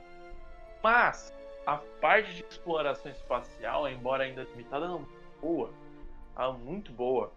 [0.81, 1.33] Mas,
[1.65, 5.05] a parte de exploração espacial, embora ainda limitada, não
[5.41, 5.71] boa.
[6.37, 7.31] Ela é muito boa.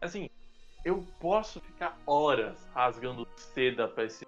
[0.00, 0.28] Assim,
[0.84, 4.26] eu posso ficar horas rasgando seda pra esse.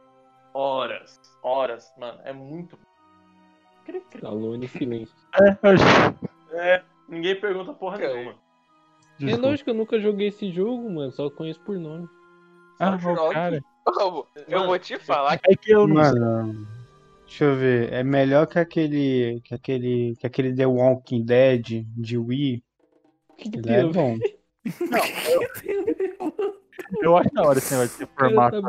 [0.54, 2.78] Horas, horas, mano, é muito.
[3.84, 4.26] Cri, cri.
[4.26, 5.14] Alone em silêncio.
[5.34, 8.12] É, É, ninguém pergunta porra É.
[8.14, 8.32] nenhuma.
[8.32, 9.46] É Desculpa.
[9.48, 11.10] lógico que eu nunca joguei esse jogo, mano.
[11.10, 12.08] Só conheço por nome.
[12.78, 13.60] Ah, o cara.
[13.86, 16.20] Eu, eu vou te falar que É que eu não sei.
[16.20, 16.68] Mano,
[17.26, 17.92] deixa eu ver.
[17.92, 19.40] É melhor que aquele.
[19.42, 20.14] que aquele.
[20.16, 22.62] que aquele The Walking Dead de Wii.
[23.36, 23.92] Que, que é a ver?
[23.92, 24.16] bom.
[27.02, 28.62] Eu acho da hora esse negócio de formato.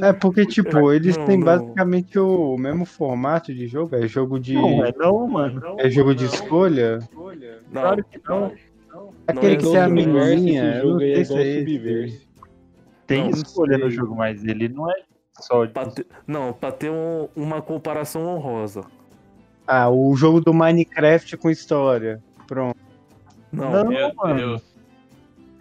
[0.00, 0.06] tá.
[0.08, 1.44] É porque, tipo, eles Não, têm não.
[1.44, 3.94] basicamente o mesmo formato de jogo.
[3.96, 4.54] É jogo de.
[4.54, 5.62] Não, é não, mano.
[5.78, 6.32] É jogo de Não.
[6.32, 6.98] escolha.
[7.70, 8.52] Não, Claro que não.
[9.26, 11.32] Aquele que não, você é a menininha, esse eu não jogo aí é sei se
[11.32, 11.58] igual é esse.
[11.60, 12.28] Subverse.
[13.06, 14.94] Tem Não, escolha no jogo, mas ele não é
[15.38, 15.66] só.
[15.66, 18.82] Pra ter- não, pra ter um- uma comparação honrosa.
[19.66, 22.20] Ah, o jogo do Minecraft com história.
[22.46, 22.76] Pronto.
[23.52, 23.84] Não, Não.
[23.88, 24.34] Meu mano.
[24.36, 24.62] Deus.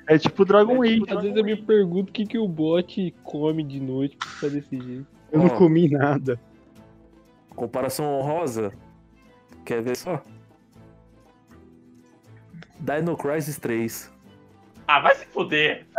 [0.10, 1.04] É tipo Dragon Age.
[1.08, 4.48] Às vezes eu me pergunto o que, que o bot come de noite pra ficar
[4.50, 5.06] desse jeito.
[5.32, 5.44] Eu Ó.
[5.44, 6.42] não comi nada.
[7.56, 8.74] comparação honrosa.
[9.64, 10.20] Quer ver só?
[12.80, 14.12] Dino Crisis 3.
[14.88, 15.86] Ah, vai se fuder.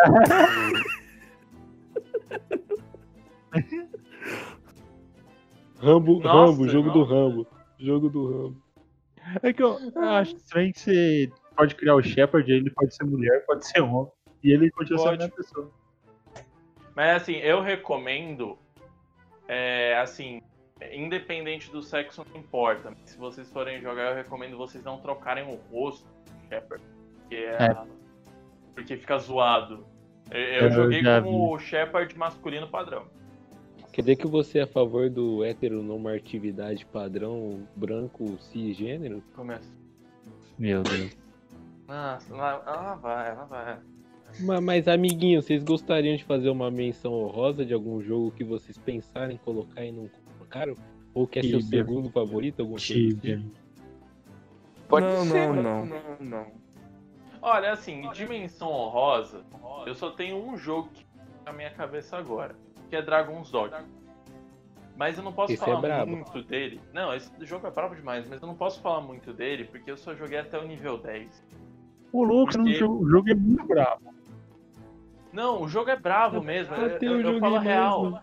[5.78, 6.94] Rambo, Nossa, Rambo, jogo não.
[6.94, 7.46] do Rambo.
[7.78, 8.62] Jogo do Rambo.
[9.42, 11.30] É que eu, eu acho estranho que você
[11.60, 14.10] pode criar o Shepard, ele pode ser mulher, pode ser homem.
[14.42, 15.22] E ele continua sendo a Pode.
[15.24, 15.70] mesma pessoa.
[16.96, 18.58] Mas assim, eu recomendo.
[19.46, 20.40] É, assim,
[20.92, 22.94] independente do sexo, não importa.
[23.04, 26.82] Se vocês forem jogar, eu recomendo vocês não trocarem o rosto do Shepard.
[27.18, 27.76] Porque, é, É.
[28.74, 29.84] porque fica zoado.
[30.30, 33.06] Eu, eu joguei com o Shepard masculino padrão.
[33.92, 39.22] Quer dizer que você é a favor do heteronormatividade padrão branco cisgênero?
[39.34, 39.68] Começa.
[40.56, 41.18] Meu Deus.
[41.90, 43.78] Nossa, lá, lá vai, lá vai.
[44.38, 48.78] Ma- Mas, amiguinho, vocês gostariam de fazer uma menção honrosa de algum jogo que vocês
[48.78, 50.08] pensarem em colocar e não
[50.38, 50.74] colocaram?
[51.12, 52.64] Ou que é seu segundo favorito?
[52.76, 53.38] Tibia.
[53.38, 53.52] assim?
[54.88, 56.52] Pode não, ser, não, mas- não, não, não.
[57.42, 59.42] Olha, assim, dimensão honrosa,
[59.84, 61.04] eu só tenho um jogo que
[61.44, 62.54] na minha cabeça agora,
[62.88, 63.82] que é Dragon's Dogma.
[64.96, 66.10] Mas eu não posso Esse é falar brabo.
[66.12, 66.78] muito dele.
[66.92, 69.96] Não, esse jogo é brabo demais, mas eu não posso falar muito dele porque eu
[69.96, 71.42] só joguei até o nível 10.
[72.12, 74.00] O louco, Porque- o jogo, o jogo é muito bravo.
[75.32, 76.74] Não, o jogo é bravo mesmo.
[76.74, 78.02] Eu, até eu, eu eu falo real.
[78.10, 78.20] mano.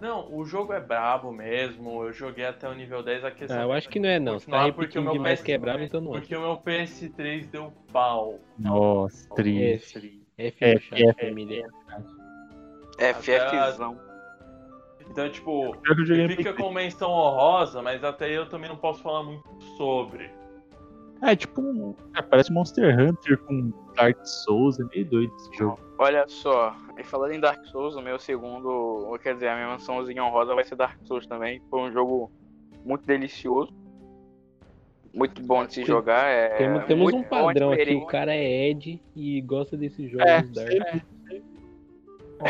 [0.00, 2.02] Não, o jogo é brabo mesmo.
[2.02, 3.24] Eu joguei até o nível 10.
[3.24, 4.32] A questão Ah, eu acho que não é não.
[4.40, 6.18] Você tá Continuar, porque o meu demais PS que é bravo, então não é.
[6.18, 8.40] Porque o meu PS3 deu pau.
[8.58, 10.20] Nossa, triste.
[10.36, 10.64] F.
[10.64, 11.68] F F, família.
[12.98, 13.96] FFzão.
[15.08, 15.76] Então, tipo,
[16.36, 19.44] fica com menção honrosa, mas até eu também não posso falar muito
[19.76, 20.30] sobre.
[21.22, 21.94] É tipo um.
[22.16, 25.78] é, parece Monster Hunter com Dark Souls, é meio doido esse jogo.
[25.98, 30.24] Olha só, e falando em Dark Souls, o meu segundo, quer dizer, a minha mansãozinha
[30.24, 31.62] honrosa vai ser Dark Souls também.
[31.70, 32.30] Foi um jogo
[32.84, 33.72] muito delicioso.
[35.14, 36.26] Muito bom de se jogar.
[36.26, 37.94] É Temos, temos muito um padrão aqui.
[37.94, 40.68] O cara é Ed e gosta desses jogos É, Dark.
[40.72, 41.02] sempre.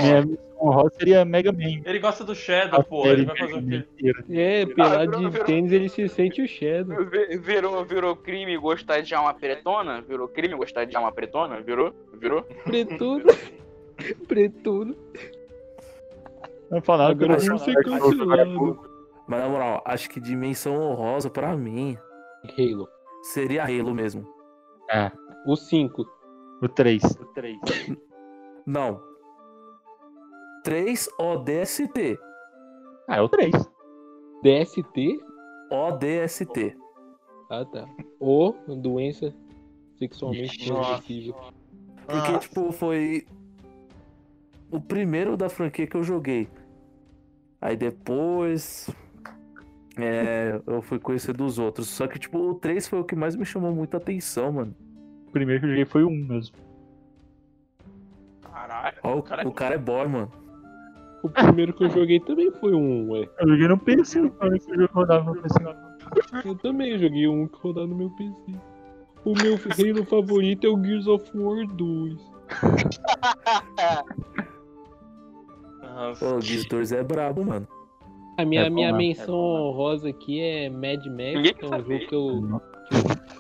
[0.01, 1.83] Minha missão honrosa seria Mega Man.
[1.85, 3.07] Ele gosta do Shadow, A pô.
[3.07, 3.85] Ele vai fazer o quê?
[4.31, 7.05] É, pelado virou- de virou- tênis ele se sente o Shadow.
[7.07, 10.01] Vi- Virou, virou crime gostar de alma pretona?
[10.03, 11.61] Virou crime gostar de alma pretona?
[11.61, 11.93] Virou?
[12.15, 12.43] Virou?
[12.65, 13.25] Pretudo.
[14.29, 14.97] Pretudo.
[16.71, 18.81] Não falo nada, Agora eu eu sei é cancelado.
[19.29, 21.97] Mas na moral, acho que dimensão honrosa pra mim
[22.59, 22.89] Halo.
[23.23, 24.27] seria Halo mesmo.
[24.91, 25.11] É,
[25.47, 26.05] O 5.
[26.63, 27.03] o 3.
[28.67, 29.01] Não.
[30.63, 32.19] 3 ODST.
[33.09, 33.53] Ah, é o 3.
[34.43, 35.21] DST?
[35.71, 36.77] ODST.
[37.51, 37.87] Ah, tá.
[38.19, 39.35] Ou doença
[39.99, 41.35] sexualmente transmissível.
[42.07, 43.27] Porque, tipo, foi
[44.71, 46.49] o primeiro da franquia que eu joguei.
[47.61, 48.91] Aí depois.
[49.97, 51.89] É, eu fui conhecer dos outros.
[51.89, 54.75] Só que, tipo, o 3 foi o que mais me chamou muita atenção, mano.
[55.29, 56.57] O primeiro que eu joguei foi o 1 mesmo.
[58.43, 58.99] Caralho.
[59.03, 60.42] Ó, o, Cara, o cara é boy, mano.
[61.23, 63.29] O primeiro que eu joguei também foi um, ué.
[63.41, 65.59] Eu joguei no PC, quando esse jogo rodava no PC.
[66.45, 68.55] Eu também joguei um que rodava no meu PC.
[69.25, 69.55] O meu
[69.95, 72.17] Halo favorito é o Gears of War 2.
[75.83, 76.25] Nossa.
[76.27, 77.69] Pô, o Gears 2 é brabo, mano.
[78.39, 78.99] A minha, É bom, minha né?
[78.99, 81.99] menção honrosa aqui é Mad Max, que é um sabe.
[81.99, 82.63] jogo que eu.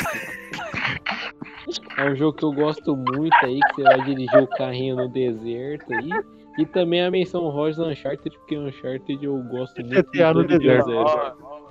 [1.96, 5.08] É um jogo que eu gosto muito aí, que você vai dirigir o carrinho no
[5.08, 6.10] deserto aí.
[6.58, 10.10] E também a menção honrosa Uncharted, porque Uncharted eu gosto muito.
[10.12, 10.90] GTA no de deserto.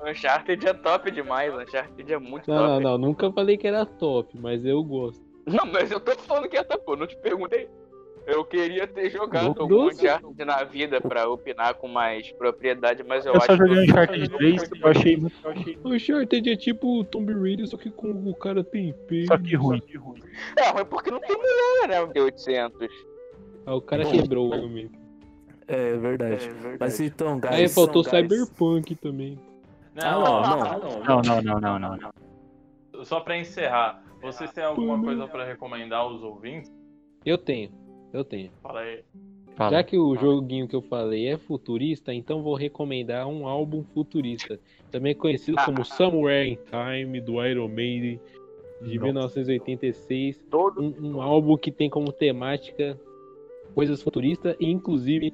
[0.05, 2.83] Uncharted é top demais, Uncharted é muito Não, não, top.
[2.83, 5.21] não, nunca falei que era top, mas eu gosto.
[5.45, 7.67] Não, mas eu tô falando que é top, pô, não te perguntei.
[8.25, 9.87] Eu queria ter jogado Louco algum.
[9.87, 13.91] Uncharted na vida pra opinar com mais propriedade, mas eu, Eu acho só joguei que...
[13.91, 15.35] Uncharted 3, eu achei muito.
[15.83, 19.27] eu Uncharted é tipo o Tomb Raider, só que com o cara tem peito.
[19.27, 19.81] Só que ruim.
[20.57, 22.89] É, ruim porque não tem mulher, né, o D800.
[23.65, 24.99] Ah, o cara quebrou o argumento.
[25.67, 26.49] É verdade.
[26.79, 27.53] Mas então, guys.
[27.53, 29.39] Aí faltou guys, Cyberpunk também.
[29.95, 31.21] Ah, não, não.
[31.21, 31.97] Não, não, não, não, não.
[31.97, 33.05] não.
[33.05, 36.71] Só pra encerrar, vocês têm alguma coisa pra recomendar aos ouvintes?
[37.25, 37.71] Eu tenho,
[38.13, 38.51] eu tenho.
[38.61, 39.03] Fala aí.
[39.55, 39.71] Fala.
[39.71, 44.59] Já que o joguinho que eu falei é futurista, então vou recomendar um álbum futurista,
[44.89, 48.19] também conhecido como Somewhere in Time do Iron Maiden,
[48.81, 50.45] de 1986.
[50.49, 50.81] Todo.
[50.81, 52.99] Um, um álbum que tem como temática
[53.73, 55.33] coisas futuristas e inclusive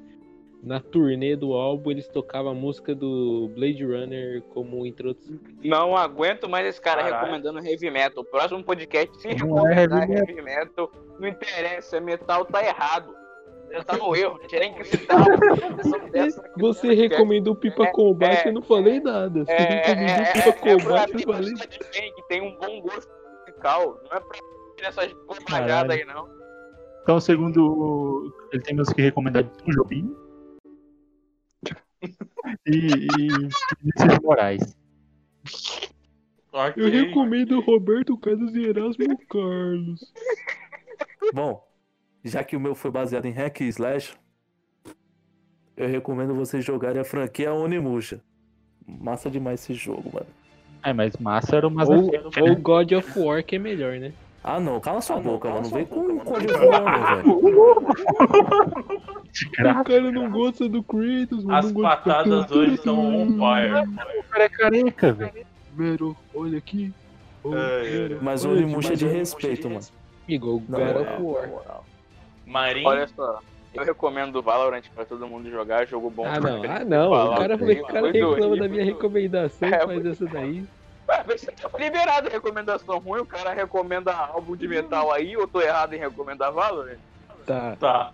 [0.62, 5.38] na turnê do álbum eles tocavam a música do Blade Runner como introdução.
[5.62, 7.20] Não aguento mais esse cara Caralho.
[7.24, 8.24] recomendando heavy metal.
[8.24, 10.90] Próximo podcast, se Não é heavy recomendar heavy metal,
[11.20, 13.16] não interessa, é metal tá errado.
[13.70, 15.18] Já tá no erro, tinha que citar
[16.56, 19.44] Você recomendou Pipa É, Combate, é, eu não falei nada.
[19.44, 22.40] Você É, recomendou é, é, Pipa é, Combate, eu falei pessoa de bem, que tem
[22.40, 23.10] um bom gosto
[23.46, 24.00] musical.
[24.10, 26.37] Não é pra essas bobajadas aí, não.
[27.08, 28.30] Então, segundo.
[28.52, 30.14] Ele tem música recomendada de Tom Jobim.
[32.66, 33.28] e, e
[33.80, 34.76] Vinícius Moraes.
[36.52, 36.84] Ok.
[36.84, 40.12] Eu recomendo Roberto Carlos e Erasmo Carlos.
[41.32, 41.66] Bom,
[42.22, 44.14] já que o meu foi baseado em hack e slash,
[45.78, 48.20] eu recomendo vocês jogarem a franquia Onimusha.
[48.86, 50.26] Massa demais esse jogo, mano.
[50.82, 52.54] É, mas massa era o Mass Ou, ou né?
[52.56, 54.12] God of War, que é melhor, né?
[54.50, 55.68] Ah não, cala sua boca, cala mano.
[55.68, 56.70] sua Vem com código velho.
[59.80, 61.58] O cara não gosta do Kratos, mano.
[61.58, 63.86] As não patadas hoje estão on fire.
[64.18, 65.46] O cara é careca, velho.
[65.76, 66.94] Mero, olha aqui.
[67.44, 68.18] Oh, É, é.
[68.22, 69.84] Mas o Onimusha é de respeito, mano.
[70.26, 71.80] Igual Não, God é, of War.
[72.46, 72.88] Marinho.
[72.88, 73.40] Olha só,
[73.74, 76.24] eu recomendo o Valorant pra todo mundo jogar, jogo bom.
[76.24, 77.10] Ah, não, ah, não.
[77.10, 80.64] O cara, o cara Foi reclama da minha recomendação, É, faz essa daí.
[81.08, 81.24] Tá
[81.78, 86.52] liberado recomendação ruim, o cara recomenda álbum de metal aí, eu tô errado em recomendar
[86.52, 86.98] Valorant?
[87.46, 87.74] Tá.
[87.80, 88.12] Tá.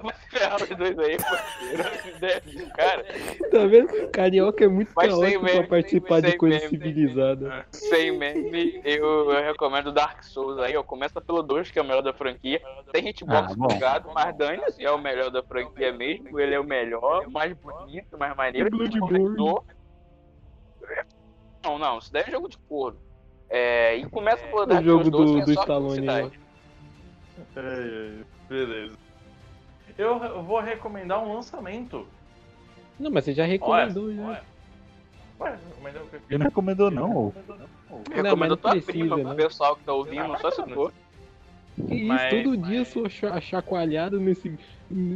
[0.00, 2.70] Vai se ferrar os dois aí, parceiro.
[2.76, 3.04] Cara.
[3.50, 4.08] Tá vendo?
[4.10, 7.66] Carioca é muito Mas caótico meme, pra participar de coisa meme, civilizada.
[7.72, 10.82] Sem meme, eu, eu recomendo Dark Souls aí, ó.
[10.84, 12.62] Começa pelo 2, que é o melhor da franquia.
[12.92, 16.38] Tem hitbox Ah, bugado, mas dane-se, é o melhor da franquia mesmo.
[16.38, 18.70] Ele é o melhor, mais bonito, mais maneiro.
[18.70, 19.74] Bloodborne.
[21.64, 22.96] Não, não, isso daí é jogo de couro.
[23.48, 26.06] É, e começa pelo O Dark jogo Souls 2, do, que é do Stallone.
[26.06, 26.14] lá.
[26.14, 26.30] Ai,
[27.56, 28.96] ai, Beleza.
[29.96, 32.06] Eu, vou recomendar um lançamento.
[32.98, 34.22] Não, mas você já Olha, recomendou já.
[34.22, 34.42] olha.
[35.40, 36.16] Ué, recomendar o quê?
[36.30, 37.08] Ele não recomendou, não.
[37.08, 37.32] Não,
[38.08, 39.34] mas Recomendo não tua precisa, prima pro né?
[39.34, 40.92] pessoal que tá ouvindo, só se for.
[41.88, 44.56] Que isso, Mas- todo dia eu sou cha- chacoalhado nesse.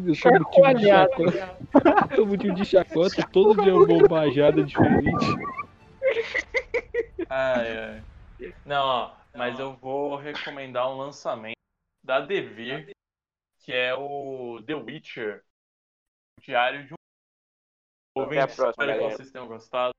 [0.06, 1.56] Eu sou motivo de chacota.
[2.16, 5.26] Sou motivo de chacota, todo dia é uma bombajada diferente.
[7.30, 8.04] Ai, ai.
[8.64, 11.58] Não, ó, mas eu vou recomendar um lançamento
[12.02, 12.92] da Devir,
[13.60, 15.44] que é o The Witcher,
[16.38, 16.98] o Diário de um
[18.14, 19.94] Ouvintes, espero que vocês tenham gostado.